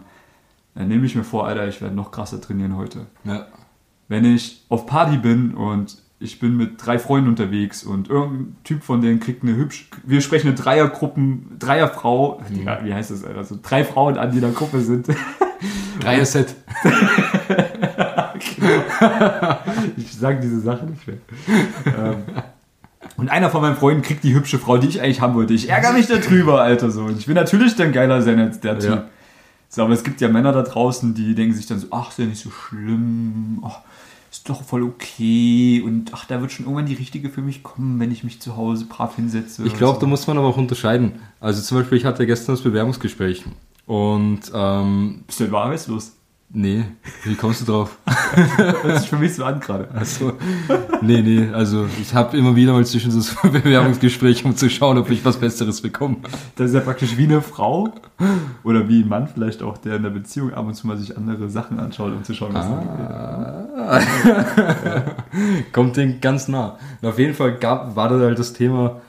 dann 0.76 0.86
nehme 0.86 1.04
ich 1.04 1.16
mir 1.16 1.24
vor, 1.24 1.48
Alter, 1.48 1.66
ich 1.66 1.80
werde 1.82 1.96
noch 1.96 2.12
krasser 2.12 2.40
trainieren 2.40 2.76
heute 2.76 3.06
Ja. 3.24 3.48
wenn 4.06 4.24
ich 4.24 4.64
auf 4.68 4.86
Party 4.86 5.16
bin 5.16 5.54
und 5.54 6.00
ich 6.20 6.38
bin 6.38 6.56
mit 6.56 6.74
drei 6.78 7.00
Freunden 7.00 7.28
unterwegs 7.28 7.82
und 7.82 8.08
irgendein 8.08 8.56
Typ 8.62 8.84
von 8.84 9.00
denen 9.00 9.18
kriegt 9.18 9.42
eine 9.42 9.56
hübsch, 9.56 9.90
wir 10.04 10.20
sprechen 10.20 10.46
eine 10.46 10.56
Dreiergruppen, 10.56 11.56
Dreierfrau, 11.58 12.40
Digga, 12.50 12.84
wie 12.84 12.94
heißt 12.94 13.10
das, 13.10 13.24
Alter? 13.24 13.38
also 13.38 13.58
drei 13.60 13.82
Frauen 13.84 14.16
an 14.16 14.32
jeder 14.32 14.50
Gruppe 14.52 14.80
sind. 14.80 15.08
Dreier-Set. 16.00 16.54
ich 19.96 20.16
sage 20.16 20.40
diese 20.40 20.60
Sache 20.60 20.86
nicht 20.86 21.06
mehr. 21.06 21.18
ähm, 21.86 22.24
und 23.16 23.30
einer 23.30 23.50
von 23.50 23.62
meinen 23.62 23.76
Freunden 23.76 24.02
kriegt 24.02 24.24
die 24.24 24.34
hübsche 24.34 24.58
Frau, 24.58 24.78
die 24.78 24.88
ich 24.88 25.00
eigentlich 25.00 25.20
haben 25.20 25.34
wollte. 25.34 25.54
Ich 25.54 25.68
ärgere 25.68 25.92
mich 25.92 26.06
darüber, 26.06 26.62
Alter, 26.62 26.90
so. 26.90 27.04
Und 27.04 27.18
ich 27.18 27.28
will 27.28 27.34
natürlich 27.34 27.76
dann 27.76 27.92
geiler 27.92 28.22
sein 28.22 28.38
als 28.38 28.60
der 28.60 28.78
Typ. 28.78 28.90
Ja. 28.90 29.04
So, 29.68 29.82
aber 29.82 29.94
es 29.94 30.04
gibt 30.04 30.20
ja 30.20 30.28
Männer 30.28 30.52
da 30.52 30.62
draußen, 30.62 31.14
die 31.14 31.34
denken 31.34 31.54
sich 31.54 31.66
dann 31.66 31.78
so, 31.78 31.88
ach, 31.90 32.10
ist 32.10 32.18
ja 32.18 32.26
nicht 32.26 32.40
so 32.40 32.50
schlimm, 32.50 33.62
ach, 33.64 33.80
ist 34.30 34.48
doch 34.48 34.62
voll 34.62 34.82
okay 34.82 35.82
und 35.84 36.12
ach, 36.14 36.26
da 36.26 36.40
wird 36.40 36.52
schon 36.52 36.66
irgendwann 36.66 36.86
die 36.86 36.94
richtige 36.94 37.30
für 37.30 37.40
mich 37.40 37.62
kommen, 37.62 37.98
wenn 37.98 38.12
ich 38.12 38.22
mich 38.22 38.40
zu 38.40 38.56
Hause 38.56 38.84
brav 38.84 39.16
hinsetze. 39.16 39.64
Ich 39.64 39.74
glaube, 39.74 39.94
so. 39.94 40.02
da 40.02 40.06
muss 40.06 40.26
man 40.26 40.38
aber 40.38 40.46
auch 40.46 40.56
unterscheiden. 40.56 41.20
Also 41.40 41.62
zum 41.62 41.78
Beispiel, 41.78 41.98
ich 41.98 42.04
hatte 42.04 42.26
gestern 42.26 42.54
das 42.54 42.62
Bewerbungsgespräch 42.62 43.44
und 43.86 44.40
ähm, 44.54 45.24
Bist 45.26 45.40
du 45.40 45.44
etwa 45.44 45.64
arbeitslos? 45.64 46.12
nee, 46.48 46.84
wie 47.24 47.34
kommst 47.34 47.60
du 47.60 47.64
drauf? 47.66 47.98
Hört 48.56 48.98
sich 49.00 49.08
für 49.10 49.16
mich 49.16 49.34
so 49.34 49.44
an 49.44 49.60
gerade. 49.60 49.88
Also, 49.92 50.32
nee, 51.02 51.20
nee, 51.20 51.48
also 51.52 51.86
ich 52.00 52.14
habe 52.14 52.36
immer 52.38 52.54
wieder 52.56 52.72
mal 52.72 52.86
zwischen 52.86 53.14
das 53.14 53.34
Bewerbungsgespräch, 53.42 54.44
um 54.44 54.56
zu 54.56 54.70
schauen, 54.70 54.96
ob 54.96 55.10
ich 55.10 55.22
was 55.24 55.36
Besseres 55.38 55.82
bekomme. 55.82 56.16
Das 56.54 56.68
ist 56.68 56.74
ja 56.74 56.80
praktisch 56.80 57.16
wie 57.18 57.24
eine 57.24 57.42
Frau 57.42 57.92
oder 58.64 58.88
wie 58.88 59.02
ein 59.02 59.08
Mann 59.08 59.28
vielleicht 59.28 59.62
auch, 59.62 59.76
der 59.76 59.96
in 59.96 60.04
der 60.04 60.10
Beziehung 60.10 60.54
ab 60.54 60.66
und 60.66 60.74
zu 60.74 60.86
mal 60.86 60.96
sich 60.96 61.16
andere 61.16 61.50
Sachen 61.50 61.78
anschaut, 61.78 62.12
um 62.12 62.24
zu 62.24 62.32
schauen, 62.32 62.54
was 62.54 62.64
Ah. 63.76 64.00
Kommt 65.72 65.96
den 65.96 66.20
ganz 66.20 66.48
nah. 66.48 66.78
Und 67.02 67.08
auf 67.08 67.18
jeden 67.18 67.34
Fall 67.34 67.56
gab, 67.56 67.96
war 67.96 68.08
da 68.08 68.18
halt 68.20 68.38
das 68.38 68.52
Thema, 68.52 69.00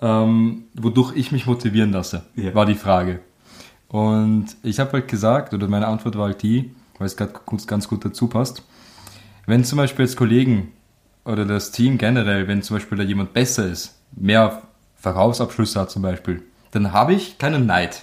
ähm, 0.00 0.64
wodurch 0.74 1.12
ich 1.16 1.32
mich 1.32 1.46
motivieren 1.46 1.92
lasse, 1.92 2.22
Ja. 2.36 2.54
war 2.54 2.66
die 2.66 2.74
Frage. 2.74 3.20
Und 3.94 4.56
ich 4.64 4.80
habe 4.80 4.90
halt 4.94 5.06
gesagt, 5.06 5.54
oder 5.54 5.68
meine 5.68 5.86
Antwort 5.86 6.18
war 6.18 6.24
halt 6.24 6.42
die, 6.42 6.74
weil 6.98 7.06
es 7.06 7.16
gerade 7.16 7.32
ganz, 7.64 7.86
gut 7.86 8.04
dazu 8.04 8.26
passt, 8.26 8.64
wenn 9.46 9.62
zum 9.62 9.76
Beispiel 9.76 10.04
jetzt 10.04 10.16
Kollegen 10.16 10.72
oder 11.24 11.44
das 11.44 11.70
Team 11.70 11.96
generell, 11.96 12.48
wenn 12.48 12.60
zum 12.60 12.74
Beispiel 12.74 12.98
da 12.98 13.04
jemand 13.04 13.32
besser 13.34 13.68
ist, 13.68 13.94
mehr 14.16 14.62
Verkaufsabschlüsse 14.96 15.78
hat 15.78 15.92
zum 15.92 16.02
Beispiel, 16.02 16.42
dann 16.72 16.92
habe 16.92 17.14
ich 17.14 17.38
keinen 17.38 17.66
Neid. 17.66 18.02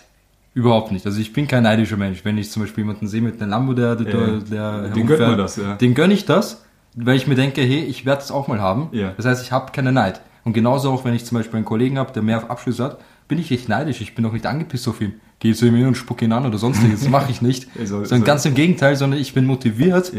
Überhaupt 0.53 0.93
nicht. 0.93 1.05
Also 1.05 1.19
ich 1.19 1.33
bin 1.33 1.45
kein 1.45 1.63
neidischer 1.63 1.97
Mensch. 1.97 2.23
Wenn 2.23 2.37
ich 2.37 2.51
zum 2.51 2.61
Beispiel 2.61 2.85
jemanden 2.85 3.09
sehe 3.09 3.21
mit 3.21 3.41
einem 3.41 3.51
Lambo, 3.51 3.73
der, 3.73 3.97
der, 3.97 4.39
Ja. 4.49 4.81
der 4.81 4.89
Den 4.91 5.07
gönnt 5.07 5.19
man 5.19 5.37
das, 5.37 5.57
ja. 5.57 5.75
Den 5.75 5.93
gönne 5.93 6.13
ich 6.13 6.23
das, 6.23 6.63
weil 6.95 7.17
ich 7.17 7.27
mir 7.27 7.35
denke, 7.35 7.59
hey, 7.59 7.83
ich 7.83 8.05
werde 8.05 8.21
das 8.21 8.31
auch 8.31 8.47
mal 8.47 8.61
haben. 8.61 8.87
Ja. 8.93 9.11
Das 9.17 9.25
heißt, 9.25 9.43
ich 9.43 9.51
habe 9.51 9.73
keinen 9.73 9.93
Neid. 9.93 10.21
Und 10.45 10.53
genauso 10.53 10.89
auch, 10.91 11.03
wenn 11.03 11.13
ich 11.13 11.25
zum 11.25 11.37
Beispiel 11.37 11.57
einen 11.57 11.65
Kollegen 11.65 11.99
habe, 11.99 12.13
der 12.13 12.23
mehr 12.23 12.49
Abschlüsse 12.49 12.85
hat, 12.85 12.99
bin 13.31 13.39
ich 13.39 13.51
echt 13.51 13.69
neidisch. 13.69 14.01
Ich 14.01 14.13
bin 14.13 14.25
auch 14.25 14.33
nicht 14.33 14.45
angepisst 14.45 14.87
auf 14.89 14.99
ihn. 15.01 15.13
Gehe 15.39 15.55
zu 15.55 15.65
ihm 15.65 15.75
hin 15.75 15.87
und 15.87 15.95
spucke 15.95 16.25
ihn 16.25 16.31
an 16.33 16.45
oder 16.45 16.57
sonstiges. 16.57 16.99
Das 16.99 17.09
mache 17.09 17.31
ich 17.31 17.41
nicht. 17.41 17.67
Ja, 17.79 17.85
so- 17.85 18.03
sondern 18.03 18.19
so- 18.19 18.25
ganz 18.25 18.45
im 18.45 18.53
Gegenteil, 18.53 18.95
sondern 18.97 19.19
ich 19.19 19.33
bin 19.33 19.45
motiviert, 19.45 20.11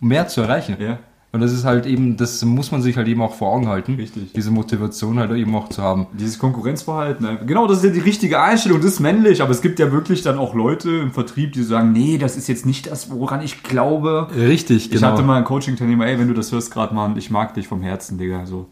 um 0.00 0.08
mehr 0.08 0.26
zu 0.28 0.40
erreichen. 0.42 0.76
ja. 0.80 0.98
Und 1.30 1.40
das 1.40 1.52
ist 1.52 1.64
halt 1.66 1.84
eben, 1.84 2.16
das 2.16 2.42
muss 2.42 2.72
man 2.72 2.80
sich 2.80 2.96
halt 2.96 3.06
eben 3.06 3.20
auch 3.20 3.34
vor 3.34 3.52
Augen 3.52 3.68
halten. 3.68 3.96
Richtig. 3.96 4.32
Diese 4.32 4.50
Motivation 4.50 5.18
halt 5.18 5.30
eben 5.32 5.54
auch 5.54 5.68
zu 5.68 5.82
haben. 5.82 6.06
Dieses 6.18 6.38
Konkurrenzverhalten. 6.38 7.24
ne? 7.26 7.38
Genau, 7.46 7.66
das 7.66 7.78
ist 7.78 7.84
ja 7.84 7.90
die 7.90 8.00
richtige 8.00 8.40
Einstellung, 8.40 8.80
das 8.80 8.92
ist 8.94 9.00
männlich, 9.00 9.42
aber 9.42 9.50
es 9.50 9.60
gibt 9.60 9.78
ja 9.78 9.92
wirklich 9.92 10.22
dann 10.22 10.38
auch 10.38 10.54
Leute 10.54 10.88
im 10.90 11.12
Vertrieb, 11.12 11.52
die 11.52 11.62
sagen, 11.62 11.92
nee, 11.92 12.16
das 12.16 12.38
ist 12.38 12.48
jetzt 12.48 12.64
nicht 12.64 12.90
das, 12.90 13.10
woran 13.10 13.42
ich 13.42 13.62
glaube. 13.62 14.28
Richtig, 14.34 14.86
Ich 14.86 14.90
genau. 14.90 15.08
hatte 15.12 15.22
mal 15.22 15.36
einen 15.36 15.44
Coaching-Teilnehmer, 15.44 16.06
ey, 16.06 16.18
wenn 16.18 16.28
du 16.28 16.34
das 16.34 16.50
hörst 16.50 16.70
gerade, 16.72 16.94
Mann, 16.94 17.18
ich 17.18 17.30
mag 17.30 17.52
dich 17.52 17.68
vom 17.68 17.82
Herzen, 17.82 18.16
Digga. 18.16 18.46
So. 18.46 18.66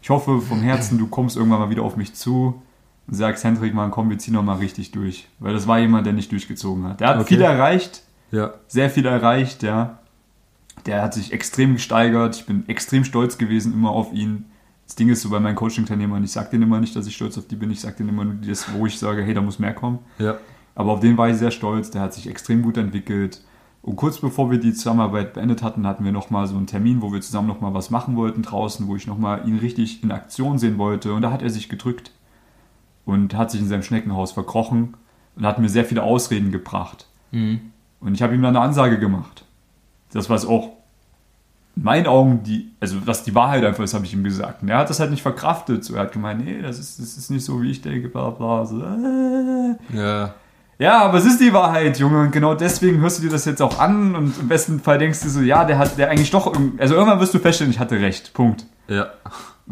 Ich 0.00 0.08
hoffe 0.08 0.40
vom 0.40 0.62
Herzen, 0.62 0.96
du 0.96 1.06
kommst 1.06 1.36
irgendwann 1.36 1.60
mal 1.60 1.68
wieder 1.70 1.82
auf 1.82 1.96
mich 1.98 2.14
zu 2.14 2.54
und 3.10 3.16
sagst, 3.16 3.42
Hendrik, 3.42 3.74
Mann, 3.74 3.90
komm, 3.90 4.08
wir 4.08 4.18
ziehen 4.18 4.34
noch 4.34 4.44
mal 4.44 4.58
richtig 4.58 4.92
durch. 4.92 5.28
Weil 5.40 5.52
das 5.52 5.66
war 5.66 5.80
jemand, 5.80 6.06
der 6.06 6.12
nicht 6.12 6.30
durchgezogen 6.30 6.84
hat. 6.84 7.00
Der 7.00 7.08
hat 7.08 7.16
Okay. 7.16 7.34
viel 7.34 7.42
erreicht, 7.42 8.04
ja. 8.30 8.54
sehr 8.68 8.88
viel 8.88 9.04
erreicht, 9.04 9.64
ja. 9.64 9.98
Der 10.86 11.02
hat 11.02 11.14
sich 11.14 11.32
extrem 11.32 11.74
gesteigert. 11.74 12.36
Ich 12.36 12.46
bin 12.46 12.68
extrem 12.68 13.04
stolz 13.04 13.36
gewesen 13.36 13.72
immer 13.72 13.90
auf 13.90 14.12
ihn. 14.12 14.44
Das 14.86 14.94
Ding 14.94 15.08
ist 15.08 15.22
so 15.22 15.30
bei 15.30 15.40
meinen 15.40 15.56
Coaching-Teilnehmern, 15.56 16.22
ich 16.24 16.32
sag 16.32 16.50
denen 16.50 16.62
immer 16.64 16.80
nicht, 16.80 16.94
dass 16.96 17.06
ich 17.06 17.14
stolz 17.16 17.36
auf 17.36 17.46
die 17.46 17.56
bin. 17.56 17.70
Ich 17.70 17.80
sag 17.80 17.96
denen 17.96 18.08
immer 18.10 18.24
nur 18.24 18.34
das, 18.34 18.72
wo 18.72 18.86
ich 18.86 18.98
sage, 18.98 19.22
hey, 19.22 19.34
da 19.34 19.40
muss 19.40 19.58
mehr 19.58 19.74
kommen. 19.74 19.98
Ja. 20.18 20.38
Aber 20.76 20.92
auf 20.92 21.00
den 21.00 21.18
war 21.18 21.28
ich 21.28 21.36
sehr 21.36 21.50
stolz. 21.50 21.90
Der 21.90 22.02
hat 22.02 22.14
sich 22.14 22.28
extrem 22.28 22.62
gut 22.62 22.76
entwickelt. 22.76 23.42
Und 23.82 23.96
kurz 23.96 24.18
bevor 24.18 24.50
wir 24.50 24.58
die 24.58 24.72
Zusammenarbeit 24.72 25.34
beendet 25.34 25.62
hatten, 25.62 25.86
hatten 25.86 26.04
wir 26.04 26.12
nochmal 26.12 26.46
so 26.46 26.56
einen 26.56 26.66
Termin, 26.66 27.02
wo 27.02 27.12
wir 27.12 27.20
zusammen 27.20 27.48
nochmal 27.48 27.74
was 27.74 27.90
machen 27.90 28.14
wollten 28.16 28.42
draußen, 28.42 28.86
wo 28.86 28.94
ich 28.96 29.06
nochmal 29.06 29.46
ihn 29.48 29.58
richtig 29.58 30.02
in 30.04 30.12
Aktion 30.12 30.58
sehen 30.58 30.78
wollte. 30.78 31.12
Und 31.12 31.22
da 31.22 31.32
hat 31.32 31.42
er 31.42 31.50
sich 31.50 31.68
gedrückt 31.68 32.12
und 33.04 33.34
hat 33.34 33.50
sich 33.50 33.60
in 33.60 33.68
seinem 33.68 33.82
Schneckenhaus 33.82 34.32
verkrochen 34.32 34.94
und 35.36 35.46
hat 35.46 35.58
mir 35.58 35.68
sehr 35.68 35.84
viele 35.84 36.02
Ausreden 36.02 36.52
gebracht. 36.52 37.06
Mhm. 37.32 37.60
Und 38.00 38.14
ich 38.14 38.22
habe 38.22 38.34
ihm 38.34 38.42
dann 38.42 38.56
eine 38.56 38.64
Ansage 38.64 38.98
gemacht. 38.98 39.44
Das, 40.12 40.30
was 40.30 40.46
auch 40.46 40.70
in 41.76 41.84
meinen 41.84 42.06
Augen 42.06 42.42
die, 42.42 42.72
also 42.80 43.06
was 43.06 43.22
die 43.22 43.34
Wahrheit 43.34 43.64
einfach 43.64 43.84
ist, 43.84 43.94
habe 43.94 44.04
ich 44.04 44.12
ihm 44.12 44.24
gesagt. 44.24 44.62
Und 44.62 44.68
er 44.68 44.78
hat 44.78 44.90
das 44.90 45.00
halt 45.00 45.10
nicht 45.10 45.22
verkraftet. 45.22 45.84
So, 45.84 45.94
er 45.94 46.02
hat 46.02 46.12
gemeint, 46.12 46.44
nee, 46.44 46.60
das 46.60 46.78
ist, 46.78 46.98
das 46.98 47.16
ist 47.16 47.30
nicht 47.30 47.44
so, 47.44 47.62
wie 47.62 47.70
ich 47.70 47.82
denke, 47.82 48.08
bla 48.08 48.30
bla. 48.30 48.64
So, 48.64 48.82
äh. 48.82 49.76
Ja. 49.96 50.34
Ja, 50.78 51.02
aber 51.02 51.18
es 51.18 51.26
ist 51.26 51.40
die 51.40 51.52
Wahrheit, 51.52 51.98
Junge. 51.98 52.22
Und 52.22 52.32
genau 52.32 52.54
deswegen 52.54 53.00
hörst 53.00 53.18
du 53.18 53.22
dir 53.22 53.30
das 53.30 53.44
jetzt 53.44 53.60
auch 53.60 53.78
an 53.78 54.14
und 54.14 54.38
im 54.40 54.48
besten 54.48 54.80
Fall 54.80 54.96
denkst 54.96 55.20
du 55.20 55.28
so, 55.28 55.42
ja, 55.42 55.66
der 55.66 55.76
hat, 55.76 55.98
der 55.98 56.08
eigentlich 56.08 56.30
doch, 56.30 56.54
also 56.78 56.94
irgendwann 56.94 57.20
wirst 57.20 57.34
du 57.34 57.38
feststellen, 57.38 57.70
ich 57.70 57.78
hatte 57.78 58.00
recht. 58.00 58.32
Punkt. 58.32 58.64
Ja. 58.88 59.10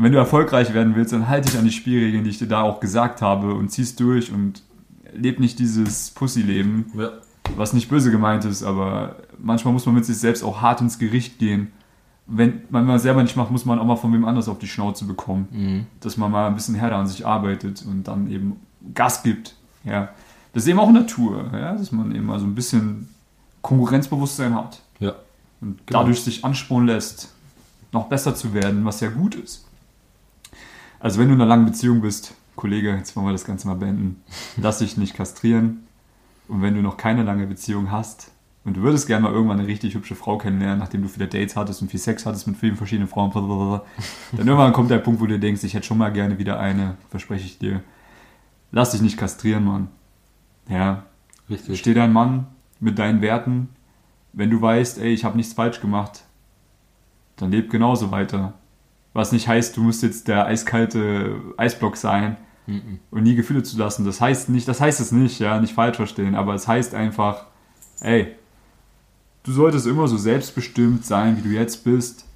Wenn 0.00 0.12
du 0.12 0.18
erfolgreich 0.18 0.72
werden 0.74 0.94
willst, 0.94 1.12
dann 1.12 1.28
halte 1.28 1.50
dich 1.50 1.58
an 1.58 1.64
die 1.64 1.72
Spielregeln, 1.72 2.22
die 2.24 2.30
ich 2.30 2.38
dir 2.38 2.46
da 2.46 2.62
auch 2.62 2.78
gesagt 2.80 3.20
habe 3.20 3.54
und 3.54 3.70
ziehst 3.70 3.98
durch 4.00 4.32
und 4.32 4.62
leb 5.12 5.40
nicht 5.40 5.58
dieses 5.58 6.10
Pussy-Leben, 6.10 6.86
Ja. 6.96 7.10
was 7.56 7.72
nicht 7.72 7.88
böse 7.88 8.10
gemeint 8.10 8.44
ist, 8.44 8.62
aber 8.62 9.16
manchmal 9.38 9.72
muss 9.72 9.86
man 9.86 9.94
mit 9.96 10.04
sich 10.04 10.16
selbst 10.18 10.42
auch 10.44 10.60
hart 10.62 10.80
ins 10.80 10.98
Gericht 10.98 11.38
gehen. 11.38 11.72
Wenn 12.26 12.60
man 12.70 12.84
mal 12.86 12.98
selber 12.98 13.22
nicht 13.22 13.36
macht, 13.36 13.50
muss 13.50 13.64
man 13.64 13.78
auch 13.78 13.84
mal 13.86 13.96
von 13.96 14.12
wem 14.12 14.24
anders 14.26 14.48
auf 14.48 14.58
die 14.58 14.68
Schnauze 14.68 15.04
bekommen. 15.06 15.48
Mhm. 15.50 15.86
Dass 16.00 16.16
man 16.16 16.30
mal 16.30 16.46
ein 16.46 16.54
bisschen 16.54 16.74
härter 16.74 16.96
an 16.96 17.06
sich 17.06 17.26
arbeitet 17.26 17.82
und 17.88 18.04
dann 18.06 18.30
eben 18.30 18.56
Gas 18.94 19.22
gibt. 19.22 19.56
Ja. 19.84 20.10
Das 20.52 20.62
ist 20.64 20.68
eben 20.68 20.78
auch 20.78 20.92
Natur, 20.92 21.50
ja? 21.52 21.74
dass 21.74 21.90
man 21.90 22.14
eben 22.14 22.26
mal 22.26 22.38
so 22.38 22.44
ein 22.46 22.54
bisschen 22.54 23.08
Konkurrenzbewusstsein 23.62 24.54
hat 24.54 24.80
Ja. 25.00 25.14
und 25.60 25.86
Genau. 25.86 26.00
dadurch 26.00 26.22
sich 26.22 26.44
anspornen 26.44 26.86
lässt, 26.88 27.32
noch 27.92 28.06
besser 28.08 28.34
zu 28.34 28.52
werden, 28.54 28.84
was 28.84 29.00
ja 29.00 29.08
gut 29.08 29.34
ist. 29.34 29.64
Also 31.00 31.20
wenn 31.20 31.28
du 31.28 31.34
in 31.34 31.40
einer 31.40 31.48
langen 31.48 31.66
Beziehung 31.66 32.00
bist, 32.00 32.34
Kollege, 32.56 32.94
jetzt 32.96 33.14
wollen 33.14 33.26
wir 33.26 33.32
das 33.32 33.44
Ganze 33.44 33.68
mal 33.68 33.74
beenden, 33.74 34.22
lass 34.56 34.78
dich 34.78 34.96
nicht 34.96 35.14
kastrieren. 35.14 35.86
Und 36.48 36.62
wenn 36.62 36.74
du 36.74 36.82
noch 36.82 36.96
keine 36.96 37.22
lange 37.22 37.46
Beziehung 37.46 37.90
hast 37.92 38.32
und 38.64 38.76
du 38.76 38.82
würdest 38.82 39.06
gerne 39.06 39.24
mal 39.24 39.32
irgendwann 39.32 39.58
eine 39.58 39.68
richtig 39.68 39.94
hübsche 39.94 40.16
Frau 40.16 40.38
kennenlernen, 40.38 40.78
nachdem 40.78 41.02
du 41.02 41.08
viele 41.08 41.28
Dates 41.28 41.56
hattest 41.56 41.82
und 41.82 41.90
viel 41.90 42.00
Sex 42.00 42.26
hattest 42.26 42.46
mit 42.46 42.56
vielen 42.56 42.76
verschiedenen 42.76 43.08
Frauen, 43.08 43.30
blablabla, 43.30 43.84
dann 44.32 44.46
irgendwann 44.46 44.72
kommt 44.72 44.90
der 44.90 44.98
Punkt, 44.98 45.20
wo 45.20 45.26
du 45.26 45.38
denkst, 45.38 45.62
ich 45.62 45.74
hätte 45.74 45.86
schon 45.86 45.98
mal 45.98 46.12
gerne 46.12 46.38
wieder 46.38 46.58
eine, 46.58 46.96
verspreche 47.10 47.44
ich 47.44 47.58
dir. 47.58 47.82
Lass 48.72 48.90
dich 48.90 49.02
nicht 49.02 49.16
kastrieren, 49.16 49.64
Mann. 49.64 49.88
Ja, 50.68 51.04
Richtig. 51.50 51.78
Steh 51.78 51.94
dein 51.94 52.12
Mann 52.12 52.46
mit 52.80 52.98
deinen 52.98 53.22
Werten. 53.22 53.70
Wenn 54.32 54.50
du 54.50 54.60
weißt, 54.60 54.98
ey, 54.98 55.12
ich 55.12 55.24
habe 55.24 55.36
nichts 55.36 55.54
falsch 55.54 55.80
gemacht, 55.80 56.24
dann 57.36 57.50
leb 57.50 57.70
genauso 57.70 58.10
weiter. 58.10 58.54
Was 59.18 59.32
nicht 59.32 59.48
heißt, 59.48 59.76
du 59.76 59.82
musst 59.82 60.02
jetzt 60.02 60.28
der 60.28 60.46
eiskalte 60.46 61.36
Eisblock 61.56 61.96
sein 61.96 62.36
Mhm. 62.66 62.98
und 63.10 63.22
nie 63.22 63.34
Gefühle 63.34 63.62
zu 63.62 63.78
lassen. 63.78 64.04
Das 64.04 64.20
heißt 64.20 64.50
nicht, 64.50 64.68
das 64.68 64.80
heißt 64.80 65.00
es 65.00 65.10
nicht, 65.10 65.38
ja, 65.40 65.58
nicht 65.58 65.72
falsch 65.72 65.96
verstehen, 65.96 66.34
aber 66.34 66.52
es 66.52 66.68
heißt 66.68 66.94
einfach, 66.94 67.46
ey, 68.00 68.34
du 69.42 69.52
solltest 69.52 69.86
immer 69.86 70.06
so 70.06 70.18
selbstbestimmt 70.18 71.06
sein, 71.06 71.38
wie 71.38 71.48
du 71.48 71.54
jetzt 71.54 71.82
bist 71.84 72.26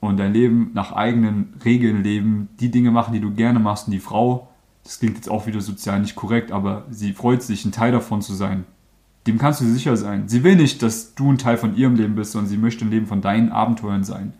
und 0.00 0.18
dein 0.18 0.34
Leben 0.34 0.70
nach 0.74 0.92
eigenen 0.92 1.54
Regeln 1.64 2.04
leben, 2.04 2.50
die 2.60 2.70
Dinge 2.70 2.90
machen, 2.90 3.14
die 3.14 3.20
du 3.20 3.32
gerne 3.32 3.58
machst 3.58 3.86
und 3.86 3.92
die 3.92 4.00
Frau 4.00 4.50
das 4.84 4.98
klingt 4.98 5.16
jetzt 5.16 5.30
auch 5.30 5.46
wieder 5.46 5.60
sozial 5.60 6.00
nicht 6.00 6.16
korrekt, 6.16 6.52
aber 6.52 6.84
sie 6.90 7.12
freut 7.12 7.42
sich, 7.42 7.64
ein 7.64 7.72
Teil 7.72 7.92
davon 7.92 8.22
zu 8.22 8.34
sein. 8.34 8.64
Dem 9.26 9.38
kannst 9.38 9.60
du 9.60 9.66
sicher 9.66 9.96
sein. 9.96 10.28
Sie 10.28 10.42
will 10.42 10.56
nicht, 10.56 10.82
dass 10.82 11.14
du 11.14 11.30
ein 11.30 11.38
Teil 11.38 11.58
von 11.58 11.76
ihrem 11.76 11.94
Leben 11.94 12.14
bist, 12.14 12.32
sondern 12.32 12.48
sie 12.48 12.56
möchte 12.56 12.84
ein 12.84 12.90
Leben 12.90 13.06
von 13.06 13.20
deinen 13.20 13.50
Abenteuern 13.52 14.04
sein. 14.04 14.32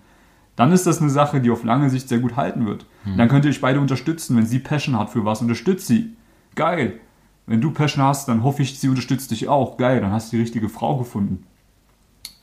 Dann 0.60 0.72
ist 0.72 0.86
das 0.86 1.00
eine 1.00 1.08
Sache, 1.08 1.40
die 1.40 1.50
auf 1.50 1.64
lange 1.64 1.88
Sicht 1.88 2.10
sehr 2.10 2.18
gut 2.18 2.36
halten 2.36 2.66
wird. 2.66 2.84
Hm. 3.04 3.16
Dann 3.16 3.28
könnt 3.30 3.46
ihr 3.46 3.50
euch 3.50 3.62
beide 3.62 3.80
unterstützen. 3.80 4.36
Wenn 4.36 4.44
sie 4.44 4.58
Passion 4.58 4.98
hat 4.98 5.08
für 5.08 5.24
was, 5.24 5.40
unterstützt 5.40 5.86
sie. 5.86 6.18
Geil. 6.54 7.00
Wenn 7.46 7.62
du 7.62 7.70
Passion 7.70 8.04
hast, 8.04 8.28
dann 8.28 8.44
hoffe 8.44 8.60
ich, 8.60 8.78
sie 8.78 8.90
unterstützt 8.90 9.30
dich 9.30 9.48
auch. 9.48 9.78
Geil, 9.78 10.02
dann 10.02 10.12
hast 10.12 10.30
du 10.30 10.36
die 10.36 10.42
richtige 10.42 10.68
Frau 10.68 10.98
gefunden. 10.98 11.46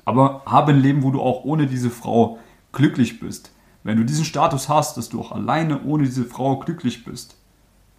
Aber 0.03 0.41
habe 0.47 0.71
ein 0.71 0.79
Leben, 0.79 1.03
wo 1.03 1.11
du 1.11 1.21
auch 1.21 1.43
ohne 1.43 1.67
diese 1.67 1.91
Frau 1.91 2.39
glücklich 2.71 3.19
bist. 3.19 3.51
Wenn 3.83 3.97
du 3.97 4.03
diesen 4.03 4.25
Status 4.25 4.67
hast, 4.67 4.97
dass 4.97 5.09
du 5.09 5.21
auch 5.21 5.31
alleine 5.31 5.83
ohne 5.83 6.05
diese 6.05 6.25
Frau 6.25 6.57
glücklich 6.57 7.05
bist, 7.05 7.37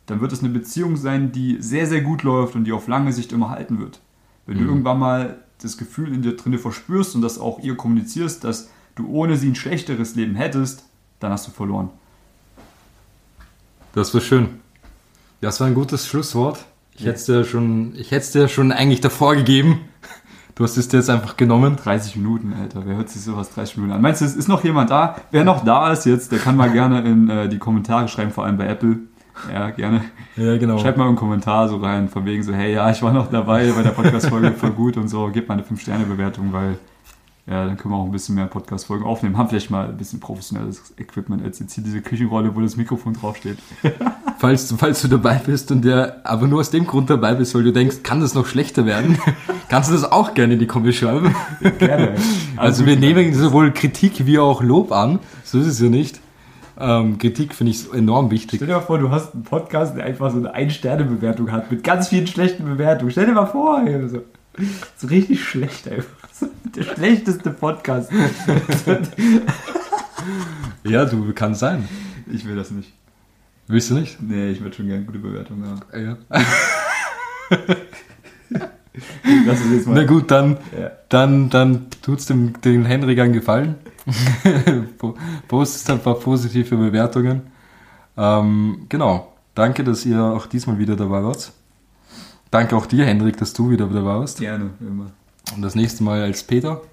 dann 0.07 0.21
wird 0.21 0.33
es 0.33 0.41
eine 0.41 0.49
Beziehung 0.49 0.97
sein, 0.97 1.31
die 1.31 1.59
sehr, 1.61 1.87
sehr 1.87 2.01
gut 2.01 2.25
läuft 2.25 2.57
und 2.57 2.65
die 2.65 2.73
auf 2.73 2.89
lange 2.89 3.13
Sicht 3.13 3.31
immer 3.31 3.51
halten 3.51 3.79
wird. 3.79 4.01
Wenn 4.47 4.59
du 4.59 4.65
irgendwann 4.65 4.99
mal 4.99 5.45
das 5.63 5.77
Gefühl 5.77 6.13
in 6.13 6.23
dir 6.23 6.35
drinne 6.35 6.59
verspürst 6.59 7.15
und 7.15 7.23
das 7.23 7.39
auch 7.39 7.61
ihr 7.61 7.77
kommunizierst, 7.77 8.43
dass 8.43 8.71
du 8.99 9.09
ohne 9.09 9.37
sie 9.37 9.49
ein 9.49 9.55
schlechteres 9.55 10.15
Leben 10.15 10.35
hättest, 10.35 10.85
dann 11.21 11.33
hast 11.33 11.47
du 11.47 11.51
verloren. 11.53 11.91
Das 13.95 14.13
war 14.15 14.21
schön. 14.21 14.49
Das 15.41 15.61
war 15.61 15.67
ein 15.67 15.75
gutes 15.75 16.07
Schlusswort. 16.07 16.65
Ich 16.95 17.01
Ja. 17.01 17.07
hätte 17.09 17.19
es 17.19 17.27
dir 17.27 17.45
schon, 17.45 17.95
ich 17.95 18.11
hätte 18.11 18.23
es 18.25 18.33
dir 18.33 18.49
schon 18.49 18.73
eigentlich 18.73 19.01
davor 19.01 19.35
gegeben. 19.37 19.81
Du 20.55 20.65
hast 20.65 20.77
es 20.77 20.89
dir 20.89 20.97
jetzt 20.97 21.09
einfach 21.09 21.37
genommen. 21.37 21.77
30 21.77 22.17
Minuten, 22.17 22.53
Alter. 22.53 22.83
Wer 22.85 22.97
hört 22.97 23.09
sich 23.09 23.23
sowas 23.23 23.49
30 23.55 23.77
Minuten 23.77 23.95
an? 23.95 24.03
Meinst 24.03 24.23
du, 24.23 24.25
es 24.25 24.35
ist 24.35 24.49
noch 24.49 24.65
jemand 24.65 24.91
da? 24.91 25.15
Wer 25.31 25.45
noch 25.45 25.65
da 25.65 25.93
ist 25.93 26.05
jetzt, 26.05 26.33
der 26.33 26.41
kann 26.41 26.57
mal 26.57 26.73
gerne 26.73 27.01
in 27.03 27.31
äh, 27.31 27.49
die 27.49 27.59
Kommentare 27.59 28.09
schreiben, 28.09 28.33
vor 28.33 28.45
allem 28.45 28.57
bei 28.57 28.67
Apple. 28.67 28.99
Ja, 29.53 29.71
gerne. 29.71 30.03
Ja, 30.35 30.57
genau. 30.59 30.77
Schreibt 30.79 30.99
mal 30.99 31.07
einen 31.07 31.15
Kommentar 31.15 31.69
so 31.69 31.77
rein, 31.77 32.09
von 32.09 32.25
wegen 32.25 32.43
so, 32.43 32.53
hey, 32.53 32.73
ja, 32.75 32.91
ich 32.91 33.01
war 33.03 33.13
noch 33.13 33.31
dabei 33.31 33.71
bei 33.71 33.83
der 33.85 33.91
Podcast-Folge, 33.93 34.51
voll 34.51 34.73
gut 34.73 34.97
und 34.97 35.07
so. 35.07 35.29
Gebt 35.29 35.49
mal 35.49 35.55
eine 35.55 35.63
5-Sterne-Bewertung, 35.63 36.53
weil 36.53 36.77
ja, 37.51 37.65
dann 37.67 37.77
können 37.79 37.95
wir 37.95 37.99
auch 37.99 38.05
ein 38.05 38.13
bisschen 38.13 38.35
mehr 38.35 38.47
Podcast-Folgen 38.47 39.05
aufnehmen. 39.05 39.39
Haben 39.39 39.49
vielleicht 39.49 39.71
mal 39.71 39.89
ein 39.89 39.97
bisschen 39.97 40.21
professionelles 40.21 40.93
Equipment 40.99 41.43
als 41.43 41.59
jetzt 41.61 41.73
hier 41.75 41.83
diese 41.83 42.03
Küchenrolle, 42.03 42.55
wo 42.55 42.61
das 42.61 42.77
Mikrofon 42.77 43.15
draufsteht. 43.15 43.59
Falls, 44.39 44.69
du- 44.69 44.77
falls 44.77 45.03
du 45.03 45.09
dabei 45.09 45.41
bist 45.45 45.73
und 45.73 45.85
der 45.85 46.21
aber 46.25 46.47
nur 46.47 46.61
aus 46.61 46.71
dem 46.71 46.87
Grund 46.87 47.11
dabei 47.11 47.35
bist, 47.35 47.55
weil 47.57 47.65
du 47.65 47.73
denkst, 47.73 48.05
kann 48.05 48.21
das 48.21 48.35
noch 48.35 48.47
schlechter 48.47 48.87
werden, 48.87 49.19
kannst 49.69 49.89
du 49.91 49.95
das 49.95 50.05
auch 50.13 50.35
gerne 50.35 50.53
in 50.55 50.59
die 50.61 50.67
Kommentare 50.69 50.93
schreiben. 50.93 51.35
Gerne. 51.79 52.15
Also 52.57 52.87
wir 52.87 52.97
nehmen 52.97 53.33
sowohl 53.35 53.73
Kritik 53.73 54.27
wie 54.27 54.39
auch 54.39 54.63
Lob 54.63 54.93
an. 54.93 55.19
So 55.45 55.59
ist 55.59 55.67
es 55.67 55.81
ja 55.81 55.89
nicht. 55.89 56.21
Ähm, 56.79 57.19
Kritik 57.19 57.55
finde 57.55 57.73
ich 57.73 57.93
enorm 57.93 58.31
wichtig. 58.31 58.59
Stell 58.59 58.69
dir 58.69 58.75
mal 58.75 58.81
vor, 58.81 58.99
du 58.99 59.11
hast 59.11 59.35
einen 59.35 59.43
Podcast, 59.45 59.97
der 59.97 60.05
einfach 60.05 60.31
so 60.31 60.39
eine 60.39 60.53
Ein-Sterne-Bewertung 60.55 61.51
hat, 61.51 61.71
mit 61.73 61.83
ganz 61.83 62.09
vielen 62.09 62.27
schlechten 62.29 62.65
Bewertungen. 62.65 63.11
Stell 63.11 63.27
dir 63.27 63.33
mal 63.33 63.47
vor, 63.47 63.83
ey, 63.85 64.09
so, 64.09 64.19
so 64.97 65.07
richtig 65.09 65.43
schlecht 65.45 65.89
einfach. 65.91 66.07
Der 66.75 66.83
schlechteste 66.83 67.51
Podcast. 67.51 68.11
Ja, 70.85 71.05
du, 71.05 71.33
kann 71.33 71.55
sein. 71.55 71.89
Ich 72.31 72.45
will 72.47 72.57
das 72.57 72.71
nicht. 72.71 72.93
Willst 73.67 73.91
du 73.91 73.95
nicht? 73.95 74.21
Nee, 74.23 74.51
ich 74.51 74.61
würde 74.61 74.75
schon 74.77 74.87
gerne 74.87 75.05
gute 75.05 75.19
Bewertungen 75.19 75.65
haben. 75.67 75.81
Ja. 75.93 76.17
Lass 79.47 79.61
es 79.61 79.71
jetzt 79.73 79.87
Na 79.87 79.95
mal. 79.95 80.07
gut, 80.07 80.31
dann, 80.31 80.57
Ja. 80.79 80.91
dann, 81.09 81.51
dann 81.51 81.87
tut's 82.03 82.27
dem, 82.27 82.61
den 82.63 82.85
Henrik 82.85 83.19
einen 83.21 83.33
Gefallen. 83.33 83.77
Po- 84.99 85.17
Postet 85.47 85.91
ein 85.91 86.01
paar 86.01 86.15
positive 86.19 86.77
Bewertungen. 86.77 87.43
Ähm, 88.17 88.87
genau. 88.89 89.33
Danke, 89.55 89.85
dass 89.85 90.05
ihr 90.07 90.21
auch 90.21 90.47
diesmal 90.47 90.79
wieder 90.79 90.97
dabei 90.97 91.23
wart. 91.23 91.53
Danke 92.51 92.77
auch 92.77 92.87
dir, 92.87 93.05
Henrik, 93.05 93.37
dass 93.37 93.53
du 93.53 93.71
wieder 93.71 93.87
dabei 93.87 94.19
warst. 94.19 94.41
Gerne, 94.41 94.71
immer. 94.81 95.11
Und 95.55 95.63
das 95.63 95.75
nächste 95.75 96.03
Mal 96.05 96.23
als 96.23 96.43
Peter. 96.43 96.83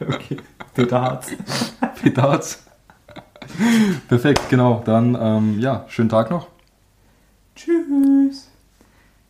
Okay. 0.00 0.36
Peter 0.74 1.00
Harz. 1.00 1.32
Peter 2.02 2.22
Hartz. 2.22 2.62
Perfekt, 4.08 4.48
genau. 4.48 4.82
Dann, 4.84 5.16
ähm, 5.20 5.58
ja, 5.58 5.84
schönen 5.88 6.08
Tag 6.08 6.30
noch. 6.30 6.48
Tschüss. 7.54 8.48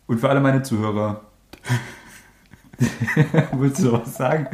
Und 0.07 0.19
für 0.19 0.29
alle 0.29 0.39
meine 0.39 0.61
Zuhörer. 0.63 1.21
Willst 3.53 3.81
du 3.81 3.91
noch 3.91 4.05
was 4.05 4.15
sagen? 4.15 4.47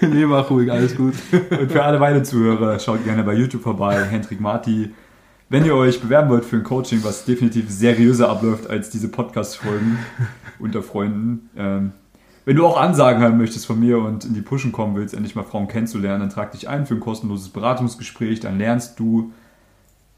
nee, 0.00 0.26
mach 0.26 0.50
ruhig, 0.50 0.70
alles 0.70 0.96
gut. 0.96 1.14
Und 1.32 1.72
für 1.72 1.82
alle 1.82 1.98
meine 1.98 2.22
Zuhörer, 2.22 2.78
schaut 2.78 3.04
gerne 3.04 3.24
bei 3.24 3.34
YouTube 3.34 3.62
vorbei, 3.62 4.04
Hendrik 4.04 4.40
Marti. 4.40 4.94
Wenn 5.50 5.64
ihr 5.64 5.74
euch 5.74 6.02
bewerben 6.02 6.28
wollt 6.28 6.44
für 6.44 6.56
ein 6.56 6.62
Coaching, 6.62 7.02
was 7.04 7.24
definitiv 7.24 7.70
seriöser 7.70 8.28
abläuft 8.28 8.68
als 8.68 8.90
diese 8.90 9.08
Podcast-Folgen 9.08 9.98
unter 10.58 10.82
Freunden, 10.82 11.48
ähm, 11.56 11.92
wenn 12.44 12.56
du 12.56 12.66
auch 12.66 12.78
Ansagen 12.78 13.22
haben 13.22 13.38
möchtest 13.38 13.64
von 13.64 13.80
mir 13.80 13.98
und 13.98 14.26
in 14.26 14.34
die 14.34 14.42
Pushen 14.42 14.72
kommen 14.72 14.94
willst, 14.94 15.14
endlich 15.14 15.34
mal 15.34 15.44
Frauen 15.44 15.66
kennenzulernen, 15.66 16.20
dann 16.20 16.28
trag 16.28 16.52
dich 16.52 16.68
ein 16.68 16.84
für 16.84 16.94
ein 16.94 17.00
kostenloses 17.00 17.48
Beratungsgespräch, 17.48 18.40
dann 18.40 18.58
lernst 18.58 19.00
du, 19.00 19.32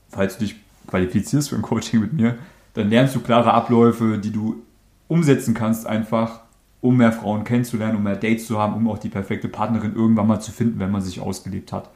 falls 0.09 0.37
du 0.37 0.47
dich 0.47 0.57
qualifizierst 0.89 1.51
für 1.51 1.57
ein 1.57 1.63
Coaching 1.63 2.01
mit 2.01 2.13
mir, 2.13 2.37
dann 2.75 2.91
lernst 2.91 3.15
du 3.15 3.21
klare 3.21 3.55
Abläufe, 3.55 4.19
die 4.19 4.33
du 4.33 4.63
umsetzen 5.07 5.55
kannst 5.55 5.87
einfach, 5.87 6.41
um 6.81 6.97
mehr 6.97 7.13
Frauen 7.13 7.45
kennenzulernen, 7.45 7.97
um 7.97 8.03
mehr 8.03 8.17
Dates 8.17 8.49
zu 8.49 8.59
haben, 8.59 8.75
um 8.75 8.89
auch 8.89 8.99
die 8.99 9.11
perfekte 9.11 9.47
Partnerin 9.47 9.95
irgendwann 9.95 10.27
mal 10.27 10.41
zu 10.41 10.51
finden, 10.51 10.81
wenn 10.81 10.91
man 10.91 11.03
sich 11.03 11.21
ausgelebt 11.21 11.73
hat. 11.73 11.89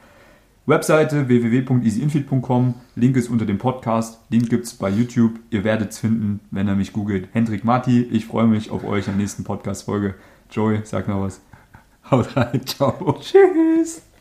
Webseite 0.67 1.27
www.easyinfeed.com, 1.27 2.73
Link 2.95 3.15
ist 3.17 3.29
unter 3.29 3.45
dem 3.45 3.59
Podcast, 3.59 4.19
Link 4.29 4.49
gibt 4.49 4.65
es 4.65 4.73
bei 4.73 4.89
YouTube, 4.89 5.39
ihr 5.51 5.63
werdet 5.63 5.91
es 5.91 5.99
finden, 5.99 6.39
wenn 6.49 6.67
ihr 6.67 6.73
mich 6.73 6.91
googelt. 6.91 7.29
Hendrik 7.33 7.63
Marti, 7.63 8.01
ich 8.01 8.25
freue 8.25 8.47
mich 8.47 8.71
auf 8.71 8.83
euch 8.83 9.05
der 9.05 9.13
nächsten 9.13 9.43
Podcast-Folge. 9.43 10.15
Joey, 10.49 10.79
sag 10.83 11.07
noch 11.07 11.21
was. 11.21 11.39
Haut 12.09 12.35
rein, 12.35 12.65
ciao. 12.65 13.15
Tschüss! 13.19 14.14